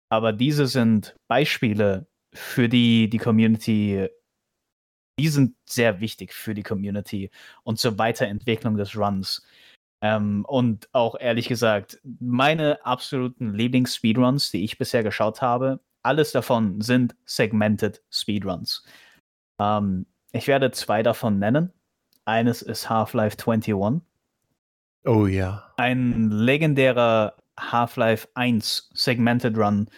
Aber 0.08 0.32
diese 0.32 0.66
sind 0.66 1.16
Beispiele 1.28 2.06
für 2.34 2.68
die, 2.68 3.08
die 3.08 3.18
Community, 3.18 4.08
die 5.18 5.28
sind 5.28 5.56
sehr 5.64 6.00
wichtig 6.00 6.32
für 6.32 6.54
die 6.54 6.62
Community 6.62 7.30
und 7.64 7.78
zur 7.78 7.98
Weiterentwicklung 7.98 8.76
des 8.76 8.96
Runs. 8.96 9.44
Ähm, 10.02 10.44
und 10.46 10.88
auch 10.92 11.18
ehrlich 11.18 11.48
gesagt, 11.48 11.98
meine 12.20 12.84
absoluten 12.84 13.54
Lieblings-Speedruns, 13.54 14.50
die 14.50 14.62
ich 14.64 14.78
bisher 14.78 15.02
geschaut 15.02 15.40
habe, 15.40 15.80
alles 16.02 16.32
davon 16.32 16.80
sind 16.82 17.16
segmented 17.24 18.02
Speedruns. 18.10 18.84
Ähm, 19.60 20.06
ich 20.32 20.46
werde 20.46 20.70
zwei 20.70 21.02
davon 21.02 21.38
nennen. 21.38 21.72
Eines 22.26 22.60
ist 22.60 22.90
Half-Life 22.90 23.36
21. 23.38 24.02
Oh 25.04 25.26
ja. 25.26 25.72
Ein 25.76 26.30
legendärer 26.30 27.36
Half-Life 27.58 28.28
1 28.34 28.90
Segmented 28.92 29.56
Run, 29.56 29.88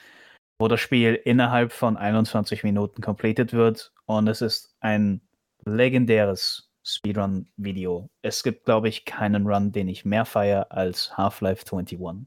wo 0.59 0.68
das 0.68 0.81
Spiel 0.81 1.14
innerhalb 1.14 1.72
von 1.72 1.97
21 1.97 2.62
Minuten 2.64 3.01
completed 3.01 3.55
wird 3.55 3.93
und 4.05 4.29
es 4.29 4.43
ist 4.43 4.76
ein 4.81 5.22
legendäres 5.64 6.70
Speedrun-Video. 6.85 8.11
Es 8.20 8.43
gibt, 8.43 8.66
glaube 8.66 8.89
ich, 8.89 9.07
keinen 9.07 9.47
Run, 9.47 9.72
den 9.72 9.89
ich 9.89 10.05
mehr 10.05 10.26
feiere 10.26 10.70
als 10.70 11.16
Half-Life 11.16 11.64
21. 11.64 12.26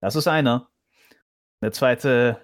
Das 0.00 0.16
ist 0.16 0.26
einer. 0.26 0.70
Der 1.62 1.70
zweite 1.70 2.40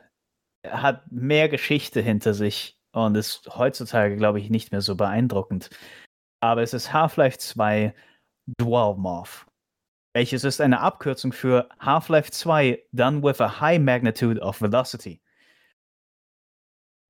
hat 0.64 1.10
mehr 1.10 1.48
Geschichte 1.48 2.00
hinter 2.00 2.32
sich 2.32 2.78
und 2.92 3.16
ist 3.16 3.48
heutzutage, 3.56 4.16
glaube 4.16 4.38
ich, 4.38 4.50
nicht 4.50 4.70
mehr 4.70 4.80
so 4.80 4.94
beeindruckend. 4.94 5.70
Aber 6.44 6.62
es 6.62 6.74
ist 6.74 6.92
Half-Life 6.92 7.38
2 7.38 7.94
Dwarmorph, 8.60 9.46
welches 10.12 10.44
ist 10.44 10.60
eine 10.60 10.80
Abkürzung 10.80 11.32
für 11.32 11.70
Half-Life 11.80 12.30
2 12.30 12.84
done 12.92 13.22
with 13.22 13.40
a 13.40 13.60
high 13.60 13.80
magnitude 13.80 14.38
of 14.40 14.60
velocity. 14.60 15.22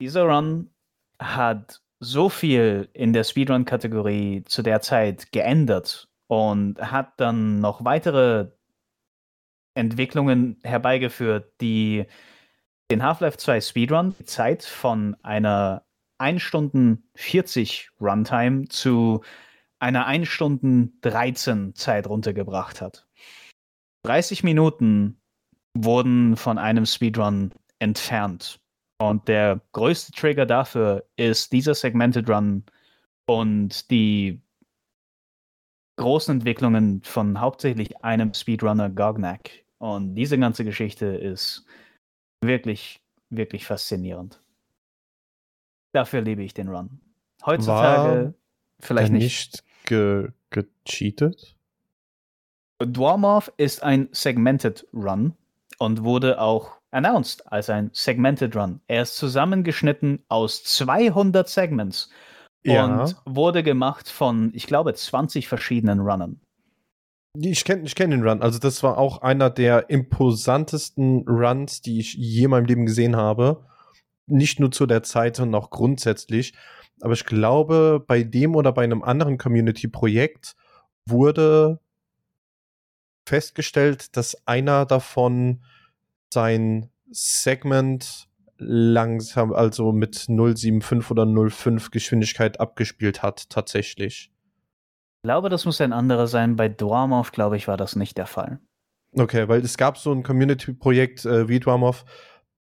Dieser 0.00 0.22
Run 0.22 0.70
hat 1.18 1.82
so 1.98 2.28
viel 2.28 2.88
in 2.92 3.12
der 3.12 3.24
Speedrun-Kategorie 3.24 4.44
zu 4.44 4.62
der 4.62 4.80
Zeit 4.80 5.32
geändert 5.32 6.08
und 6.28 6.80
hat 6.80 7.18
dann 7.18 7.58
noch 7.58 7.84
weitere 7.84 8.52
Entwicklungen 9.74 10.60
herbeigeführt, 10.62 11.60
die 11.60 12.06
den 12.88 13.02
Half-Life 13.02 13.38
2 13.38 13.60
Speedrun 13.60 14.14
die 14.16 14.26
Zeit 14.26 14.62
von 14.62 15.16
einer 15.24 15.83
1 16.18 16.42
Stunden 16.42 17.08
40 17.16 17.90
Runtime 18.00 18.68
zu 18.68 19.22
einer 19.78 20.06
1 20.06 20.28
Stunden 20.28 20.98
13 21.02 21.74
Zeit 21.74 22.06
runtergebracht 22.06 22.80
hat. 22.80 23.06
30 24.04 24.44
Minuten 24.44 25.20
wurden 25.76 26.36
von 26.36 26.58
einem 26.58 26.86
Speedrun 26.86 27.52
entfernt. 27.78 28.60
Und 28.98 29.28
der 29.28 29.60
größte 29.72 30.12
Trigger 30.12 30.46
dafür 30.46 31.04
ist 31.16 31.52
dieser 31.52 31.74
Segmented 31.74 32.28
Run 32.28 32.64
und 33.26 33.90
die 33.90 34.40
großen 35.96 36.36
Entwicklungen 36.36 37.02
von 37.02 37.40
hauptsächlich 37.40 38.04
einem 38.04 38.34
Speedrunner 38.34 38.90
Gognak. 38.90 39.50
Und 39.78 40.14
diese 40.14 40.38
ganze 40.38 40.64
Geschichte 40.64 41.06
ist 41.06 41.66
wirklich, 42.42 43.02
wirklich 43.30 43.66
faszinierend. 43.66 44.43
Dafür 45.94 46.22
liebe 46.22 46.42
ich 46.42 46.54
den 46.54 46.68
Run. 46.68 47.00
Heutzutage 47.46 48.24
War 48.26 48.34
vielleicht 48.80 49.12
nicht. 49.12 49.22
nicht 49.22 49.64
ge 49.86 50.28
gecheatet? 50.50 51.54
Dwarmorph 52.84 53.52
ist 53.58 53.84
ein 53.84 54.08
Segmented 54.10 54.88
Run 54.92 55.34
und 55.78 56.02
wurde 56.02 56.40
auch 56.40 56.72
announced 56.90 57.50
als 57.52 57.70
ein 57.70 57.90
Segmented 57.92 58.56
Run. 58.56 58.80
Er 58.88 59.02
ist 59.02 59.14
zusammengeschnitten 59.16 60.24
aus 60.28 60.64
200 60.64 61.48
Segments 61.48 62.10
Ja. 62.64 62.84
und 62.84 63.14
wurde 63.24 63.62
gemacht 63.62 64.08
von, 64.08 64.50
ich 64.52 64.66
glaube, 64.66 64.94
20 64.94 65.46
verschiedenen 65.46 66.00
Runnern. 66.00 66.40
Ich 67.36 67.64
kenne 67.64 67.82
ich 67.84 67.94
kenn 67.94 68.10
den 68.10 68.26
Run. 68.26 68.42
Also, 68.42 68.58
das 68.58 68.82
war 68.82 68.98
auch 68.98 69.22
einer 69.22 69.48
der 69.50 69.90
imposantesten 69.90 71.28
Runs, 71.28 71.82
die 71.82 72.00
ich 72.00 72.14
je 72.14 72.44
in 72.44 72.50
meinem 72.50 72.66
Leben 72.66 72.86
gesehen 72.86 73.14
habe. 73.16 73.64
Nicht 74.26 74.60
nur 74.60 74.70
zu 74.70 74.86
der 74.86 75.02
Zeit, 75.02 75.36
sondern 75.36 75.60
auch 75.60 75.70
grundsätzlich. 75.70 76.54
Aber 77.00 77.12
ich 77.12 77.26
glaube, 77.26 78.02
bei 78.06 78.22
dem 78.22 78.54
oder 78.54 78.72
bei 78.72 78.84
einem 78.84 79.02
anderen 79.02 79.38
Community-Projekt 79.38 80.54
wurde 81.06 81.80
festgestellt, 83.26 84.16
dass 84.16 84.46
einer 84.46 84.86
davon 84.86 85.62
sein 86.32 86.90
Segment 87.10 88.28
langsam, 88.58 89.52
also 89.52 89.92
mit 89.92 90.16
0,75 90.16 91.10
oder 91.10 91.24
0,5 91.24 91.90
Geschwindigkeit 91.90 92.60
abgespielt 92.60 93.22
hat, 93.22 93.50
tatsächlich. 93.50 94.30
Ich 95.22 95.26
glaube, 95.26 95.48
das 95.48 95.64
muss 95.64 95.80
ein 95.80 95.92
anderer 95.92 96.26
sein. 96.26 96.56
Bei 96.56 96.68
Dwarmorph, 96.68 97.32
glaube 97.32 97.56
ich, 97.56 97.66
war 97.66 97.76
das 97.76 97.96
nicht 97.96 98.18
der 98.18 98.26
Fall. 98.26 98.60
Okay, 99.16 99.48
weil 99.48 99.60
es 99.60 99.76
gab 99.76 99.96
so 99.96 100.12
ein 100.12 100.22
Community-Projekt 100.22 101.24
äh, 101.24 101.48
wie 101.48 101.60
Dwarmov, 101.60 102.04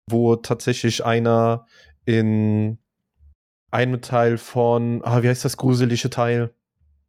wo 0.10 0.36
tatsächlich 0.36 1.06
einer 1.06 1.66
in 2.06 2.78
einem 3.72 4.01
Teil 4.01 4.38
von, 4.38 5.01
ah, 5.03 5.24
wie 5.24 5.30
heißt 5.30 5.45
das 5.45 5.58
gruselige 5.58 6.10
Teil? 6.10 6.53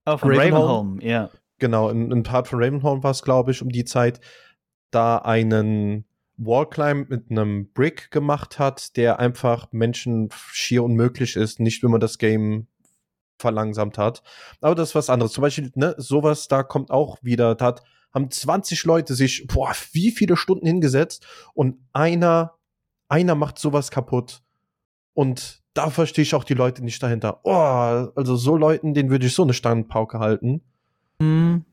Oh, 0.07 0.17
von 0.17 0.35
Ravenholm? 0.35 1.01
Ja. 1.01 1.31
Genau, 1.59 1.89
in, 1.91 2.11
in 2.11 2.23
Part 2.23 2.49
von 2.49 2.63
Ravenholm 2.63 3.03
war 3.03 3.11
es, 3.11 3.23
glaube 3.23 3.51
ich, 3.51 3.63
um 3.63 3.69
die 3.69 3.85
Zeit, 3.85 4.21
da 4.91 5.19
einen 5.19 6.05
Wallclimb 6.37 7.09
mit 7.09 7.31
einem 7.31 7.73
Brick 7.73 8.11
gemacht 8.11 8.59
hat, 8.59 8.97
der 8.97 9.19
einfach 9.19 9.69
Menschen 9.73 10.29
schier 10.53 10.85
unmöglich 10.85 11.37
ist, 11.37 11.61
nicht 11.61 11.83
wenn 11.83 11.91
man 11.91 12.01
das 12.01 12.19
Game 12.19 12.67
verlangsamt 13.39 13.99
hat. 13.99 14.23
Aber 14.61 14.75
das 14.75 14.91
ist 14.91 14.95
was 14.95 15.11
anderes. 15.11 15.33
Zum 15.33 15.43
Beispiel, 15.43 15.71
ne, 15.75 15.95
sowas, 15.99 16.49
da 16.49 16.63
kommt 16.63 16.91
auch 16.91 17.19
wieder, 17.23 17.55
da 17.55 17.67
hat, 17.67 17.83
haben 18.13 18.31
20 18.31 18.85
Leute 18.85 19.15
sich, 19.15 19.47
boah, 19.47 19.73
wie 19.93 20.11
viele 20.11 20.37
Stunden 20.37 20.67
hingesetzt 20.67 21.27
und 21.55 21.79
einer, 21.93 22.55
einer 23.09 23.35
macht 23.35 23.59
sowas 23.59 23.91
kaputt. 23.91 24.43
Und 25.15 25.63
da 25.75 25.91
verstehe 25.91 26.23
ich 26.23 26.35
auch 26.35 26.45
die 26.45 26.55
Leute 26.55 26.83
nicht 26.85 27.03
dahinter. 27.03 27.41
Oh, 27.45 27.51
also 28.15 28.37
so 28.37 28.57
Leuten, 28.57 28.95
denen 28.95 29.11
würde 29.11 29.27
ich 29.27 29.35
so 29.35 29.43
eine 29.43 29.53
Standpauke 29.55 30.19
halten. 30.19 30.63
Hm, 31.21 31.65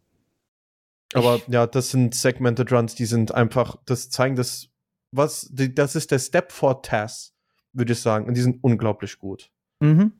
Aber 1.13 1.35
Ich- 1.35 1.47
ja, 1.47 1.67
das 1.67 1.91
sind 1.91 2.15
Segmented 2.15 2.71
Runs, 2.71 2.95
die 2.95 3.05
sind 3.05 3.33
einfach, 3.33 3.75
das 3.85 4.09
zeigen 4.09 4.35
das, 4.35 4.69
was, 5.11 5.47
die, 5.51 5.73
das 5.73 5.95
ist 5.95 6.11
der 6.11 6.19
Step 6.19 6.51
for 6.51 6.81
Taz, 6.81 7.35
würde 7.71 7.93
ich 7.93 7.99
sagen. 8.01 8.27
Und 8.27 8.33
die 8.35 8.41
sind 8.41 8.63
unglaublich 8.63 9.19
gut. 9.19 9.51
Mhm. 9.79 10.13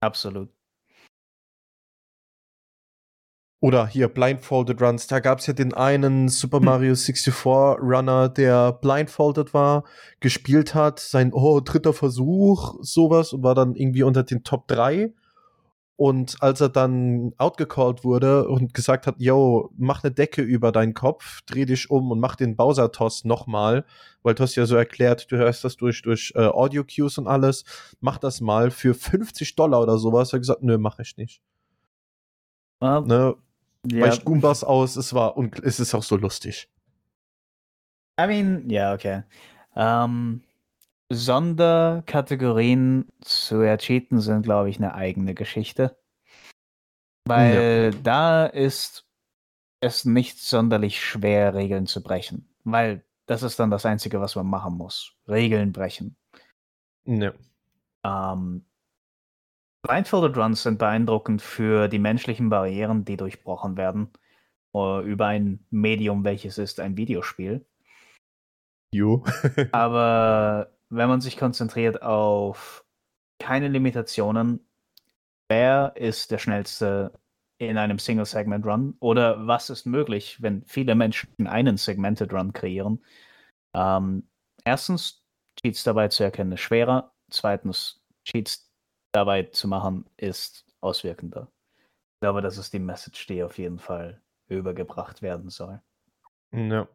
Absolut. 0.00 0.50
Oder 3.62 3.86
hier 3.86 4.08
Blindfolded 4.08 4.80
Runs, 4.80 5.06
da 5.06 5.20
gab 5.20 5.40
es 5.40 5.46
ja 5.46 5.52
den 5.52 5.74
einen 5.74 6.30
Super 6.30 6.60
Mario 6.60 6.94
64 6.94 7.44
Runner, 7.44 8.30
der 8.30 8.72
blindfolded 8.72 9.52
war, 9.52 9.84
gespielt 10.20 10.74
hat, 10.74 10.98
sein, 10.98 11.32
oh, 11.34 11.60
dritter 11.60 11.92
Versuch, 11.92 12.76
sowas, 12.80 13.34
und 13.34 13.42
war 13.42 13.54
dann 13.54 13.74
irgendwie 13.74 14.02
unter 14.02 14.22
den 14.22 14.44
Top 14.44 14.66
3. 14.68 15.12
Und 15.96 16.36
als 16.40 16.62
er 16.62 16.70
dann 16.70 17.34
outgecalled 17.36 18.02
wurde 18.04 18.48
und 18.48 18.72
gesagt 18.72 19.06
hat, 19.06 19.16
yo, 19.18 19.70
mach 19.76 20.02
eine 20.02 20.10
Decke 20.12 20.40
über 20.40 20.72
deinen 20.72 20.94
Kopf, 20.94 21.42
dreh 21.42 21.66
dich 21.66 21.90
um 21.90 22.10
und 22.10 22.18
mach 22.18 22.36
den 22.36 22.56
Bowser-Toss 22.56 23.26
nochmal, 23.26 23.84
weil 24.22 24.34
du 24.34 24.42
hast 24.42 24.54
ja 24.54 24.64
so 24.64 24.76
erklärt, 24.76 25.30
du 25.30 25.36
hörst 25.36 25.64
das 25.64 25.76
durch, 25.76 26.00
durch 26.00 26.32
äh, 26.34 26.46
Audio-Cues 26.46 27.18
und 27.18 27.26
alles, 27.26 27.64
mach 28.00 28.16
das 28.16 28.40
mal 28.40 28.70
für 28.70 28.94
50 28.94 29.54
Dollar 29.56 29.82
oder 29.82 29.98
sowas. 29.98 30.30
Er 30.32 30.38
hat 30.38 30.40
gesagt, 30.40 30.62
nö, 30.62 30.78
mach 30.78 30.98
ich 31.00 31.18
nicht. 31.18 31.42
Äh, 32.80 33.00
Ne? 33.02 33.34
Ja. 33.86 34.06
Weicht 34.06 34.24
Goombas 34.24 34.64
aus, 34.64 34.96
es 34.96 35.14
war 35.14 35.36
und 35.36 35.58
es 35.60 35.80
ist 35.80 35.94
auch 35.94 36.02
so 36.02 36.16
lustig. 36.16 36.68
I 38.20 38.26
mean, 38.26 38.68
ja, 38.68 38.92
okay. 38.92 39.22
Ähm, 39.74 40.42
Sonderkategorien 41.10 43.08
zu 43.20 43.60
ercheaten 43.60 44.20
sind, 44.20 44.42
glaube 44.42 44.70
ich, 44.70 44.76
eine 44.76 44.94
eigene 44.94 45.34
Geschichte. 45.34 45.96
Weil 47.26 47.92
da 48.02 48.46
ist 48.46 49.06
es 49.80 50.04
nicht 50.04 50.40
sonderlich 50.40 51.02
schwer, 51.02 51.54
Regeln 51.54 51.86
zu 51.86 52.02
brechen. 52.02 52.48
Weil 52.64 53.04
das 53.26 53.42
ist 53.42 53.58
dann 53.58 53.70
das 53.70 53.86
Einzige, 53.86 54.20
was 54.20 54.36
man 54.36 54.46
machen 54.46 54.74
muss. 54.74 55.14
Regeln 55.28 55.72
brechen. 55.72 56.16
Ne. 57.04 57.34
Ähm, 58.04 58.64
Blindfolded 59.82 60.36
Runs 60.36 60.62
sind 60.62 60.78
beeindruckend 60.78 61.40
für 61.40 61.88
die 61.88 61.98
menschlichen 61.98 62.50
Barrieren, 62.50 63.04
die 63.04 63.16
durchbrochen 63.16 63.76
werden. 63.76 64.10
äh, 64.74 65.00
Über 65.02 65.26
ein 65.26 65.64
Medium, 65.70 66.24
welches 66.24 66.58
ist 66.58 66.80
ein 66.80 66.96
Videospiel. 66.96 67.64
You. 68.92 69.22
Aber 69.72 70.72
wenn 70.90 71.08
man 71.08 71.20
sich 71.20 71.36
konzentriert 71.36 72.02
auf 72.02 72.84
keine 73.38 73.68
Limitationen, 73.68 74.60
wer 75.48 75.94
ist 75.96 76.30
der 76.30 76.38
schnellste 76.38 77.12
in 77.58 77.76
einem 77.76 77.98
Single-Segment-Run 77.98 78.96
oder 79.00 79.46
was 79.46 79.70
ist 79.70 79.86
möglich, 79.86 80.40
wenn 80.40 80.64
viele 80.64 80.94
Menschen 80.94 81.46
einen 81.46 81.76
Segmented-Run 81.76 82.52
kreieren? 82.52 83.04
Ähm, 83.74 84.28
erstens, 84.64 85.22
Cheats 85.60 85.84
dabei 85.84 86.08
zu 86.08 86.24
erkennen 86.24 86.52
ist 86.52 86.60
schwerer. 86.60 87.12
Zweitens, 87.30 88.02
Cheats 88.24 88.69
dabei 89.12 89.44
zu 89.44 89.68
machen 89.68 90.04
ist 90.16 90.64
auswirkender. 90.80 91.48
Ich 91.78 92.20
glaube, 92.20 92.42
das 92.42 92.58
ist 92.58 92.72
die 92.72 92.78
Message, 92.78 93.26
die 93.26 93.42
auf 93.42 93.58
jeden 93.58 93.78
Fall 93.78 94.20
übergebracht 94.48 95.22
werden 95.22 95.50
soll. 95.50 95.80
Ja. 96.52 96.88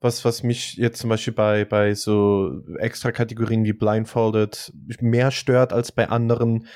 Was, 0.00 0.24
was 0.24 0.42
mich 0.42 0.74
jetzt 0.74 1.00
zum 1.00 1.10
Beispiel 1.10 1.34
bei, 1.34 1.64
bei 1.64 1.94
so 1.94 2.62
extra 2.78 3.12
Kategorien 3.12 3.64
wie 3.64 3.74
Blindfolded 3.74 4.72
mehr 5.00 5.30
stört 5.30 5.72
als 5.72 5.92
bei 5.92 6.08
anderen, 6.08 6.66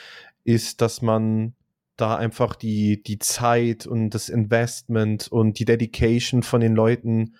ist, 0.44 0.82
dass 0.82 1.00
man 1.00 1.54
da 1.96 2.16
einfach 2.16 2.54
die, 2.54 3.02
die 3.02 3.18
Zeit 3.18 3.86
und 3.86 4.10
das 4.10 4.28
Investment 4.28 5.28
und 5.28 5.58
die 5.58 5.64
Dedication 5.64 6.42
von 6.42 6.60
den 6.60 6.74
Leuten 6.74 7.36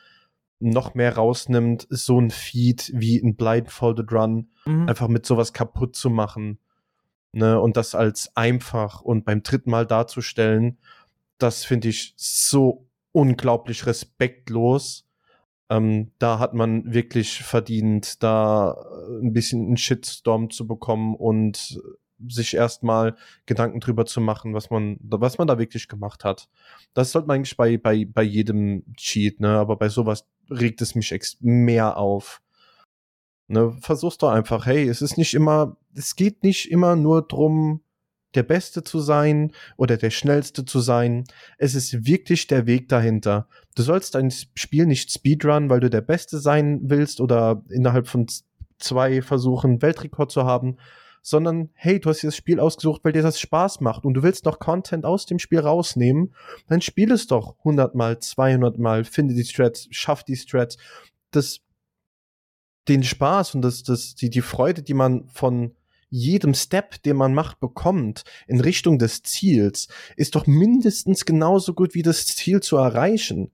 noch 0.58 0.94
mehr 0.94 1.14
rausnimmt, 1.14 1.86
so 1.90 2.18
ein 2.18 2.30
Feed 2.30 2.90
wie 2.94 3.18
ein 3.18 3.36
Blindfolded 3.36 4.10
Run 4.10 4.48
Mhm. 4.66 4.88
einfach 4.88 5.08
mit 5.08 5.24
sowas 5.24 5.52
kaputt 5.52 5.94
zu 5.96 6.10
machen. 6.10 6.58
Ne, 7.36 7.60
und 7.60 7.76
das 7.76 7.94
als 7.94 8.34
einfach 8.34 9.02
und 9.02 9.26
beim 9.26 9.42
dritten 9.42 9.70
Mal 9.70 9.84
darzustellen, 9.84 10.78
das 11.36 11.66
finde 11.66 11.88
ich 11.88 12.14
so 12.16 12.88
unglaublich 13.12 13.84
respektlos. 13.84 15.06
Ähm, 15.68 16.12
da 16.18 16.38
hat 16.38 16.54
man 16.54 16.94
wirklich 16.94 17.42
verdient, 17.42 18.22
da 18.22 18.72
äh, 18.72 19.22
ein 19.22 19.34
bisschen 19.34 19.66
einen 19.66 19.76
Shitstorm 19.76 20.48
zu 20.48 20.66
bekommen 20.66 21.14
und 21.14 21.78
sich 22.26 22.54
erstmal 22.54 23.16
Gedanken 23.44 23.80
drüber 23.80 24.06
zu 24.06 24.22
machen, 24.22 24.54
was 24.54 24.70
man, 24.70 24.96
was 25.02 25.36
man 25.36 25.46
da 25.46 25.58
wirklich 25.58 25.88
gemacht 25.88 26.24
hat. 26.24 26.48
Das 26.94 27.12
sollte 27.12 27.28
man 27.28 27.36
eigentlich 27.36 27.58
bei, 27.58 27.76
bei, 27.76 28.06
bei 28.06 28.22
jedem 28.22 28.94
Cheat, 28.96 29.40
ne? 29.40 29.58
Aber 29.58 29.76
bei 29.76 29.90
sowas 29.90 30.26
regt 30.48 30.80
es 30.80 30.94
mich 30.94 31.12
mehr 31.40 31.98
auf. 31.98 32.40
Ne? 33.48 33.76
Versuch's 33.80 34.18
doch 34.18 34.30
einfach, 34.30 34.66
hey, 34.66 34.88
es 34.88 35.02
ist 35.02 35.18
nicht 35.18 35.34
immer, 35.34 35.76
es 35.94 36.16
geht 36.16 36.42
nicht 36.42 36.70
immer 36.70 36.96
nur 36.96 37.22
drum, 37.22 37.80
der 38.34 38.42
Beste 38.42 38.84
zu 38.84 39.00
sein 39.00 39.52
oder 39.76 39.96
der 39.96 40.10
Schnellste 40.10 40.64
zu 40.64 40.80
sein. 40.80 41.24
Es 41.58 41.74
ist 41.74 42.06
wirklich 42.06 42.46
der 42.46 42.66
Weg 42.66 42.88
dahinter. 42.88 43.48
Du 43.74 43.82
sollst 43.82 44.14
dein 44.14 44.30
Spiel 44.30 44.86
nicht 44.86 45.10
speedrun, 45.10 45.70
weil 45.70 45.80
du 45.80 45.90
der 45.90 46.02
Beste 46.02 46.38
sein 46.38 46.80
willst 46.82 47.20
oder 47.20 47.62
innerhalb 47.70 48.08
von 48.08 48.26
zwei 48.78 49.22
Versuchen 49.22 49.80
Weltrekord 49.80 50.30
zu 50.30 50.44
haben, 50.44 50.76
sondern 51.22 51.70
hey, 51.74 51.98
du 51.98 52.10
hast 52.10 52.22
dir 52.22 52.28
das 52.28 52.36
Spiel 52.36 52.60
ausgesucht, 52.60 53.00
weil 53.02 53.12
dir 53.12 53.22
das 53.22 53.40
Spaß 53.40 53.80
macht 53.80 54.04
und 54.04 54.14
du 54.14 54.22
willst 54.22 54.44
noch 54.44 54.60
Content 54.60 55.04
aus 55.04 55.26
dem 55.26 55.38
Spiel 55.40 55.58
rausnehmen, 55.58 56.34
dann 56.68 56.80
spiel 56.80 57.10
es 57.10 57.26
doch 57.26 57.58
100 57.58 57.94
mal, 57.94 58.20
200 58.20 58.78
mal, 58.78 59.04
finde 59.04 59.34
die 59.34 59.44
Strats, 59.44 59.88
schaff 59.90 60.22
die 60.22 60.36
Strats. 60.36 60.76
Das, 61.32 61.62
den 62.88 63.02
Spaß 63.02 63.54
und 63.54 63.62
das, 63.62 63.82
das, 63.82 64.14
die, 64.14 64.30
die 64.30 64.42
Freude, 64.42 64.82
die 64.82 64.94
man 64.94 65.28
von 65.28 65.72
jedem 66.08 66.54
Step, 66.54 67.02
den 67.02 67.16
man 67.16 67.34
macht, 67.34 67.60
bekommt 67.60 68.24
in 68.46 68.60
Richtung 68.60 68.98
des 68.98 69.22
Ziels, 69.22 69.88
ist 70.16 70.34
doch 70.34 70.46
mindestens 70.46 71.24
genauso 71.24 71.74
gut 71.74 71.94
wie 71.94 72.02
das 72.02 72.26
Ziel 72.26 72.60
zu 72.60 72.76
erreichen. 72.76 73.50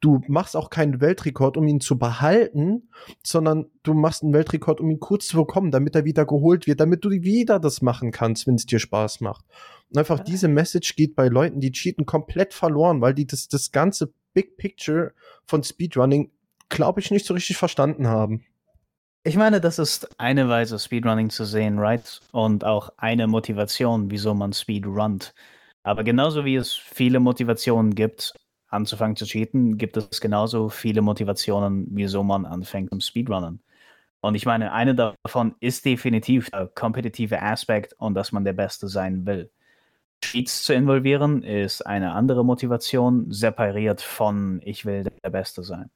Du 0.00 0.20
machst 0.28 0.56
auch 0.56 0.70
keinen 0.70 1.00
Weltrekord, 1.00 1.56
um 1.56 1.66
ihn 1.66 1.80
zu 1.80 1.98
behalten, 1.98 2.88
sondern 3.22 3.66
du 3.82 3.94
machst 3.94 4.22
einen 4.22 4.34
Weltrekord, 4.34 4.80
um 4.80 4.90
ihn 4.90 5.00
kurz 5.00 5.26
zu 5.26 5.36
bekommen, 5.38 5.70
damit 5.70 5.94
er 5.94 6.04
wieder 6.04 6.26
geholt 6.26 6.66
wird, 6.66 6.80
damit 6.80 7.04
du 7.04 7.10
wieder 7.10 7.58
das 7.58 7.82
machen 7.82 8.12
kannst, 8.12 8.46
wenn 8.46 8.56
es 8.56 8.66
dir 8.66 8.78
Spaß 8.78 9.20
macht. 9.20 9.44
Und 9.90 9.98
einfach 9.98 10.20
diese 10.20 10.48
Message 10.48 10.96
geht 10.96 11.16
bei 11.16 11.28
Leuten, 11.28 11.60
die 11.60 11.72
cheaten, 11.72 12.06
komplett 12.06 12.52
verloren, 12.52 13.00
weil 13.00 13.14
die 13.14 13.26
das, 13.26 13.48
das 13.48 13.72
ganze 13.72 14.12
Big 14.34 14.58
Picture 14.58 15.12
von 15.44 15.62
Speedrunning, 15.62 16.30
glaube 16.68 17.00
ich, 17.00 17.10
nicht 17.10 17.24
so 17.24 17.34
richtig 17.34 17.56
verstanden 17.56 18.06
haben. 18.06 18.44
Ich 19.26 19.36
meine, 19.36 19.60
das 19.60 19.80
ist 19.80 20.08
eine 20.20 20.48
Weise, 20.48 20.78
Speedrunning 20.78 21.30
zu 21.30 21.44
sehen, 21.44 21.80
right? 21.80 22.20
Und 22.30 22.62
auch 22.62 22.90
eine 22.96 23.26
Motivation, 23.26 24.08
wieso 24.08 24.34
man 24.34 24.52
Speedrunnt. 24.52 25.34
Aber 25.82 26.04
genauso 26.04 26.44
wie 26.44 26.54
es 26.54 26.74
viele 26.74 27.18
Motivationen 27.18 27.96
gibt, 27.96 28.36
anzufangen 28.68 29.16
zu 29.16 29.24
cheaten, 29.24 29.78
gibt 29.78 29.96
es 29.96 30.20
genauso 30.20 30.68
viele 30.68 31.02
Motivationen, 31.02 31.88
wieso 31.90 32.22
man 32.22 32.46
anfängt 32.46 32.90
zum 32.90 33.00
Speedrunnen. 33.00 33.64
Und 34.20 34.36
ich 34.36 34.46
meine, 34.46 34.72
eine 34.72 34.94
davon 34.94 35.56
ist 35.58 35.84
definitiv 35.84 36.48
der 36.50 36.68
kompetitive 36.68 37.42
Aspekt 37.42 37.94
und 37.94 38.14
dass 38.14 38.30
man 38.30 38.44
der 38.44 38.52
Beste 38.52 38.86
sein 38.86 39.26
will. 39.26 39.50
Cheats 40.22 40.62
zu 40.62 40.72
involvieren 40.72 41.42
ist 41.42 41.84
eine 41.84 42.12
andere 42.12 42.44
Motivation, 42.44 43.32
separiert 43.32 44.02
von 44.02 44.60
ich 44.64 44.86
will 44.86 45.02
der 45.02 45.30
Beste 45.30 45.64
sein. 45.64 45.90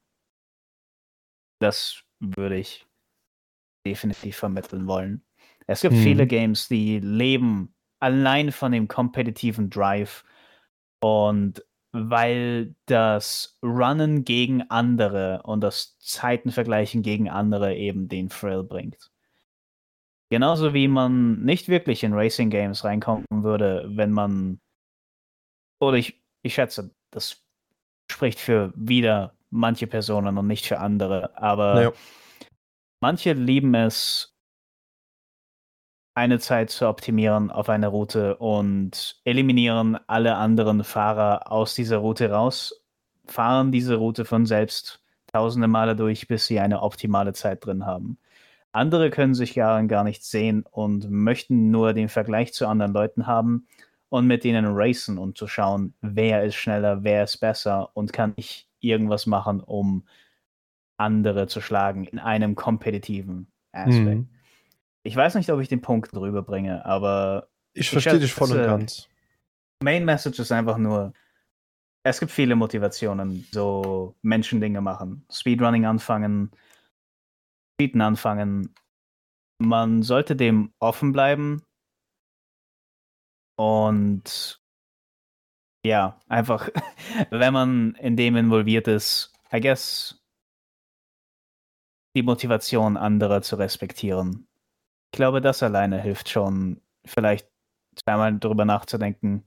Das 1.61 2.03
würde 2.19 2.57
ich 2.57 2.90
definitiv 3.91 4.37
vermitteln 4.37 4.87
wollen. 4.87 5.23
Es 5.67 5.83
gibt 5.83 5.95
hm. 5.95 6.03
viele 6.03 6.27
Games, 6.27 6.69
die 6.69 7.01
leben 7.01 7.75
allein 7.99 8.53
von 8.53 8.73
dem 8.73 8.89
kompetitiven 8.89 9.69
Drive 9.69 10.25
und 11.01 11.65
weil 11.93 12.75
das 12.87 13.59
Runnen 13.65 14.25
gegen 14.25 14.63
andere 14.71 15.43
und 15.43 15.61
das 15.61 15.99
Zeitenvergleichen 15.99 17.03
gegen 17.03 17.29
andere 17.29 17.75
eben 17.75 18.09
den 18.09 18.29
Thrill 18.29 18.63
bringt. 18.63 19.11
Genauso 20.31 20.73
wie 20.73 20.87
man 20.87 21.43
nicht 21.43 21.69
wirklich 21.69 22.05
in 22.05 22.15
Racing 22.15 22.51
Games 22.51 22.85
reinkommen 22.85 23.27
würde, 23.29 23.91
wenn 23.93 24.13
man 24.13 24.61
oder 25.81 25.97
ich, 25.97 26.23
ich 26.43 26.55
schätze, 26.55 26.95
das 27.11 27.45
spricht 28.11 28.39
für 28.39 28.73
wieder 28.77 29.35
manche 29.51 29.89
Personen 29.89 30.39
und 30.39 30.47
nicht 30.47 30.67
für 30.67 30.79
andere, 30.79 31.37
aber 31.37 31.75
naja. 31.75 31.93
Manche 33.01 33.33
lieben 33.33 33.75
es, 33.75 34.35
eine 36.15 36.39
Zeit 36.39 36.71
zu 36.71 36.87
optimieren 36.87 37.51
auf 37.51 37.71
einer 37.71 37.89
Route 37.89 38.37
und 38.37 39.21
eliminieren 39.25 39.99
alle 40.07 40.37
anderen 40.37 40.85
Fahrer 40.85 41.51
aus 41.51 41.75
dieser 41.75 41.99
Route 41.99 42.31
raus, 42.31 42.85
fahren 43.27 43.73
diese 43.73 43.95
Route 43.97 44.25
von 44.27 44.45
selbst 44.45 45.03
tausende 45.33 45.69
Male 45.69 45.97
durch, 45.97 46.29
bis 46.29 46.47
sie 46.47 46.61
eine 46.61 46.83
optimale 46.83 47.33
Zeit 47.33 47.65
drin 47.65 47.87
haben. 47.87 48.19
Andere 48.73 49.11
können 49.11 49.35
sich 49.35 49.55
gar, 49.55 49.83
gar 49.85 50.05
nicht 50.05 50.23
sehen 50.25 50.65
und 50.71 51.11
möchten 51.11 51.71
nur 51.71 51.95
den 51.95 52.09
Vergleich 52.09 52.53
zu 52.53 52.67
anderen 52.67 52.93
Leuten 52.93 53.27
haben 53.27 53.67
und 54.11 54.27
mit 54.27 54.45
denen 54.45 54.67
racen 54.69 55.17
und 55.17 55.39
zu 55.39 55.47
schauen, 55.47 55.95
wer 56.03 56.45
ist 56.45 56.57
schneller, 56.57 57.03
wer 57.03 57.25
ist 57.25 57.39
besser 57.39 57.91
und 57.95 58.13
kann 58.13 58.35
ich 58.37 58.69
irgendwas 58.81 59.27
machen, 59.27 59.61
um 59.61 60.05
andere 61.01 61.47
zu 61.47 61.61
schlagen 61.61 62.05
in 62.05 62.19
einem 62.19 62.55
kompetitiven 62.55 63.51
Aspekt. 63.73 64.07
Mhm. 64.07 64.29
Ich 65.03 65.17
weiß 65.17 65.35
nicht, 65.35 65.51
ob 65.51 65.61
ich 65.61 65.69
den 65.69 65.81
Punkt 65.81 66.15
drüber 66.15 66.43
bringe, 66.43 66.85
aber. 66.85 67.49
Ich, 67.73 67.83
ich 67.83 67.91
verstehe 67.91 68.19
dich 68.19 68.33
voll 68.33 68.51
und 68.53 68.65
ganz. 68.65 69.09
Main 69.83 70.05
Message 70.05 70.39
ist 70.39 70.53
einfach 70.53 70.77
nur, 70.77 71.15
es 72.05 72.21
gibt 72.21 72.33
viele 72.33 72.55
Motivationen, 72.55 73.47
so 73.51 74.17
Menschen 74.23 74.61
Dinge 74.61 74.81
machen. 74.81 75.25
Speedrunning 75.31 75.87
anfangen, 75.87 76.51
Cheaten 77.81 78.01
anfangen. 78.01 78.75
Man 79.59 80.03
sollte 80.03 80.37
dem 80.37 80.73
offen 80.81 81.13
bleiben 81.13 81.63
und 83.57 84.61
ja, 85.85 86.21
einfach, 86.29 86.69
wenn 87.31 87.53
man 87.53 87.95
in 87.95 88.17
dem 88.17 88.37
involviert 88.37 88.89
ist, 88.89 89.33
I 89.53 89.61
guess 89.61 90.20
die 92.17 92.23
Motivation 92.23 92.97
anderer 92.97 93.43
zu 93.43 93.57
respektieren. 93.57 94.49
Ich 95.13 95.17
glaube, 95.17 95.41
das 95.41 95.63
alleine 95.63 96.01
hilft 96.01 96.29
schon, 96.29 96.81
vielleicht 97.05 97.49
zweimal 97.97 98.39
darüber 98.39 98.65
nachzudenken, 98.65 99.45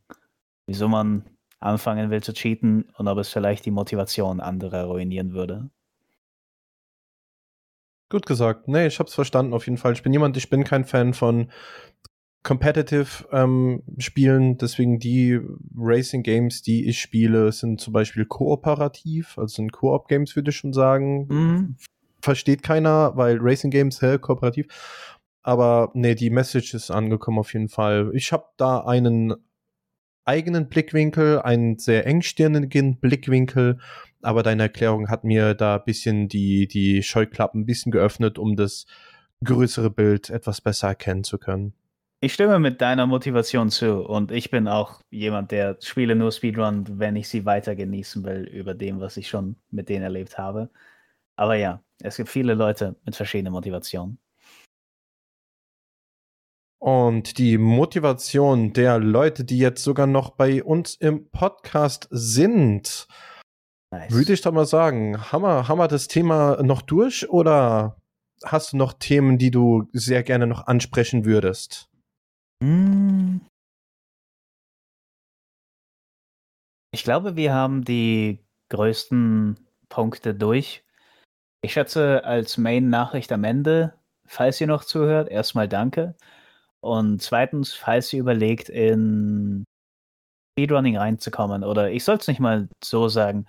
wieso 0.67 0.87
man 0.87 1.23
anfangen 1.59 2.09
will 2.09 2.21
zu 2.21 2.33
cheaten 2.33 2.89
und 2.97 3.07
ob 3.07 3.17
es 3.17 3.29
vielleicht 3.29 3.65
die 3.65 3.71
Motivation 3.71 4.39
anderer 4.39 4.85
ruinieren 4.85 5.33
würde. 5.33 5.69
Gut 8.09 8.25
gesagt. 8.25 8.67
Nee, 8.67 8.87
ich 8.87 8.99
hab's 8.99 9.13
verstanden 9.13 9.53
auf 9.53 9.65
jeden 9.65 9.77
Fall. 9.77 9.93
Ich 9.93 10.03
bin 10.03 10.13
jemand, 10.13 10.37
ich 10.37 10.49
bin 10.49 10.63
kein 10.63 10.85
Fan 10.85 11.13
von 11.13 11.51
Competitive 12.43 13.25
ähm, 13.31 13.83
Spielen, 13.97 14.57
deswegen 14.57 14.99
die 14.99 15.39
Racing 15.77 16.23
Games, 16.23 16.61
die 16.61 16.85
ich 16.87 16.99
spiele, 16.99 17.51
sind 17.53 17.79
zum 17.79 17.93
Beispiel 17.93 18.25
kooperativ, 18.25 19.37
also 19.37 19.55
sind 19.55 19.71
Koop 19.71 20.09
Games, 20.09 20.35
würde 20.35 20.51
ich 20.51 20.57
schon 20.57 20.73
sagen. 20.73 21.27
Mhm 21.27 21.77
versteht 22.23 22.63
keiner, 22.63 23.15
weil 23.15 23.37
Racing 23.39 23.69
Games, 23.69 24.01
hä, 24.01 24.17
kooperativ. 24.17 24.67
Aber 25.43 25.91
nee, 25.93 26.15
die 26.15 26.29
Message 26.29 26.73
ist 26.73 26.89
angekommen 26.89 27.39
auf 27.39 27.53
jeden 27.53 27.67
Fall. 27.67 28.11
Ich 28.13 28.31
habe 28.31 28.45
da 28.57 28.79
einen 28.79 29.33
eigenen 30.25 30.69
Blickwinkel, 30.69 31.41
einen 31.41 31.77
sehr 31.77 32.07
engstirnigen 32.07 32.97
Blickwinkel, 33.01 33.79
aber 34.21 34.41
deine 34.41 34.63
Erklärung 34.63 35.09
hat 35.09 35.25
mir 35.25 35.53
da 35.53 35.75
ein 35.75 35.83
bisschen 35.85 36.29
die, 36.29 36.67
die 36.69 37.03
Scheuklappen 37.03 37.61
ein 37.61 37.65
bisschen 37.65 37.91
geöffnet, 37.91 38.39
um 38.39 38.55
das 38.55 38.85
größere 39.43 39.89
Bild 39.89 40.29
etwas 40.29 40.61
besser 40.61 40.87
erkennen 40.87 41.25
zu 41.25 41.37
können. 41.37 41.73
Ich 42.21 42.33
stimme 42.33 42.57
mit 42.57 42.79
deiner 42.79 43.05
Motivation 43.05 43.69
zu 43.69 44.05
und 44.05 44.31
ich 44.31 44.49
bin 44.49 44.69
auch 44.69 45.01
jemand, 45.09 45.51
der 45.51 45.75
Spiele 45.81 46.15
nur 46.15 46.31
Speedrun, 46.31 46.85
wenn 46.97 47.17
ich 47.17 47.27
sie 47.27 47.43
weiter 47.43 47.75
genießen 47.75 48.23
will, 48.23 48.43
über 48.43 48.73
dem, 48.73 49.01
was 49.01 49.17
ich 49.17 49.27
schon 49.27 49.57
mit 49.71 49.89
denen 49.89 50.03
erlebt 50.03 50.37
habe. 50.37 50.69
Aber 51.35 51.55
ja, 51.55 51.83
es 52.01 52.17
gibt 52.17 52.29
viele 52.29 52.53
Leute 52.53 52.95
mit 53.05 53.15
verschiedenen 53.15 53.53
Motivationen. 53.53 54.19
Und 56.79 57.37
die 57.37 57.57
Motivation 57.57 58.73
der 58.73 58.99
Leute, 58.99 59.45
die 59.45 59.57
jetzt 59.57 59.83
sogar 59.83 60.05
noch 60.05 60.31
bei 60.31 60.61
uns 60.61 60.95
im 60.95 61.29
Podcast 61.29 62.09
sind, 62.11 63.07
nice. 63.91 64.11
würde 64.11 64.33
ich 64.33 64.41
doch 64.41 64.51
mal 64.51 64.65
sagen, 64.65 65.31
haben 65.31 65.43
wir, 65.43 65.69
haben 65.69 65.77
wir 65.77 65.87
das 65.87 66.09
Thema 66.09 66.61
noch 66.61 66.81
durch 66.81 67.29
oder 67.29 68.01
hast 68.43 68.73
du 68.73 68.77
noch 68.77 68.91
Themen, 68.93 69.37
die 69.37 69.49
du 69.49 69.87
sehr 69.93 70.23
gerne 70.23 70.45
noch 70.45 70.67
ansprechen 70.67 71.23
würdest? 71.23 71.89
Hm. 72.61 73.39
Ich 76.93 77.03
glaube, 77.03 77.37
wir 77.37 77.53
haben 77.53 77.85
die 77.85 78.39
größten 78.69 79.57
Punkte 79.87 80.35
durch. 80.35 80.83
Ich 81.65 81.73
schätze, 81.73 82.25
als 82.25 82.57
Main-Nachricht 82.57 83.31
am 83.31 83.45
Ende, 83.45 83.93
falls 84.25 84.59
ihr 84.59 84.67
noch 84.67 84.83
zuhört, 84.83 85.29
erstmal 85.29 85.69
danke. 85.69 86.13
Und 86.81 87.21
zweitens, 87.21 87.73
falls 87.73 88.11
ihr 88.11 88.19
überlegt, 88.19 88.67
in 88.67 89.63
Speedrunning 90.51 90.97
reinzukommen, 90.97 91.63
oder 91.63 91.89
ich 91.89 92.03
soll 92.03 92.17
es 92.17 92.27
nicht 92.27 92.41
mal 92.41 92.67
so 92.83 93.07
sagen, 93.07 93.45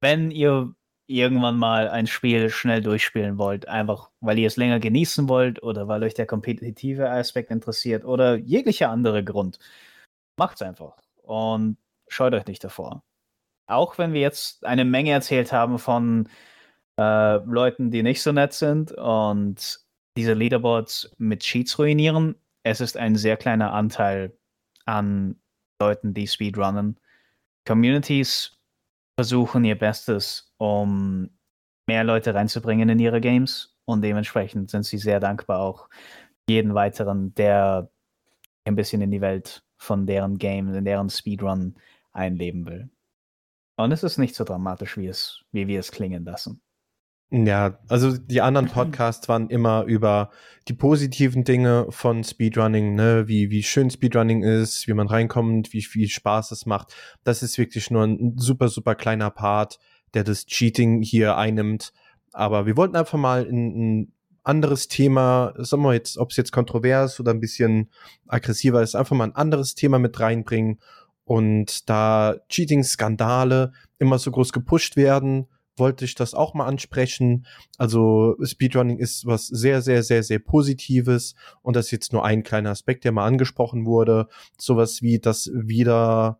wenn 0.00 0.30
ihr 0.30 0.74
irgendwann 1.06 1.58
mal 1.58 1.88
ein 1.88 2.06
Spiel 2.06 2.48
schnell 2.48 2.80
durchspielen 2.82 3.36
wollt, 3.36 3.68
einfach 3.68 4.10
weil 4.20 4.38
ihr 4.38 4.46
es 4.46 4.56
länger 4.56 4.80
genießen 4.80 5.28
wollt 5.28 5.62
oder 5.62 5.86
weil 5.86 6.02
euch 6.02 6.14
der 6.14 6.26
kompetitive 6.26 7.10
Aspekt 7.10 7.50
interessiert 7.50 8.06
oder 8.06 8.36
jeglicher 8.36 8.88
andere 8.88 9.22
Grund, 9.22 9.58
macht's 10.38 10.62
einfach 10.62 10.96
und 11.22 11.76
scheut 12.08 12.32
euch 12.34 12.46
nicht 12.46 12.64
davor. 12.64 13.02
Auch 13.66 13.98
wenn 13.98 14.14
wir 14.14 14.22
jetzt 14.22 14.64
eine 14.64 14.86
Menge 14.86 15.10
erzählt 15.12 15.52
haben 15.52 15.78
von 15.78 16.28
äh, 16.98 17.36
Leuten, 17.36 17.90
die 17.90 18.02
nicht 18.02 18.22
so 18.22 18.32
nett 18.32 18.52
sind 18.52 18.92
und 18.92 19.80
diese 20.16 20.34
Leaderboards 20.34 21.14
mit 21.18 21.40
Cheats 21.40 21.78
ruinieren, 21.78 22.36
es 22.62 22.80
ist 22.80 22.96
ein 22.96 23.16
sehr 23.16 23.36
kleiner 23.36 23.72
Anteil 23.72 24.36
an 24.86 25.36
Leuten, 25.80 26.14
die 26.14 26.26
Speedrunnen. 26.26 26.98
Communities 27.66 28.58
versuchen 29.16 29.64
ihr 29.64 29.78
Bestes, 29.78 30.52
um 30.58 31.30
mehr 31.86 32.04
Leute 32.04 32.34
reinzubringen 32.34 32.88
in 32.88 32.98
ihre 32.98 33.20
Games 33.20 33.76
und 33.84 34.02
dementsprechend 34.02 34.70
sind 34.70 34.84
sie 34.84 34.98
sehr 34.98 35.20
dankbar 35.20 35.60
auch 35.60 35.88
jeden 36.48 36.74
weiteren, 36.74 37.34
der 37.34 37.90
ein 38.64 38.76
bisschen 38.76 39.02
in 39.02 39.10
die 39.10 39.20
Welt 39.20 39.62
von 39.76 40.06
deren 40.06 40.38
Game, 40.38 40.74
in 40.74 40.84
deren 40.84 41.10
Speedrun 41.10 41.74
einleben 42.12 42.66
will. 42.66 42.88
Und 43.76 43.92
es 43.92 44.02
ist 44.02 44.18
nicht 44.18 44.34
so 44.34 44.44
dramatisch, 44.44 44.96
wie, 44.96 45.08
es, 45.08 45.44
wie 45.52 45.66
wir 45.66 45.80
es 45.80 45.90
klingen 45.90 46.24
lassen. 46.24 46.62
Ja, 47.30 47.78
also 47.88 48.16
die 48.16 48.42
anderen 48.42 48.68
Podcasts 48.68 49.28
waren 49.28 49.50
immer 49.50 49.84
über 49.84 50.30
die 50.68 50.72
positiven 50.72 51.42
Dinge 51.42 51.86
von 51.90 52.22
Speedrunning, 52.22 52.94
ne, 52.94 53.26
wie, 53.26 53.50
wie 53.50 53.62
schön 53.62 53.90
Speedrunning 53.90 54.42
ist, 54.42 54.86
wie 54.86 54.94
man 54.94 55.08
reinkommt, 55.08 55.72
wie 55.72 55.82
viel 55.82 56.08
Spaß 56.08 56.52
es 56.52 56.64
macht. 56.64 56.94
Das 57.24 57.42
ist 57.42 57.58
wirklich 57.58 57.90
nur 57.90 58.04
ein 58.04 58.34
super, 58.36 58.68
super 58.68 58.94
kleiner 58.94 59.30
Part, 59.30 59.78
der 60.14 60.22
das 60.22 60.46
Cheating 60.46 61.02
hier 61.02 61.36
einnimmt. 61.36 61.92
Aber 62.32 62.66
wir 62.66 62.76
wollten 62.76 62.96
einfach 62.96 63.18
mal 63.18 63.44
ein, 63.44 64.00
ein 64.00 64.12
anderes 64.44 64.88
Thema, 64.88 65.54
sagen 65.56 65.82
wir 65.82 65.94
jetzt, 65.94 66.18
ob 66.18 66.30
es 66.30 66.36
jetzt 66.36 66.52
kontrovers 66.52 67.18
oder 67.18 67.32
ein 67.32 67.40
bisschen 67.40 67.90
aggressiver 68.28 68.82
ist, 68.82 68.94
einfach 68.94 69.16
mal 69.16 69.24
ein 69.24 69.34
anderes 69.34 69.74
Thema 69.74 69.98
mit 69.98 70.20
reinbringen. 70.20 70.78
Und 71.24 71.88
da 71.88 72.36
Cheating-Skandale 72.48 73.72
immer 73.98 74.18
so 74.18 74.30
groß 74.30 74.52
gepusht 74.52 74.96
werden, 74.96 75.46
wollte 75.76 76.04
ich 76.04 76.14
das 76.14 76.34
auch 76.34 76.54
mal 76.54 76.66
ansprechen. 76.66 77.46
Also 77.78 78.36
Speedrunning 78.42 78.98
ist 78.98 79.26
was 79.26 79.46
sehr, 79.46 79.82
sehr, 79.82 80.02
sehr, 80.02 80.22
sehr 80.22 80.38
Positives 80.38 81.34
und 81.62 81.76
das 81.76 81.86
ist 81.86 81.90
jetzt 81.92 82.12
nur 82.12 82.24
ein 82.24 82.42
kleiner 82.42 82.70
Aspekt, 82.70 83.04
der 83.04 83.12
mal 83.12 83.26
angesprochen 83.26 83.86
wurde. 83.86 84.28
Sowas 84.58 85.02
wie, 85.02 85.18
dass 85.18 85.50
wieder 85.54 86.38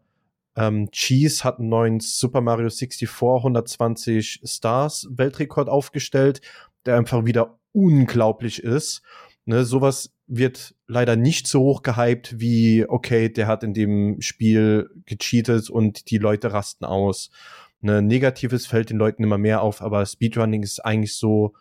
ähm, 0.56 0.90
Cheese 0.90 1.44
hat 1.44 1.58
einen 1.58 1.68
neuen 1.68 2.00
Super 2.00 2.40
Mario 2.40 2.70
64 2.70 3.08
120 3.10 4.40
Stars 4.44 5.08
Weltrekord 5.10 5.68
aufgestellt, 5.68 6.40
der 6.86 6.96
einfach 6.96 7.24
wieder 7.24 7.58
unglaublich 7.72 8.62
ist. 8.62 9.02
Ne, 9.46 9.64
sowas 9.64 10.14
wird 10.26 10.74
leider 10.86 11.16
nicht 11.16 11.46
so 11.46 11.60
hoch 11.60 11.82
gehypt 11.82 12.40
wie, 12.40 12.86
okay, 12.88 13.28
der 13.28 13.46
hat 13.46 13.62
in 13.62 13.74
dem 13.74 14.20
Spiel 14.22 14.88
gecheatet 15.04 15.68
und 15.68 16.10
die 16.10 16.16
Leute 16.18 16.52
rasten 16.52 16.86
aus 16.86 17.30
ne, 17.84 18.02
Negatives 18.02 18.66
fällt 18.66 18.90
den 18.90 18.98
Leuten 18.98 19.22
immer 19.22 19.38
mehr 19.38 19.62
auf, 19.62 19.82
aber 19.82 20.04
Speedrunning 20.04 20.62
ist 20.62 20.84
eigentlich 20.84 21.14
so 21.14 21.54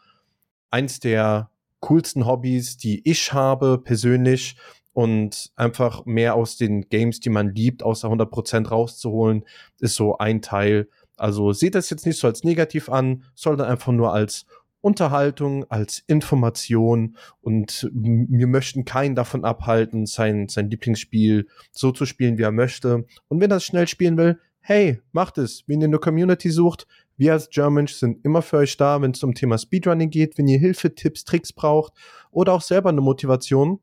eins 0.71 0.99
der 0.99 1.51
coolsten 1.81 2.25
Hobbys, 2.25 2.77
die 2.77 3.01
ich 3.07 3.33
habe 3.33 3.77
persönlich 3.77 4.55
und 4.93 5.51
einfach 5.55 6.05
mehr 6.05 6.35
aus 6.35 6.57
den 6.57 6.87
Games, 6.89 7.19
die 7.19 7.29
man 7.29 7.53
liebt, 7.53 7.83
außer 7.83 8.07
100% 8.07 8.69
rauszuholen, 8.69 9.43
ist 9.79 9.95
so 9.95 10.17
ein 10.17 10.41
Teil. 10.41 10.87
Also 11.17 11.51
seht 11.51 11.75
das 11.75 11.89
jetzt 11.89 12.05
nicht 12.05 12.19
so 12.19 12.27
als 12.27 12.43
negativ 12.43 12.89
an, 12.89 13.23
sondern 13.35 13.67
einfach 13.67 13.91
nur 13.91 14.13
als 14.13 14.45
Unterhaltung, 14.81 15.65
als 15.69 16.03
Information 16.07 17.15
und 17.41 17.89
wir 17.93 18.47
möchten 18.47 18.83
keinen 18.83 19.15
davon 19.15 19.45
abhalten, 19.45 20.05
sein, 20.05 20.49
sein 20.49 20.69
Lieblingsspiel 20.69 21.47
so 21.71 21.91
zu 21.91 22.05
spielen, 22.05 22.37
wie 22.37 22.43
er 22.43 22.51
möchte. 22.51 23.05
Und 23.29 23.39
wenn 23.39 23.49
er 23.49 23.57
es 23.57 23.63
schnell 23.63 23.87
spielen 23.87 24.17
will, 24.17 24.39
hey, 24.63 25.01
macht 25.11 25.37
es. 25.37 25.63
Wenn 25.67 25.81
ihr 25.81 25.87
eine 25.87 25.99
Community 25.99 26.49
sucht, 26.49 26.87
wir 27.17 27.33
als 27.33 27.49
Germans 27.49 27.99
sind 27.99 28.23
immer 28.25 28.41
für 28.41 28.57
euch 28.57 28.77
da, 28.77 29.01
wenn 29.01 29.11
es 29.11 29.21
um 29.21 29.35
Thema 29.35 29.57
Speedrunning 29.57 30.09
geht, 30.09 30.37
wenn 30.37 30.47
ihr 30.47 30.57
Hilfe, 30.57 30.95
Tipps, 30.95 31.25
Tricks 31.25 31.51
braucht 31.53 31.93
oder 32.31 32.53
auch 32.53 32.61
selber 32.61 32.89
eine 32.89 33.01
Motivation. 33.01 33.81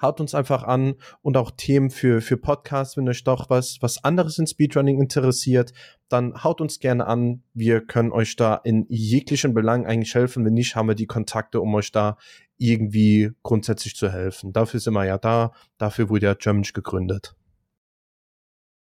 Haut 0.00 0.18
uns 0.18 0.34
einfach 0.34 0.62
an 0.62 0.94
und 1.20 1.36
auch 1.36 1.50
Themen 1.50 1.90
für, 1.90 2.22
für 2.22 2.38
Podcasts, 2.38 2.96
wenn 2.96 3.06
euch 3.10 3.22
doch 3.22 3.50
was, 3.50 3.76
was 3.82 4.02
anderes 4.02 4.38
in 4.38 4.46
Speedrunning 4.46 4.98
interessiert, 4.98 5.74
dann 6.08 6.42
haut 6.42 6.62
uns 6.62 6.78
gerne 6.78 7.06
an. 7.06 7.42
Wir 7.52 7.82
können 7.82 8.10
euch 8.10 8.34
da 8.36 8.54
in 8.54 8.86
jeglichen 8.88 9.52
Belangen 9.52 9.84
eigentlich 9.84 10.14
helfen. 10.14 10.46
Wenn 10.46 10.54
nicht, 10.54 10.74
haben 10.74 10.88
wir 10.88 10.94
die 10.94 11.06
Kontakte, 11.06 11.60
um 11.60 11.74
euch 11.74 11.92
da 11.92 12.16
irgendwie 12.56 13.32
grundsätzlich 13.42 13.94
zu 13.94 14.10
helfen. 14.10 14.54
Dafür 14.54 14.80
sind 14.80 14.94
wir 14.94 15.04
ja 15.04 15.18
da. 15.18 15.52
Dafür 15.76 16.08
wurde 16.08 16.26
ja 16.26 16.34
Germansch 16.34 16.72
gegründet. 16.72 17.36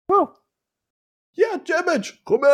Wow. 0.10 0.45
Ja, 1.36 1.58
Damage! 1.68 2.14
Rummel! 2.30 2.50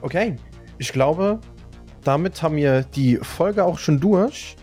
Okay, 0.00 0.36
ich 0.78 0.92
glaube, 0.92 1.40
damit 2.02 2.42
haben 2.42 2.56
wir 2.56 2.82
die 2.82 3.18
Folge 3.18 3.64
auch 3.64 3.78
schon 3.78 4.00
durch. 4.00 4.56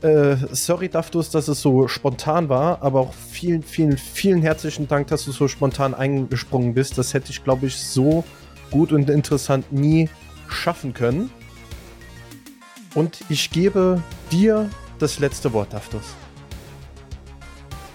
Äh, 0.00 0.36
sorry, 0.52 0.88
Daftus, 0.88 1.30
dass 1.30 1.48
es 1.48 1.60
so 1.60 1.88
spontan 1.88 2.48
war, 2.48 2.82
aber 2.82 3.00
auch 3.00 3.12
vielen, 3.12 3.64
vielen, 3.64 3.98
vielen 3.98 4.42
herzlichen 4.42 4.86
Dank, 4.86 5.08
dass 5.08 5.24
du 5.24 5.32
so 5.32 5.48
spontan 5.48 5.92
eingesprungen 5.92 6.72
bist. 6.74 6.96
Das 6.96 7.12
hätte 7.14 7.32
ich, 7.32 7.42
glaube 7.42 7.66
ich, 7.66 7.76
so 7.76 8.22
gut 8.70 8.92
und 8.92 9.10
interessant 9.10 9.72
nie 9.72 10.08
schaffen 10.48 10.94
können. 10.94 11.30
Und 12.94 13.18
ich 13.28 13.50
gebe 13.50 14.00
dir 14.30 14.70
das 15.00 15.18
letzte 15.18 15.52
Wort, 15.52 15.72
Daftus. 15.72 16.14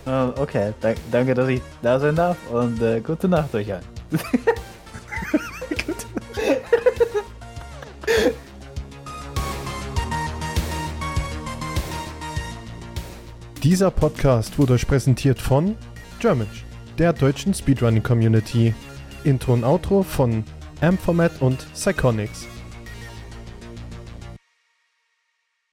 Uh, 0.06 0.34
okay, 0.38 0.74
Dank, 0.82 0.97
danke, 1.12 1.34
dass 1.34 1.47
ich 1.47 1.62
da 1.82 1.97
sein 1.99 2.16
darf 2.16 2.38
und 2.51 2.82
äh, 2.82 2.99
gute 2.99 3.30
Nacht 3.30 3.56
euch 3.56 3.72
allen. 3.72 3.84
Dieser 13.64 13.91
Podcast 13.91 14.60
wurde 14.60 14.74
euch 14.74 14.86
präsentiert 14.86 15.39
von 15.39 15.78
Germanch, 16.20 16.66
der 16.97 17.14
deutschen 17.14 17.54
Speedrunning 17.54 18.04
Community. 18.04 18.76
Intro 19.24 19.54
und 19.54 19.64
Outro 19.64 20.04
von 20.04 20.43
Amformat 20.82 21.41
und 21.41 21.66
Psychonics. 21.74 22.45